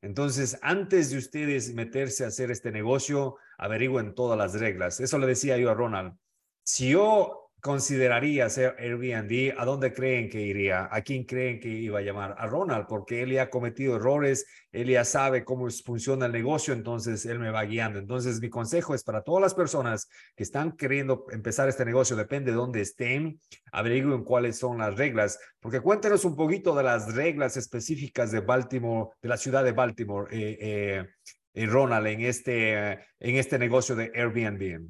Entonces, 0.00 0.56
antes 0.62 1.10
de 1.10 1.18
ustedes 1.18 1.74
meterse 1.74 2.24
a 2.24 2.28
hacer 2.28 2.52
este 2.52 2.70
negocio, 2.70 3.36
averigüen 3.58 4.14
todas 4.14 4.38
las 4.38 4.54
reglas. 4.54 5.00
Eso 5.00 5.18
le 5.18 5.26
decía 5.26 5.58
yo 5.58 5.70
a 5.70 5.74
Ronald. 5.74 6.16
Si 6.62 6.90
yo 6.90 7.39
consideraría 7.60 8.46
hacer 8.46 8.74
Airbnb, 8.78 9.54
¿a 9.58 9.64
dónde 9.64 9.92
creen 9.92 10.28
que 10.28 10.40
iría? 10.40 10.88
¿A 10.90 11.02
quién 11.02 11.24
creen 11.24 11.60
que 11.60 11.68
iba 11.68 11.98
a 11.98 12.02
llamar? 12.02 12.34
A 12.38 12.46
Ronald, 12.46 12.86
porque 12.88 13.22
él 13.22 13.32
ya 13.32 13.42
ha 13.44 13.50
cometido 13.50 13.96
errores, 13.96 14.46
él 14.72 14.88
ya 14.88 15.04
sabe 15.04 15.44
cómo 15.44 15.68
funciona 15.84 16.26
el 16.26 16.32
negocio, 16.32 16.72
entonces 16.72 17.26
él 17.26 17.38
me 17.38 17.50
va 17.50 17.64
guiando. 17.64 17.98
Entonces, 17.98 18.40
mi 18.40 18.48
consejo 18.48 18.94
es 18.94 19.04
para 19.04 19.22
todas 19.22 19.42
las 19.42 19.54
personas 19.54 20.08
que 20.34 20.42
están 20.42 20.72
queriendo 20.72 21.26
empezar 21.30 21.68
este 21.68 21.84
negocio, 21.84 22.16
depende 22.16 22.50
de 22.50 22.56
dónde 22.56 22.80
estén, 22.80 23.38
averigüen 23.72 24.24
cuáles 24.24 24.58
son 24.58 24.78
las 24.78 24.96
reglas, 24.96 25.38
porque 25.60 25.80
cuéntenos 25.80 26.24
un 26.24 26.36
poquito 26.36 26.74
de 26.74 26.82
las 26.82 27.14
reglas 27.14 27.56
específicas 27.56 28.32
de 28.32 28.40
Baltimore, 28.40 29.10
de 29.20 29.28
la 29.28 29.36
ciudad 29.36 29.64
de 29.64 29.72
Baltimore, 29.72 30.28
eh, 30.30 30.58
eh, 30.60 31.06
eh 31.54 31.66
Ronald, 31.66 32.06
en 32.06 32.20
este, 32.22 32.92
en 32.92 33.36
este 33.36 33.58
negocio 33.58 33.94
de 33.96 34.10
Airbnb. 34.14 34.88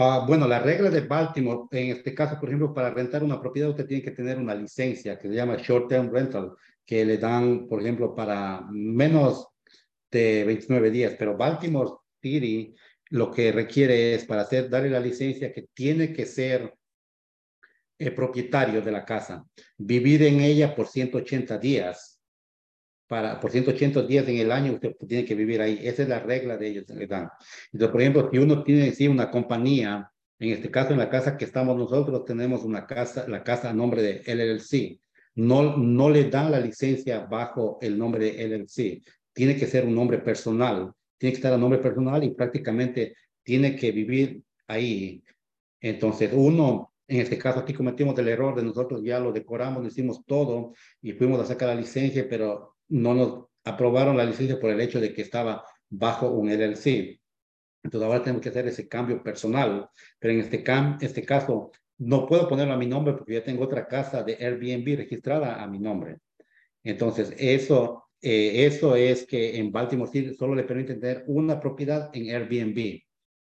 Ah, 0.00 0.24
bueno, 0.24 0.46
la 0.46 0.60
regla 0.60 0.90
de 0.90 1.00
Baltimore, 1.00 1.62
en 1.72 1.90
este 1.90 2.14
caso, 2.14 2.38
por 2.38 2.48
ejemplo, 2.48 2.72
para 2.72 2.90
rentar 2.90 3.24
una 3.24 3.40
propiedad, 3.40 3.70
usted 3.70 3.84
tiene 3.84 4.00
que 4.00 4.12
tener 4.12 4.38
una 4.38 4.54
licencia 4.54 5.18
que 5.18 5.26
se 5.26 5.34
llama 5.34 5.56
Short 5.56 5.88
Term 5.88 6.12
Rental, 6.12 6.52
que 6.86 7.04
le 7.04 7.18
dan, 7.18 7.66
por 7.66 7.80
ejemplo, 7.80 8.14
para 8.14 8.64
menos 8.70 9.48
de 10.08 10.44
29 10.44 10.92
días. 10.92 11.16
Pero 11.18 11.36
Baltimore 11.36 11.90
City 12.22 12.76
lo 13.10 13.32
que 13.32 13.50
requiere 13.50 14.14
es, 14.14 14.24
para 14.24 14.42
hacer, 14.42 14.70
darle 14.70 14.90
la 14.90 15.00
licencia, 15.00 15.52
que 15.52 15.66
tiene 15.74 16.12
que 16.12 16.26
ser 16.26 16.72
el 17.98 18.14
propietario 18.14 18.80
de 18.80 18.92
la 18.92 19.04
casa, 19.04 19.44
vivir 19.78 20.22
en 20.22 20.38
ella 20.42 20.76
por 20.76 20.86
180 20.86 21.58
días 21.58 22.17
para, 23.08 23.40
por 23.40 23.50
180 23.50 24.02
días 24.02 24.28
en 24.28 24.36
el 24.36 24.52
año 24.52 24.74
usted 24.74 24.94
tiene 25.06 25.24
que 25.24 25.34
vivir 25.34 25.60
ahí. 25.60 25.80
Esa 25.82 26.02
es 26.02 26.08
la 26.08 26.20
regla 26.20 26.56
de 26.56 26.68
ellos, 26.68 26.84
le 26.90 27.06
dan. 27.06 27.28
Entonces, 27.72 27.92
por 27.92 28.00
ejemplo, 28.00 28.28
si 28.30 28.38
uno 28.38 28.62
tiene 28.62 28.92
sí, 28.92 29.08
una 29.08 29.30
compañía, 29.30 30.10
en 30.38 30.50
este 30.50 30.70
caso 30.70 30.92
en 30.92 30.98
la 30.98 31.08
casa 31.08 31.36
que 31.36 31.46
estamos 31.46 31.76
nosotros, 31.76 32.24
tenemos 32.24 32.62
una 32.62 32.86
casa, 32.86 33.26
la 33.26 33.42
casa 33.42 33.70
a 33.70 33.74
nombre 33.74 34.02
de 34.02 34.22
LLC. 34.26 35.00
No, 35.36 35.76
no 35.76 36.10
le 36.10 36.28
dan 36.30 36.52
la 36.52 36.60
licencia 36.60 37.20
bajo 37.20 37.78
el 37.80 37.98
nombre 37.98 38.26
de 38.26 38.46
LLC. 38.46 39.02
Tiene 39.32 39.56
que 39.56 39.66
ser 39.66 39.84
un 39.86 39.94
nombre 39.94 40.18
personal. 40.18 40.92
Tiene 41.16 41.32
que 41.32 41.38
estar 41.38 41.52
a 41.52 41.58
nombre 41.58 41.80
personal 41.80 42.22
y 42.22 42.30
prácticamente 42.30 43.14
tiene 43.42 43.74
que 43.74 43.90
vivir 43.90 44.42
ahí. 44.66 45.22
Entonces, 45.80 46.30
uno, 46.32 46.92
en 47.06 47.20
este 47.20 47.38
caso 47.38 47.60
aquí 47.60 47.72
cometimos 47.72 48.18
el 48.18 48.28
error 48.28 48.54
de 48.54 48.62
nosotros 48.62 49.02
ya 49.02 49.18
lo 49.18 49.32
decoramos, 49.32 49.82
lo 49.82 49.88
hicimos 49.88 50.24
todo 50.26 50.74
y 51.00 51.12
fuimos 51.12 51.40
a 51.40 51.46
sacar 51.46 51.68
la 51.68 51.74
licencia, 51.74 52.26
pero 52.28 52.77
no 52.88 53.14
nos 53.14 53.44
aprobaron 53.64 54.16
la 54.16 54.24
licencia 54.24 54.58
por 54.58 54.70
el 54.70 54.80
hecho 54.80 55.00
de 55.00 55.12
que 55.12 55.22
estaba 55.22 55.64
bajo 55.88 56.30
un 56.30 56.48
LLC. 56.48 57.20
Entonces 57.82 58.06
ahora 58.06 58.22
tenemos 58.22 58.42
que 58.42 58.48
hacer 58.48 58.66
ese 58.66 58.88
cambio 58.88 59.22
personal, 59.22 59.88
pero 60.18 60.34
en 60.34 60.40
este, 60.40 60.62
cam 60.62 60.98
este 61.00 61.24
caso 61.24 61.70
no 61.98 62.26
puedo 62.26 62.48
ponerlo 62.48 62.74
a 62.74 62.78
mi 62.78 62.86
nombre 62.86 63.14
porque 63.14 63.34
ya 63.34 63.44
tengo 63.44 63.64
otra 63.64 63.86
casa 63.86 64.22
de 64.22 64.36
Airbnb 64.40 64.96
registrada 64.96 65.62
a 65.62 65.66
mi 65.66 65.78
nombre. 65.78 66.18
Entonces 66.84 67.34
eso, 67.38 68.04
eh, 68.20 68.66
eso 68.66 68.94
es 68.96 69.26
que 69.26 69.58
en 69.58 69.72
Baltimore 69.72 70.10
City 70.10 70.34
solo 70.34 70.54
le 70.54 70.64
permite 70.64 70.94
tener 70.94 71.24
una 71.26 71.60
propiedad 71.60 72.10
en 72.12 72.34
Airbnb. 72.34 73.00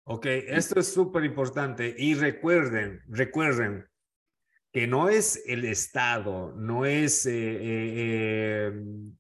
Ok, 0.07 0.27
esto 0.27 0.81
es 0.81 0.93
súper 0.93 1.25
importante 1.25 1.95
y 1.97 2.15
recuerden, 2.15 3.01
recuerden 3.09 3.87
que 4.75 4.89
no 4.89 5.09
es 5.09 5.41
el 5.47 5.65
Estado, 5.65 6.53
no 6.57 6.85
es 6.85 7.27
eh, 7.27 7.33
eh, 7.33 8.73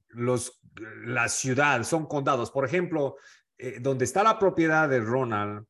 los, 0.08 0.60
la 1.04 1.28
ciudad, 1.28 1.84
son 1.84 2.06
condados. 2.06 2.50
Por 2.50 2.64
ejemplo, 2.64 3.14
eh, 3.56 3.78
donde 3.80 4.04
está 4.04 4.24
la 4.24 4.36
propiedad 4.36 4.88
de 4.88 4.98
Ronald, 4.98 5.64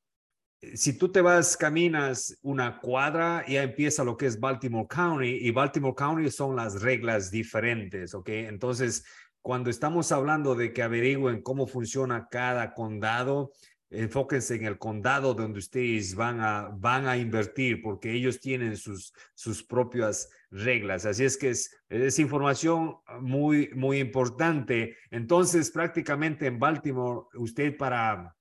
si 0.72 0.96
tú 0.96 1.12
te 1.12 1.20
vas, 1.20 1.58
caminas 1.58 2.38
una 2.40 2.80
cuadra, 2.80 3.44
ya 3.46 3.62
empieza 3.62 4.04
lo 4.04 4.16
que 4.16 4.24
es 4.24 4.40
Baltimore 4.40 4.88
County 4.88 5.36
y 5.42 5.50
Baltimore 5.50 5.94
County 5.94 6.30
son 6.30 6.56
las 6.56 6.80
reglas 6.80 7.30
diferentes, 7.30 8.14
¿ok? 8.14 8.30
Entonces, 8.30 9.04
cuando 9.42 9.68
estamos 9.68 10.10
hablando 10.12 10.54
de 10.54 10.72
que 10.72 10.82
averigüen 10.82 11.42
cómo 11.42 11.66
funciona 11.66 12.26
cada 12.30 12.72
condado, 12.72 13.52
enfóquense 13.94 14.54
en 14.54 14.64
el 14.66 14.78
condado 14.78 15.34
donde 15.34 15.58
ustedes 15.58 16.14
van 16.14 16.40
a, 16.40 16.70
van 16.74 17.06
a 17.06 17.16
invertir 17.16 17.82
porque 17.82 18.12
ellos 18.12 18.40
tienen 18.40 18.76
sus, 18.76 19.12
sus 19.34 19.62
propias 19.62 20.28
reglas. 20.50 21.06
Así 21.06 21.24
es 21.24 21.36
que 21.36 21.50
es, 21.50 21.74
es 21.88 22.18
información 22.18 22.96
muy, 23.20 23.70
muy 23.74 23.98
importante. 23.98 24.96
Entonces, 25.10 25.70
prácticamente 25.70 26.46
en 26.46 26.58
Baltimore, 26.58 27.26
usted 27.34 27.76
para 27.76 28.34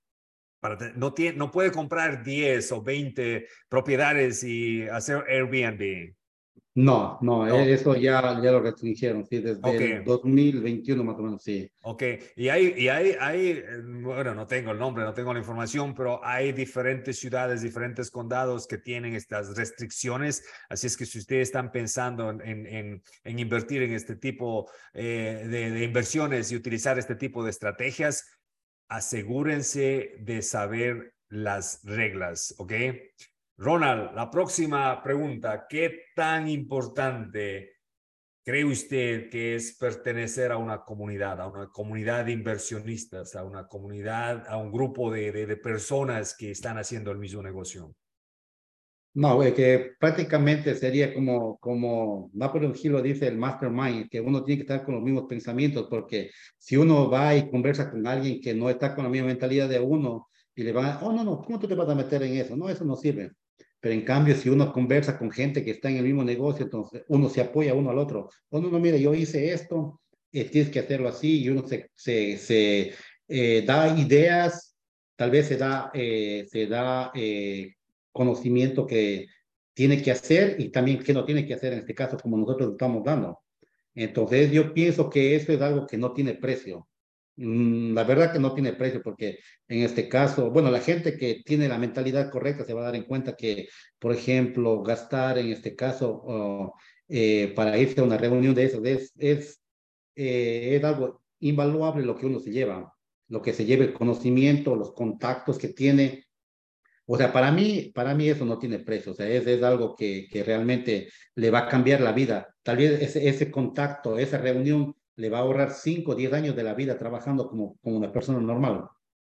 no, 0.96 1.14
tiene, 1.14 1.38
no 1.38 1.52
puede 1.52 1.72
comprar 1.72 2.24
10 2.24 2.72
o 2.72 2.82
20 2.82 3.48
propiedades 3.70 4.44
y 4.44 4.84
hacer 4.84 5.26
Airbnb. 5.28 6.16
No, 6.76 7.20
no, 7.22 7.46
eso 7.48 7.96
ya, 7.96 8.42
ya 8.42 8.52
lo 8.52 8.60
restringieron, 8.60 9.24
sí, 9.28 9.40
desde 9.40 9.96
el 9.96 10.04
2021 10.04 11.04
más 11.04 11.16
o 11.20 11.22
menos, 11.22 11.44
sí. 11.44 11.72
Ok, 11.84 12.02
y 12.36 12.50
hay, 12.50 12.74
y 12.76 12.88
hay, 12.88 13.16
hay, 13.20 13.64
bueno, 14.02 14.34
no 14.34 14.48
tengo 14.48 14.72
el 14.72 14.80
nombre, 14.80 15.04
no 15.04 15.14
tengo 15.14 15.34
la 15.34 15.40
información, 15.40 15.94
pero 15.94 16.20
hay 16.26 16.52
diferentes 16.52 17.20
ciudades, 17.20 17.62
diferentes 17.62 18.10
condados 18.10 18.66
que 18.66 18.80
tienen 18.80 19.14
estas 19.14 19.56
restricciones, 19.56 20.44
así 20.68 20.88
es 20.88 20.98
que 20.98 21.06
si 21.06 21.20
ustedes 21.20 21.50
están 21.50 21.72
pensando 21.72 22.32
en, 22.32 22.66
en, 22.66 23.04
en 23.24 23.40
invertir 23.40 23.84
en 23.84 23.94
este 23.94 24.16
tipo 24.16 24.68
eh, 24.94 25.46
de, 25.48 25.70
de 25.70 25.84
inversiones 25.84 26.52
y 26.52 26.56
utilizar 26.56 26.98
este 26.98 27.14
tipo 27.14 27.44
de 27.44 27.52
estrategias, 27.52 28.26
asegúrense 28.88 30.16
de 30.22 30.42
saber 30.42 31.14
las 31.30 31.84
reglas, 31.84 32.56
¿ok? 32.58 32.74
Ronald, 33.64 34.14
la 34.14 34.30
próxima 34.30 35.02
pregunta, 35.02 35.68
¿qué 35.70 36.08
tan 36.14 36.50
importante 36.50 37.78
cree 38.44 38.66
usted 38.66 39.30
que 39.30 39.56
es 39.56 39.78
pertenecer 39.78 40.52
a 40.52 40.58
una 40.58 40.84
comunidad, 40.84 41.40
a 41.40 41.48
una 41.48 41.70
comunidad 41.70 42.26
de 42.26 42.34
inversionistas, 42.34 43.38
a 43.38 43.46
una 43.46 43.66
comunidad, 43.66 44.46
a 44.50 44.58
un 44.58 44.70
grupo 44.70 45.10
de, 45.10 45.32
de, 45.32 45.56
personas 45.56 46.36
que 46.38 46.52
están 46.52 46.78
haciendo 46.78 47.12
el 47.12 47.20
mismo 47.20 47.42
negocio? 47.42 47.96
No, 49.14 49.40
que 49.40 49.92
prácticamente 49.98 50.76
sería 50.76 51.14
como, 51.14 51.58
como 51.60 52.32
Napoleon 52.34 52.76
Hill 52.76 52.92
lo 52.92 53.02
dice, 53.02 53.28
el 53.28 53.38
mastermind, 53.38 54.10
que 54.10 54.20
uno 54.20 54.44
tiene 54.44 54.58
que 54.58 54.74
estar 54.74 54.84
con 54.84 54.96
los 54.96 55.04
mismos 55.04 55.24
pensamientos, 55.30 55.88
porque 55.90 56.32
si 56.58 56.76
uno 56.76 57.10
va 57.10 57.34
y 57.34 57.50
conversa 57.50 57.90
con 57.90 58.06
alguien 58.08 58.42
que 58.42 58.54
no 58.54 58.70
está 58.70 58.94
con 58.94 59.06
la 59.06 59.10
misma 59.10 59.28
mentalidad 59.28 59.70
de 59.70 59.80
uno, 59.80 60.28
y 60.54 60.64
le 60.64 60.74
va, 60.74 61.00
oh, 61.02 61.14
no, 61.14 61.24
no, 61.24 61.42
¿cómo 61.42 61.60
tú 61.60 61.66
te 61.66 61.76
vas 61.76 61.88
a 61.88 61.96
meter 61.96 62.22
en 62.24 62.36
eso? 62.36 62.58
No, 62.58 62.68
eso 62.68 62.84
no 62.84 62.98
sirve. 62.98 63.32
Pero 63.84 63.96
en 63.96 64.06
cambio, 64.06 64.34
si 64.38 64.48
uno 64.48 64.72
conversa 64.72 65.18
con 65.20 65.30
gente 65.30 65.62
que 65.62 65.72
está 65.72 65.90
en 65.90 65.98
el 65.98 66.06
mismo 66.06 66.24
negocio, 66.24 66.64
entonces 66.64 67.04
uno 67.10 67.28
se 67.28 67.42
apoya 67.42 67.74
uno 67.74 67.90
al 67.90 67.98
otro. 67.98 68.30
Oh, 68.48 68.62
no, 68.62 68.80
mira, 68.80 68.96
yo 68.96 69.14
hice 69.14 69.52
esto, 69.52 70.00
eh, 70.32 70.46
tienes 70.46 70.72
que 70.72 70.80
hacerlo 70.80 71.10
así, 71.10 71.42
y 71.44 71.50
uno 71.50 71.68
se, 71.68 71.92
se, 71.94 72.38
se 72.38 72.94
eh, 73.28 73.62
da 73.68 73.94
ideas, 74.00 74.78
tal 75.18 75.32
vez 75.32 75.48
se 75.48 75.58
da, 75.58 75.92
eh, 75.94 76.46
se 76.50 76.66
da 76.68 77.12
conocimiento 78.14 78.88
que 78.88 79.28
tiene 79.74 80.02
que 80.02 80.12
hacer 80.12 80.56
y 80.60 80.70
también 80.70 81.04
que 81.04 81.12
no 81.12 81.26
tiene 81.26 81.46
que 81.46 81.54
hacer 81.54 81.74
en 81.74 81.80
este 81.80 81.94
caso, 81.94 82.16
como 82.18 82.38
nosotros 82.38 82.72
estamos 82.72 83.04
dando. 83.04 83.42
Entonces, 83.96 84.50
yo 84.50 84.74
pienso 84.74 85.10
que 85.10 85.36
eso 85.36 85.52
es 85.52 85.60
algo 85.60 85.88
que 85.88 85.98
no 85.98 86.14
tiene 86.14 86.36
precio. 86.36 86.88
Mm, 87.36 87.94
la 87.96 88.04
verdad 88.04 88.32
que 88.32 88.40
no 88.40 88.54
tiene 88.54 88.74
precio 88.74 89.02
porque 89.02 89.40
en 89.68 89.80
este 89.84 90.08
caso, 90.08 90.52
bueno, 90.52 90.70
la 90.70 90.80
gente 90.80 91.18
que 91.18 91.42
tiene 91.46 91.68
la 91.68 91.80
mentalidad 91.80 92.30
correcta 92.30 92.64
se 92.64 92.74
va 92.74 92.82
a 92.82 92.86
dar 92.86 92.96
en 92.96 93.06
cuenta 93.06 93.36
que, 93.36 93.68
por 94.00 94.14
ejemplo, 94.14 94.84
gastar 94.84 95.38
en 95.40 95.48
este 95.52 95.76
caso 95.76 96.74
eh, 97.08 97.52
para 97.56 97.78
irse 97.78 98.02
a 98.02 98.04
una 98.04 98.18
reunión 98.18 98.54
de 98.56 98.66
esas 98.66 98.84
es, 98.86 99.14
es, 99.18 99.62
eh, 100.16 100.76
es 100.76 100.84
algo 100.84 101.24
invaluable 101.40 102.06
lo 102.06 102.16
que 102.16 102.26
uno 102.28 102.40
se 102.40 102.52
lleva, 102.52 102.94
lo 103.30 103.42
que 103.42 103.54
se 103.54 103.66
lleva 103.66 103.84
el 103.84 103.94
conocimiento, 103.94 104.76
los 104.76 104.94
contactos 104.94 105.58
que 105.58 105.70
tiene 105.70 106.26
o 107.06 107.18
sea, 107.18 107.34
para 107.34 107.52
mí, 107.52 107.92
para 107.94 108.16
mí 108.16 108.30
eso 108.30 108.46
no 108.46 108.58
tiene 108.58 108.80
precio, 108.80 109.12
o 109.12 109.16
sea, 109.16 109.28
es, 109.28 109.46
es 109.46 109.62
algo 109.62 109.96
que, 109.96 110.28
que 110.32 110.44
realmente 110.44 111.10
le 111.36 111.52
va 111.52 111.60
a 111.60 111.68
cambiar 111.68 112.00
la 112.02 112.14
vida. 112.14 112.56
Tal 112.64 112.78
vez 112.78 113.02
ese, 113.02 113.28
ese 113.28 113.52
contacto, 113.52 114.18
esa 114.18 114.38
reunión 114.38 114.96
le 115.16 115.30
va 115.30 115.40
a 115.40 115.42
ahorrar 115.42 115.72
5 115.72 116.12
o 116.12 116.16
10 116.16 116.34
años 116.34 116.56
de 116.56 116.64
la 116.64 116.74
vida 116.74 116.98
trabajando 116.98 117.48
como, 117.48 117.78
como 117.82 117.98
una 117.98 118.12
persona 118.12 118.40
normal. 118.40 118.90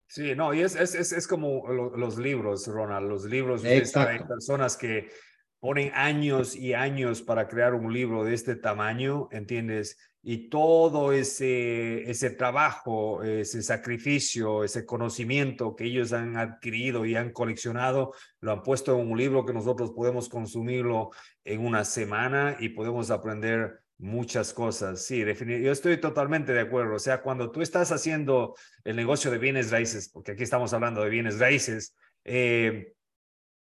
Sí, 0.07 0.33
no, 0.35 0.53
y 0.53 0.61
es, 0.61 0.75
es, 0.75 0.95
es, 0.95 1.11
es 1.11 1.27
como 1.27 1.67
los 1.67 2.17
libros, 2.17 2.65
Ronald, 2.65 3.07
los 3.07 3.25
libros, 3.25 3.63
hay 3.63 3.81
personas 4.27 4.75
que 4.75 5.07
ponen 5.59 5.91
años 5.93 6.55
y 6.55 6.73
años 6.73 7.21
para 7.21 7.47
crear 7.47 7.73
un 7.73 7.93
libro 7.93 8.23
de 8.23 8.33
este 8.33 8.55
tamaño, 8.55 9.27
¿entiendes? 9.31 9.97
Y 10.21 10.49
todo 10.49 11.13
ese, 11.13 12.09
ese 12.09 12.31
trabajo, 12.31 13.23
ese 13.23 13.61
sacrificio, 13.61 14.63
ese 14.63 14.85
conocimiento 14.85 15.75
que 15.75 15.85
ellos 15.85 16.11
han 16.11 16.37
adquirido 16.37 17.05
y 17.05 17.15
han 17.15 17.31
coleccionado, 17.31 18.13
lo 18.41 18.51
han 18.51 18.63
puesto 18.63 18.99
en 18.99 19.11
un 19.11 19.17
libro 19.17 19.45
que 19.45 19.53
nosotros 19.53 19.91
podemos 19.91 20.27
consumirlo 20.27 21.11
en 21.43 21.65
una 21.65 21.85
semana 21.85 22.57
y 22.59 22.69
podemos 22.69 23.11
aprender 23.11 23.78
muchas 23.99 24.53
cosas. 24.53 25.05
Sí. 25.05 25.23
Yo 25.23 25.71
estoy 25.71 25.97
totalmente 25.97 26.53
de 26.53 26.61
acuerdo. 26.61 26.95
O 26.95 26.99
sea, 26.99 27.21
cuando 27.21 27.51
tú 27.51 27.61
estás 27.61 27.91
haciendo 27.91 28.55
el 28.83 28.95
negocio 28.95 29.29
de 29.29 29.37
bienes 29.37 29.71
raíces, 29.71 30.09
porque 30.09 30.31
aquí 30.31 30.43
estamos 30.43 30.73
hablando 30.73 31.03
de 31.03 31.09
bienes 31.09 31.37
raíces, 31.37 31.95
eh, 32.23 32.93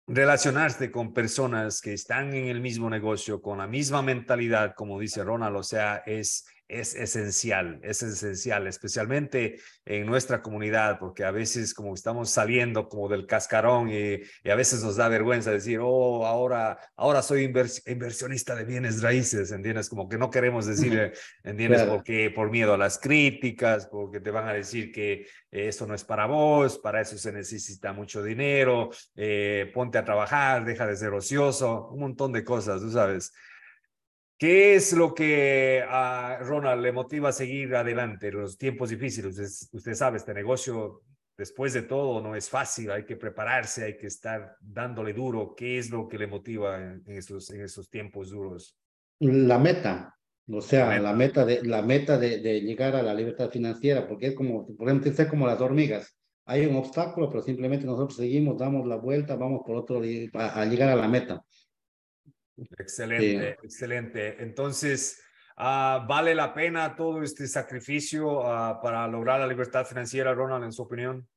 relacionarse 0.06 0.90
con 0.90 1.12
personas 1.12 1.82
que 1.82 1.92
están 1.92 2.32
en 2.32 2.46
el 2.46 2.60
mismo 2.60 2.88
negocio, 2.88 3.42
con 3.42 3.58
la 3.58 3.66
misma 3.66 4.00
mentalidad, 4.00 4.74
como 4.74 4.98
dice 4.98 5.22
Ronald, 5.22 5.56
o 5.56 5.62
sea, 5.62 6.02
es 6.06 6.46
es 6.68 6.94
esencial, 6.94 7.80
es 7.82 8.02
esencial, 8.02 8.66
especialmente 8.66 9.58
en 9.86 10.04
nuestra 10.04 10.42
comunidad, 10.42 10.98
porque 10.98 11.24
a 11.24 11.30
veces 11.30 11.72
como 11.72 11.94
estamos 11.94 12.28
saliendo 12.30 12.88
como 12.88 13.08
del 13.08 13.26
cascarón 13.26 13.88
y, 13.90 14.20
a 14.48 14.54
veces 14.54 14.82
nos 14.82 14.96
da 14.96 15.08
vergüenza 15.08 15.50
decir, 15.50 15.80
oh, 15.82 16.26
ahora, 16.26 16.78
ahora 16.96 17.22
soy 17.22 17.44
inversionista 17.44 18.54
de 18.54 18.64
bienes 18.64 19.02
raíces, 19.02 19.50
¿entiendes? 19.50 19.88
Como 19.88 20.08
que 20.08 20.18
no 20.18 20.30
queremos 20.30 20.66
decir, 20.66 21.12
¿entiendes? 21.42 21.84
Porque 21.84 22.30
por 22.30 22.50
miedo 22.50 22.74
a 22.74 22.78
las 22.78 22.98
críticas, 22.98 23.86
porque 23.86 24.20
te 24.20 24.30
van 24.30 24.48
a 24.48 24.52
decir 24.52 24.92
que 24.92 25.26
eso 25.50 25.86
no 25.86 25.94
es 25.94 26.04
para 26.04 26.26
vos, 26.26 26.78
para 26.78 27.00
eso 27.00 27.16
se 27.16 27.32
necesita 27.32 27.92
mucho 27.92 28.22
dinero, 28.22 28.90
eh, 29.16 29.70
ponte 29.72 29.96
a 29.96 30.04
trabajar, 30.04 30.64
deja 30.64 30.86
de 30.86 30.96
ser 30.96 31.14
ocioso, 31.14 31.88
un 31.88 32.00
montón 32.00 32.32
de 32.32 32.44
cosas, 32.44 32.80
tú 32.82 32.90
sabes. 32.90 33.32
¿Qué 34.38 34.76
es 34.76 34.92
lo 34.92 35.14
que 35.14 35.82
a 35.84 36.38
Ronald 36.42 36.80
le 36.80 36.92
motiva 36.92 37.30
a 37.30 37.32
seguir 37.32 37.74
adelante 37.74 38.28
en 38.28 38.38
los 38.38 38.56
tiempos 38.56 38.90
difíciles? 38.90 39.68
Usted, 39.72 39.94
sabe, 39.94 40.18
este 40.18 40.32
negocio, 40.32 41.02
después 41.36 41.72
de 41.72 41.82
todo, 41.82 42.20
no 42.20 42.36
es 42.36 42.48
fácil, 42.48 42.92
hay 42.92 43.04
que 43.04 43.16
prepararse, 43.16 43.84
hay 43.84 43.96
que 43.96 44.06
estar 44.06 44.54
dándole 44.60 45.12
duro. 45.12 45.56
¿Qué 45.56 45.78
es 45.78 45.90
lo 45.90 46.06
que 46.06 46.18
le 46.18 46.28
motiva 46.28 46.80
en, 46.80 47.02
esos, 47.08 47.50
en 47.50 47.62
esos 47.62 47.90
tiempos 47.90 48.30
duros? 48.30 48.78
La 49.18 49.58
meta, 49.58 50.14
o 50.48 50.60
sea, 50.60 51.00
la 51.00 51.12
meta, 51.14 51.44
de, 51.44 51.64
la 51.64 51.82
meta 51.82 52.16
de, 52.16 52.38
de, 52.38 52.60
llegar 52.60 52.94
a 52.94 53.02
la 53.02 53.14
libertad 53.14 53.50
financiera, 53.50 54.06
porque 54.06 54.28
es 54.28 54.34
como, 54.36 54.68
por 54.76 54.88
ejemplo, 54.88 55.10
es 55.10 55.26
como 55.28 55.48
las 55.48 55.60
hormigas. 55.60 56.16
Hay 56.44 56.64
un 56.64 56.76
obstáculo, 56.76 57.28
pero 57.28 57.42
simplemente 57.42 57.86
nosotros 57.86 58.16
seguimos, 58.16 58.56
damos 58.56 58.86
la 58.86 58.96
vuelta, 58.96 59.34
vamos 59.34 59.62
por 59.66 59.74
otro, 59.74 60.00
a, 60.34 60.60
a 60.60 60.64
llegar 60.64 60.90
a 60.90 60.96
la 60.96 61.08
meta. 61.08 61.44
Excelente, 62.78 63.50
excelente. 63.62 64.42
Entonces, 64.42 65.20
ah, 65.56 66.04
¿vale 66.08 66.34
la 66.34 66.52
pena 66.52 66.96
todo 66.96 67.22
este 67.22 67.46
sacrificio 67.46 68.46
ah, 68.46 68.80
para 68.80 69.06
lograr 69.06 69.40
la 69.40 69.46
libertad 69.46 69.84
financiera, 69.86 70.34
Ronald, 70.34 70.64
en 70.64 70.72
su 70.72 70.82
opinión? 70.82 71.28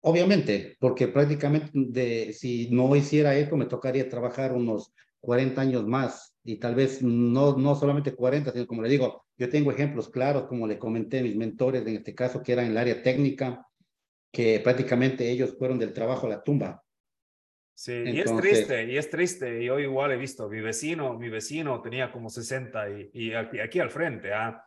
Obviamente, 0.00 0.76
porque 0.78 1.08
prácticamente 1.08 1.70
de, 1.72 2.32
si 2.32 2.68
no 2.70 2.94
hiciera 2.94 3.34
esto, 3.34 3.56
me 3.56 3.64
tocaría 3.64 4.08
trabajar 4.08 4.52
unos 4.52 4.92
40 5.20 5.60
años 5.60 5.86
más 5.86 6.36
y 6.44 6.56
tal 6.56 6.74
vez 6.74 7.02
no, 7.02 7.56
no 7.56 7.74
solamente 7.74 8.14
40, 8.14 8.52
sino 8.52 8.66
como 8.66 8.82
le 8.82 8.90
digo, 8.90 9.24
yo 9.38 9.48
tengo 9.48 9.72
ejemplos 9.72 10.10
claros, 10.10 10.44
como 10.44 10.66
le 10.66 10.78
comenté, 10.78 11.22
mis 11.22 11.36
mentores 11.36 11.86
en 11.86 11.96
este 11.96 12.14
caso, 12.14 12.42
que 12.42 12.52
eran 12.52 12.66
en 12.66 12.72
el 12.72 12.78
área 12.78 13.02
técnica, 13.02 13.66
que 14.30 14.60
prácticamente 14.60 15.30
ellos 15.30 15.56
fueron 15.58 15.78
del 15.78 15.94
trabajo 15.94 16.26
a 16.26 16.30
la 16.30 16.42
tumba. 16.42 16.83
Sí, 17.76 17.92
y 18.06 18.20
es 18.20 18.34
triste, 18.36 18.84
y 18.84 18.96
es 18.96 19.10
triste. 19.10 19.64
Yo 19.64 19.80
igual 19.80 20.12
he 20.12 20.16
visto, 20.16 20.48
mi 20.48 20.60
vecino, 20.60 21.18
mi 21.18 21.28
vecino 21.28 21.82
tenía 21.82 22.12
como 22.12 22.30
60 22.30 22.88
y, 22.90 23.10
y 23.12 23.32
aquí, 23.32 23.80
al 23.80 23.90
frente, 23.90 24.32
¿ah? 24.32 24.64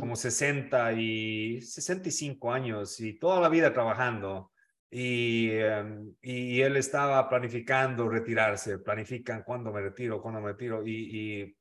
como 0.00 0.16
60 0.16 0.92
y 0.94 1.60
65 1.62 2.52
años 2.52 2.98
y 3.00 3.14
toda 3.14 3.40
la 3.40 3.48
vida 3.48 3.72
trabajando. 3.72 4.50
Y, 4.90 5.50
em, 5.50 6.14
y 6.20 6.60
él 6.62 6.76
estaba 6.76 7.28
planificando 7.28 8.08
retirarse, 8.08 8.78
planifican 8.78 9.42
cuándo 9.44 9.70
me 9.72 9.80
retiro, 9.80 10.20
cuándo 10.20 10.40
me 10.40 10.48
retiro. 10.48 10.84
Y, 10.84 10.92
y 10.92 11.56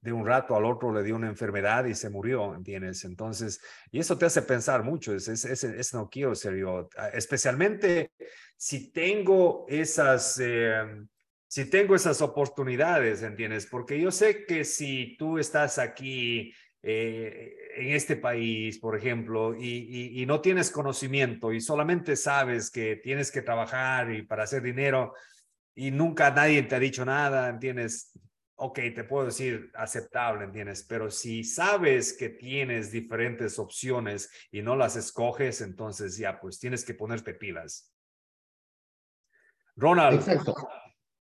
de 0.00 0.12
un 0.12 0.26
rato 0.26 0.56
al 0.56 0.64
otro 0.64 0.92
le 0.92 1.02
dio 1.02 1.16
una 1.16 1.28
enfermedad 1.28 1.84
y 1.84 1.94
se 1.94 2.10
murió, 2.10 2.54
¿entiendes? 2.54 3.04
Entonces, 3.04 3.60
y 3.90 3.98
eso 3.98 4.16
te 4.16 4.26
hace 4.26 4.42
pensar 4.42 4.82
mucho, 4.82 5.14
es, 5.14 5.28
es, 5.28 5.94
no 5.94 6.08
quiero 6.08 6.34
ser 6.34 6.56
yo, 6.56 6.88
ah, 6.96 7.08
especialmente 7.08 8.12
si 8.56 8.92
tengo 8.92 9.66
esas, 9.68 10.38
em, 10.38 11.08
si 11.48 11.68
tengo 11.68 11.94
esas 11.94 12.22
oportunidades, 12.22 13.22
¿entiendes? 13.22 13.66
Porque 13.66 14.00
yo 14.00 14.10
sé 14.10 14.44
que 14.46 14.64
si 14.64 15.16
tú 15.18 15.38
estás 15.38 15.78
aquí 15.78 16.52
eh, 16.82 17.54
en 17.76 17.90
este 17.90 18.16
país, 18.16 18.78
por 18.78 18.96
ejemplo, 18.96 19.54
y, 19.54 20.20
y, 20.20 20.26
no 20.26 20.40
tienes 20.40 20.70
conocimiento 20.70 21.52
y 21.52 21.60
solamente 21.60 22.16
sabes 22.16 22.70
que 22.70 22.96
tienes 22.96 23.30
que 23.30 23.42
trabajar 23.42 24.12
y 24.12 24.22
para 24.22 24.44
hacer 24.44 24.62
dinero 24.62 25.14
y 25.74 25.90
nunca 25.90 26.30
nadie 26.30 26.62
te 26.62 26.74
ha 26.74 26.78
dicho 26.78 27.04
nada, 27.04 27.48
¿entiendes? 27.48 28.12
Ok, 28.62 28.78
te 28.94 29.02
puedo 29.02 29.26
decir 29.26 29.72
aceptable, 29.74 30.44
¿entiendes? 30.44 30.84
Pero 30.88 31.10
si 31.10 31.42
sabes 31.42 32.12
que 32.12 32.28
tienes 32.28 32.92
diferentes 32.92 33.58
opciones 33.58 34.30
y 34.52 34.62
no 34.62 34.76
las 34.76 34.94
escoges, 34.94 35.60
entonces 35.60 36.16
ya, 36.16 36.38
pues 36.40 36.60
tienes 36.60 36.84
que 36.84 36.94
ponerte 36.94 37.34
pilas. 37.34 37.92
Ronald. 39.74 40.20
Exacto. 40.20 40.54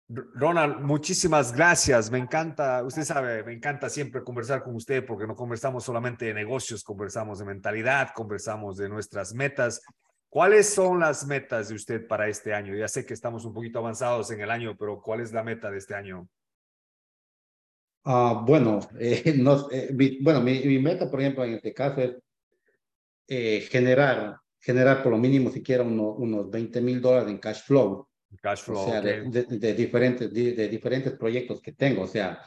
Ronald, 0.08 0.80
muchísimas 0.80 1.52
gracias. 1.52 2.10
Me 2.10 2.18
encanta, 2.18 2.84
usted 2.84 3.04
sabe, 3.04 3.42
me 3.42 3.54
encanta 3.54 3.88
siempre 3.88 4.22
conversar 4.22 4.62
con 4.62 4.74
usted 4.74 5.06
porque 5.06 5.26
no 5.26 5.34
conversamos 5.34 5.84
solamente 5.84 6.26
de 6.26 6.34
negocios, 6.34 6.82
conversamos 6.82 7.38
de 7.38 7.46
mentalidad, 7.46 8.10
conversamos 8.14 8.76
de 8.76 8.90
nuestras 8.90 9.32
metas. 9.32 9.80
¿Cuáles 10.28 10.68
son 10.68 11.00
las 11.00 11.26
metas 11.26 11.68
de 11.68 11.74
usted 11.74 12.06
para 12.06 12.28
este 12.28 12.52
año? 12.52 12.74
Ya 12.74 12.86
sé 12.86 13.06
que 13.06 13.14
estamos 13.14 13.46
un 13.46 13.54
poquito 13.54 13.78
avanzados 13.78 14.30
en 14.30 14.42
el 14.42 14.50
año, 14.50 14.76
pero 14.76 15.00
¿cuál 15.00 15.20
es 15.20 15.32
la 15.32 15.42
meta 15.42 15.70
de 15.70 15.78
este 15.78 15.94
año? 15.94 16.28
Ah, 18.04 18.42
bueno, 18.46 18.80
eh, 18.98 19.34
no, 19.36 19.70
eh, 19.70 19.90
mi, 19.92 20.18
bueno 20.20 20.40
mi, 20.40 20.60
mi, 20.60 20.78
meta, 20.78 21.10
por 21.10 21.20
ejemplo, 21.20 21.44
en 21.44 21.54
este 21.54 21.74
caso 21.74 22.00
es 22.00 22.16
eh, 23.28 23.60
generar, 23.70 24.36
generar 24.58 25.02
por 25.02 25.12
lo 25.12 25.18
mínimo 25.18 25.50
siquiera 25.50 25.82
uno, 25.82 26.12
unos 26.12 26.50
20 26.50 26.80
mil 26.80 27.00
dólares 27.00 27.30
en 27.30 27.38
cash 27.38 27.62
flow. 27.62 28.08
Cash 28.42 28.62
flow. 28.62 28.80
O 28.80 28.86
sea, 28.86 29.00
de, 29.00 29.22
de, 29.22 29.74
diferentes, 29.74 30.32
de, 30.32 30.52
de, 30.52 30.68
diferentes 30.68 31.12
proyectos 31.12 31.60
que 31.60 31.72
tengo. 31.72 32.02
O 32.02 32.06
sea, 32.06 32.40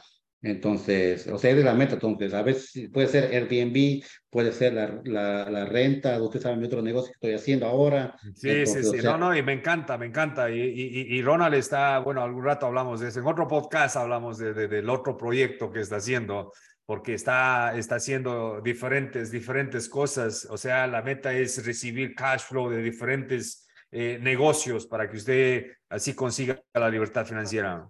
entonces, 0.43 1.25
o 1.27 1.37
sea, 1.37 1.51
es 1.51 1.57
de 1.57 1.63
la 1.63 1.73
meta. 1.73 1.93
Entonces, 1.93 2.33
a 2.33 2.41
veces 2.41 2.89
puede 2.91 3.07
ser 3.07 3.33
Airbnb, 3.33 4.03
puede 4.29 4.51
ser 4.51 4.73
la, 4.73 5.01
la, 5.05 5.49
la 5.49 5.65
renta, 5.65 6.21
usted 6.21 6.41
sabe 6.41 6.57
mi 6.57 6.65
otro 6.65 6.81
negocio 6.81 7.13
que 7.13 7.15
estoy 7.15 7.33
haciendo 7.33 7.65
ahora. 7.65 8.15
Sí, 8.35 8.65
sí, 8.65 8.83
sí, 8.83 8.97
no, 9.01 9.17
no, 9.17 9.35
y 9.35 9.41
me 9.41 9.53
encanta, 9.53 9.97
me 9.97 10.05
encanta. 10.05 10.51
Y, 10.51 10.59
y, 10.59 11.17
y, 11.17 11.21
Ronald 11.21 11.55
está, 11.55 11.99
bueno, 11.99 12.21
algún 12.21 12.43
rato 12.43 12.65
hablamos 12.65 12.99
de 12.99 13.07
eso. 13.07 13.21
En 13.21 13.27
otro 13.27 13.47
podcast 13.47 13.95
hablamos 13.95 14.37
de, 14.37 14.53
de, 14.53 14.67
del 14.67 14.89
otro 14.89 15.15
proyecto 15.15 15.71
que 15.71 15.79
está 15.79 15.95
haciendo, 15.95 16.51
porque 16.85 17.13
está, 17.13 17.77
está 17.77 17.95
haciendo 17.95 18.59
diferentes, 18.61 19.31
diferentes 19.31 19.87
cosas. 19.87 20.45
O 20.49 20.57
sea, 20.57 20.87
la 20.87 21.01
meta 21.01 21.33
es 21.33 21.65
recibir 21.65 22.15
cash 22.15 22.41
flow 22.41 22.69
de 22.69 22.81
diferentes 22.81 23.65
eh, 23.91 24.19
negocios 24.21 24.87
para 24.87 25.09
que 25.09 25.15
usted 25.15 25.67
así 25.87 26.13
consiga 26.13 26.59
la 26.73 26.89
libertad 26.89 27.25
financiera. 27.25 27.87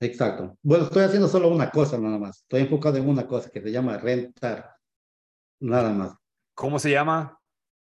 Exacto. 0.00 0.56
Bueno, 0.62 0.84
estoy 0.84 1.04
haciendo 1.04 1.28
solo 1.28 1.48
una 1.48 1.70
cosa 1.70 1.98
nada 1.98 2.18
más. 2.18 2.38
Estoy 2.38 2.62
enfocado 2.62 2.96
en 2.96 3.08
una 3.08 3.26
cosa 3.26 3.50
que 3.50 3.60
se 3.60 3.70
llama 3.70 3.98
rentar. 3.98 4.74
Nada 5.60 5.92
más. 5.92 6.16
¿Cómo 6.54 6.78
se 6.78 6.90
llama? 6.90 7.38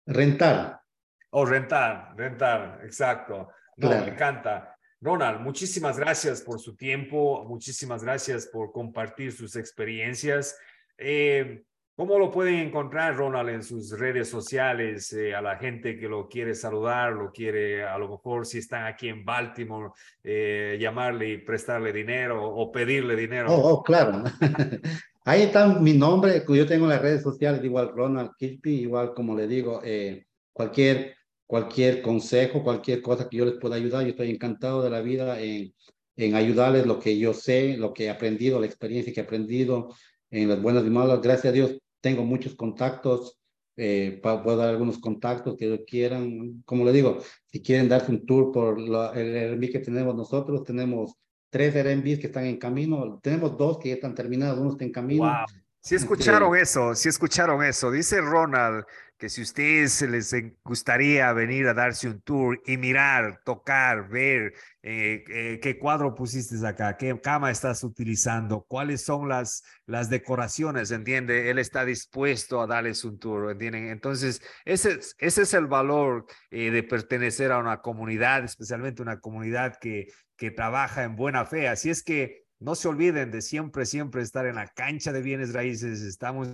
Rentar. 0.08 0.82
Oh, 1.30 1.46
rentar, 1.46 2.14
rentar, 2.18 2.82
exacto. 2.84 3.50
No, 3.78 3.90
me 3.90 4.10
encanta. 4.10 4.76
Ronald, 5.00 5.42
muchísimas 5.42 5.98
gracias 5.98 6.42
por 6.42 6.60
su 6.60 6.76
tiempo, 6.76 7.46
muchísimas 7.46 8.04
gracias 8.04 8.48
por 8.48 8.72
compartir 8.72 9.32
sus 9.32 9.56
experiencias. 9.56 10.58
Eh, 10.98 11.64
¿Cómo 12.02 12.18
lo 12.18 12.32
pueden 12.32 12.56
encontrar, 12.56 13.16
Ronald, 13.16 13.50
en 13.50 13.64
sus 13.64 13.92
redes 13.92 14.28
sociales? 14.28 15.14
Eh, 15.14 15.36
a 15.36 15.42
la 15.44 15.58
gente 15.58 16.00
que 16.00 16.10
lo 16.10 16.28
quiere 16.28 16.56
saludar, 16.56 17.14
lo 17.14 17.32
quiere, 17.32 17.84
a 17.84 17.96
lo 18.00 18.10
mejor 18.10 18.48
si 18.48 18.58
están 18.58 18.88
aquí 18.88 19.08
en 19.08 19.24
Baltimore, 19.24 19.92
eh, 20.24 20.80
llamarle 20.82 21.30
y 21.30 21.38
prestarle 21.38 21.94
dinero 21.94 22.44
o 22.44 22.72
pedirle 22.72 23.16
dinero. 23.16 23.54
Oh, 23.54 23.74
oh 23.74 23.84
claro. 23.84 24.24
Ahí 25.26 25.44
está 25.44 25.68
mi 25.68 25.94
nombre, 25.94 26.44
yo 26.50 26.66
tengo 26.66 26.86
en 26.86 26.90
las 26.90 27.04
redes 27.04 27.22
sociales, 27.22 27.64
igual 27.64 27.92
Ronald 27.96 28.32
Kirby, 28.36 28.82
igual 28.82 29.14
como 29.14 29.36
le 29.36 29.46
digo, 29.46 29.80
eh, 29.84 30.26
cualquier, 30.52 31.18
cualquier 31.46 32.02
consejo, 32.02 32.64
cualquier 32.64 33.04
cosa 33.04 33.30
que 33.30 33.38
yo 33.38 33.46
les 33.46 33.60
pueda 33.60 33.76
ayudar, 33.76 34.02
yo 34.02 34.10
estoy 34.10 34.32
encantado 34.32 34.82
de 34.82 34.90
la 34.90 35.02
vida 35.02 35.40
en, 35.40 35.72
en 36.16 36.34
ayudarles 36.34 36.88
lo 36.88 36.98
que 36.98 37.16
yo 37.20 37.36
sé, 37.36 37.78
lo 37.78 37.94
que 37.94 38.06
he 38.06 38.10
aprendido, 38.10 38.60
la 38.60 38.66
experiencia 38.66 39.14
que 39.14 39.20
he 39.20 39.24
aprendido 39.24 39.90
en 40.32 40.50
las 40.50 40.60
buenas 40.60 40.84
y 40.86 40.90
malas. 40.90 41.22
Gracias 41.22 41.52
a 41.52 41.52
Dios 41.52 41.81
tengo 42.02 42.24
muchos 42.24 42.56
contactos, 42.56 43.40
eh, 43.78 44.20
puedo 44.22 44.58
dar 44.58 44.70
algunos 44.70 45.00
contactos 45.00 45.56
que 45.58 45.84
quieran. 45.86 46.62
Como 46.66 46.84
le 46.84 46.92
digo, 46.92 47.20
si 47.48 47.62
quieren 47.62 47.88
darse 47.88 48.12
un 48.12 48.26
tour 48.26 48.52
por 48.52 48.80
la, 48.80 49.12
el 49.14 49.36
Airbnb 49.36 49.72
que 49.72 49.80
tenemos 49.80 50.16
nosotros, 50.16 50.64
tenemos 50.64 51.16
tres 51.50 51.76
Airbnbs 51.76 52.20
que 52.20 52.28
están 52.28 52.46
en 52.46 52.58
camino, 52.58 53.20
tenemos 53.22 53.58
dos 53.58 53.78
que 53.80 53.90
ya 53.90 53.96
están 53.96 54.16
terminados, 54.16 54.60
uno 54.60 54.72
está 54.72 54.84
en 54.84 54.92
camino. 54.92 55.24
Wow. 55.24 55.62
Si 55.84 55.96
escucharon 55.96 56.56
eso, 56.56 56.94
si 56.94 57.10
escucharon 57.10 57.64
eso, 57.64 57.90
dice 57.90 58.22
Ronald 58.22 58.86
que 59.22 59.30
si 59.30 59.44
ustedes 59.44 60.02
les 60.02 60.36
gustaría 60.64 61.32
venir 61.32 61.68
a 61.68 61.76
darse 61.76 62.10
un 62.10 62.22
tour 62.22 62.60
y 62.66 62.78
mirar, 62.78 63.40
tocar, 63.46 64.10
ver 64.10 64.56
eh, 64.82 65.24
eh, 65.30 65.60
qué 65.62 65.78
cuadro 65.78 66.16
pusiste 66.16 66.56
acá, 66.68 66.98
qué 66.98 67.22
cama 67.22 67.52
estás 67.52 67.84
utilizando, 67.84 68.66
cuáles 68.68 69.04
son 69.04 69.30
las, 69.30 69.64
las 69.86 70.10
decoraciones, 70.10 70.90
¿entiende? 70.90 71.52
Él 71.52 71.60
está 71.60 71.86
dispuesto 71.86 72.62
a 72.62 72.66
darles 72.66 73.04
un 73.04 73.20
tour, 73.20 73.52
¿entienden? 73.52 73.90
Entonces, 73.90 74.42
ese, 74.66 75.00
ese 75.20 75.44
es 75.44 75.54
el 75.54 75.68
valor 75.68 76.26
eh, 76.50 76.72
de 76.72 76.82
pertenecer 76.82 77.52
a 77.52 77.60
una 77.60 77.80
comunidad, 77.82 78.44
especialmente 78.44 79.04
una 79.04 79.20
comunidad 79.20 79.78
que, 79.80 80.08
que 80.36 80.50
trabaja 80.50 81.04
en 81.04 81.16
buena 81.16 81.46
fe. 81.46 81.68
Así 81.68 81.92
es 81.92 82.02
que 82.02 82.42
no 82.62 82.76
se 82.76 82.88
olviden 82.88 83.32
de 83.32 83.42
siempre, 83.42 83.86
siempre 83.88 84.22
estar 84.22 84.46
en 84.46 84.56
la 84.56 84.68
cancha 84.68 85.12
de 85.12 85.22
bienes 85.24 85.52
raíces. 85.52 86.02
Estamos 86.02 86.48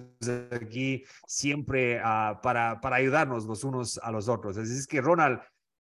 aquí 0.51 1.03
siempre 1.27 1.99
uh, 1.99 2.41
para, 2.41 2.79
para 2.79 2.95
ayudarnos 2.95 3.45
los 3.45 3.65
unos 3.65 3.99
a 4.01 4.09
los 4.09 4.29
otros. 4.29 4.57
Así 4.57 4.71
es 4.71 4.87
que, 4.87 5.01
Ronald, 5.01 5.41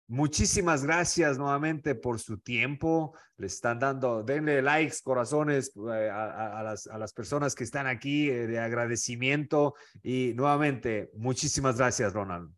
muchísimas 0.07 0.85
gracias 0.85 1.39
nuevamente 1.39 1.97
por 1.97 2.21
su 2.21 2.39
tiempo. 2.39 3.17
Le 3.37 3.49
están 3.49 3.81
dando, 3.81 4.23
denle 4.23 4.63
likes, 4.63 4.99
corazones 5.03 5.73
eh, 5.77 6.09
a, 6.09 6.61
a, 6.61 6.63
las, 6.63 6.87
a, 6.87 6.99
las, 6.99 7.13
personas 7.13 7.57
que 7.57 7.65
están 7.65 7.89
aquí 7.89 8.31
eh, 8.31 8.47
de 8.47 8.61
agradecimiento. 8.61 9.75
Y 10.05 10.35
nuevamente, 10.37 11.11
muchísimas 11.15 11.79
gracias, 11.79 12.13
Ronald. 12.13 12.49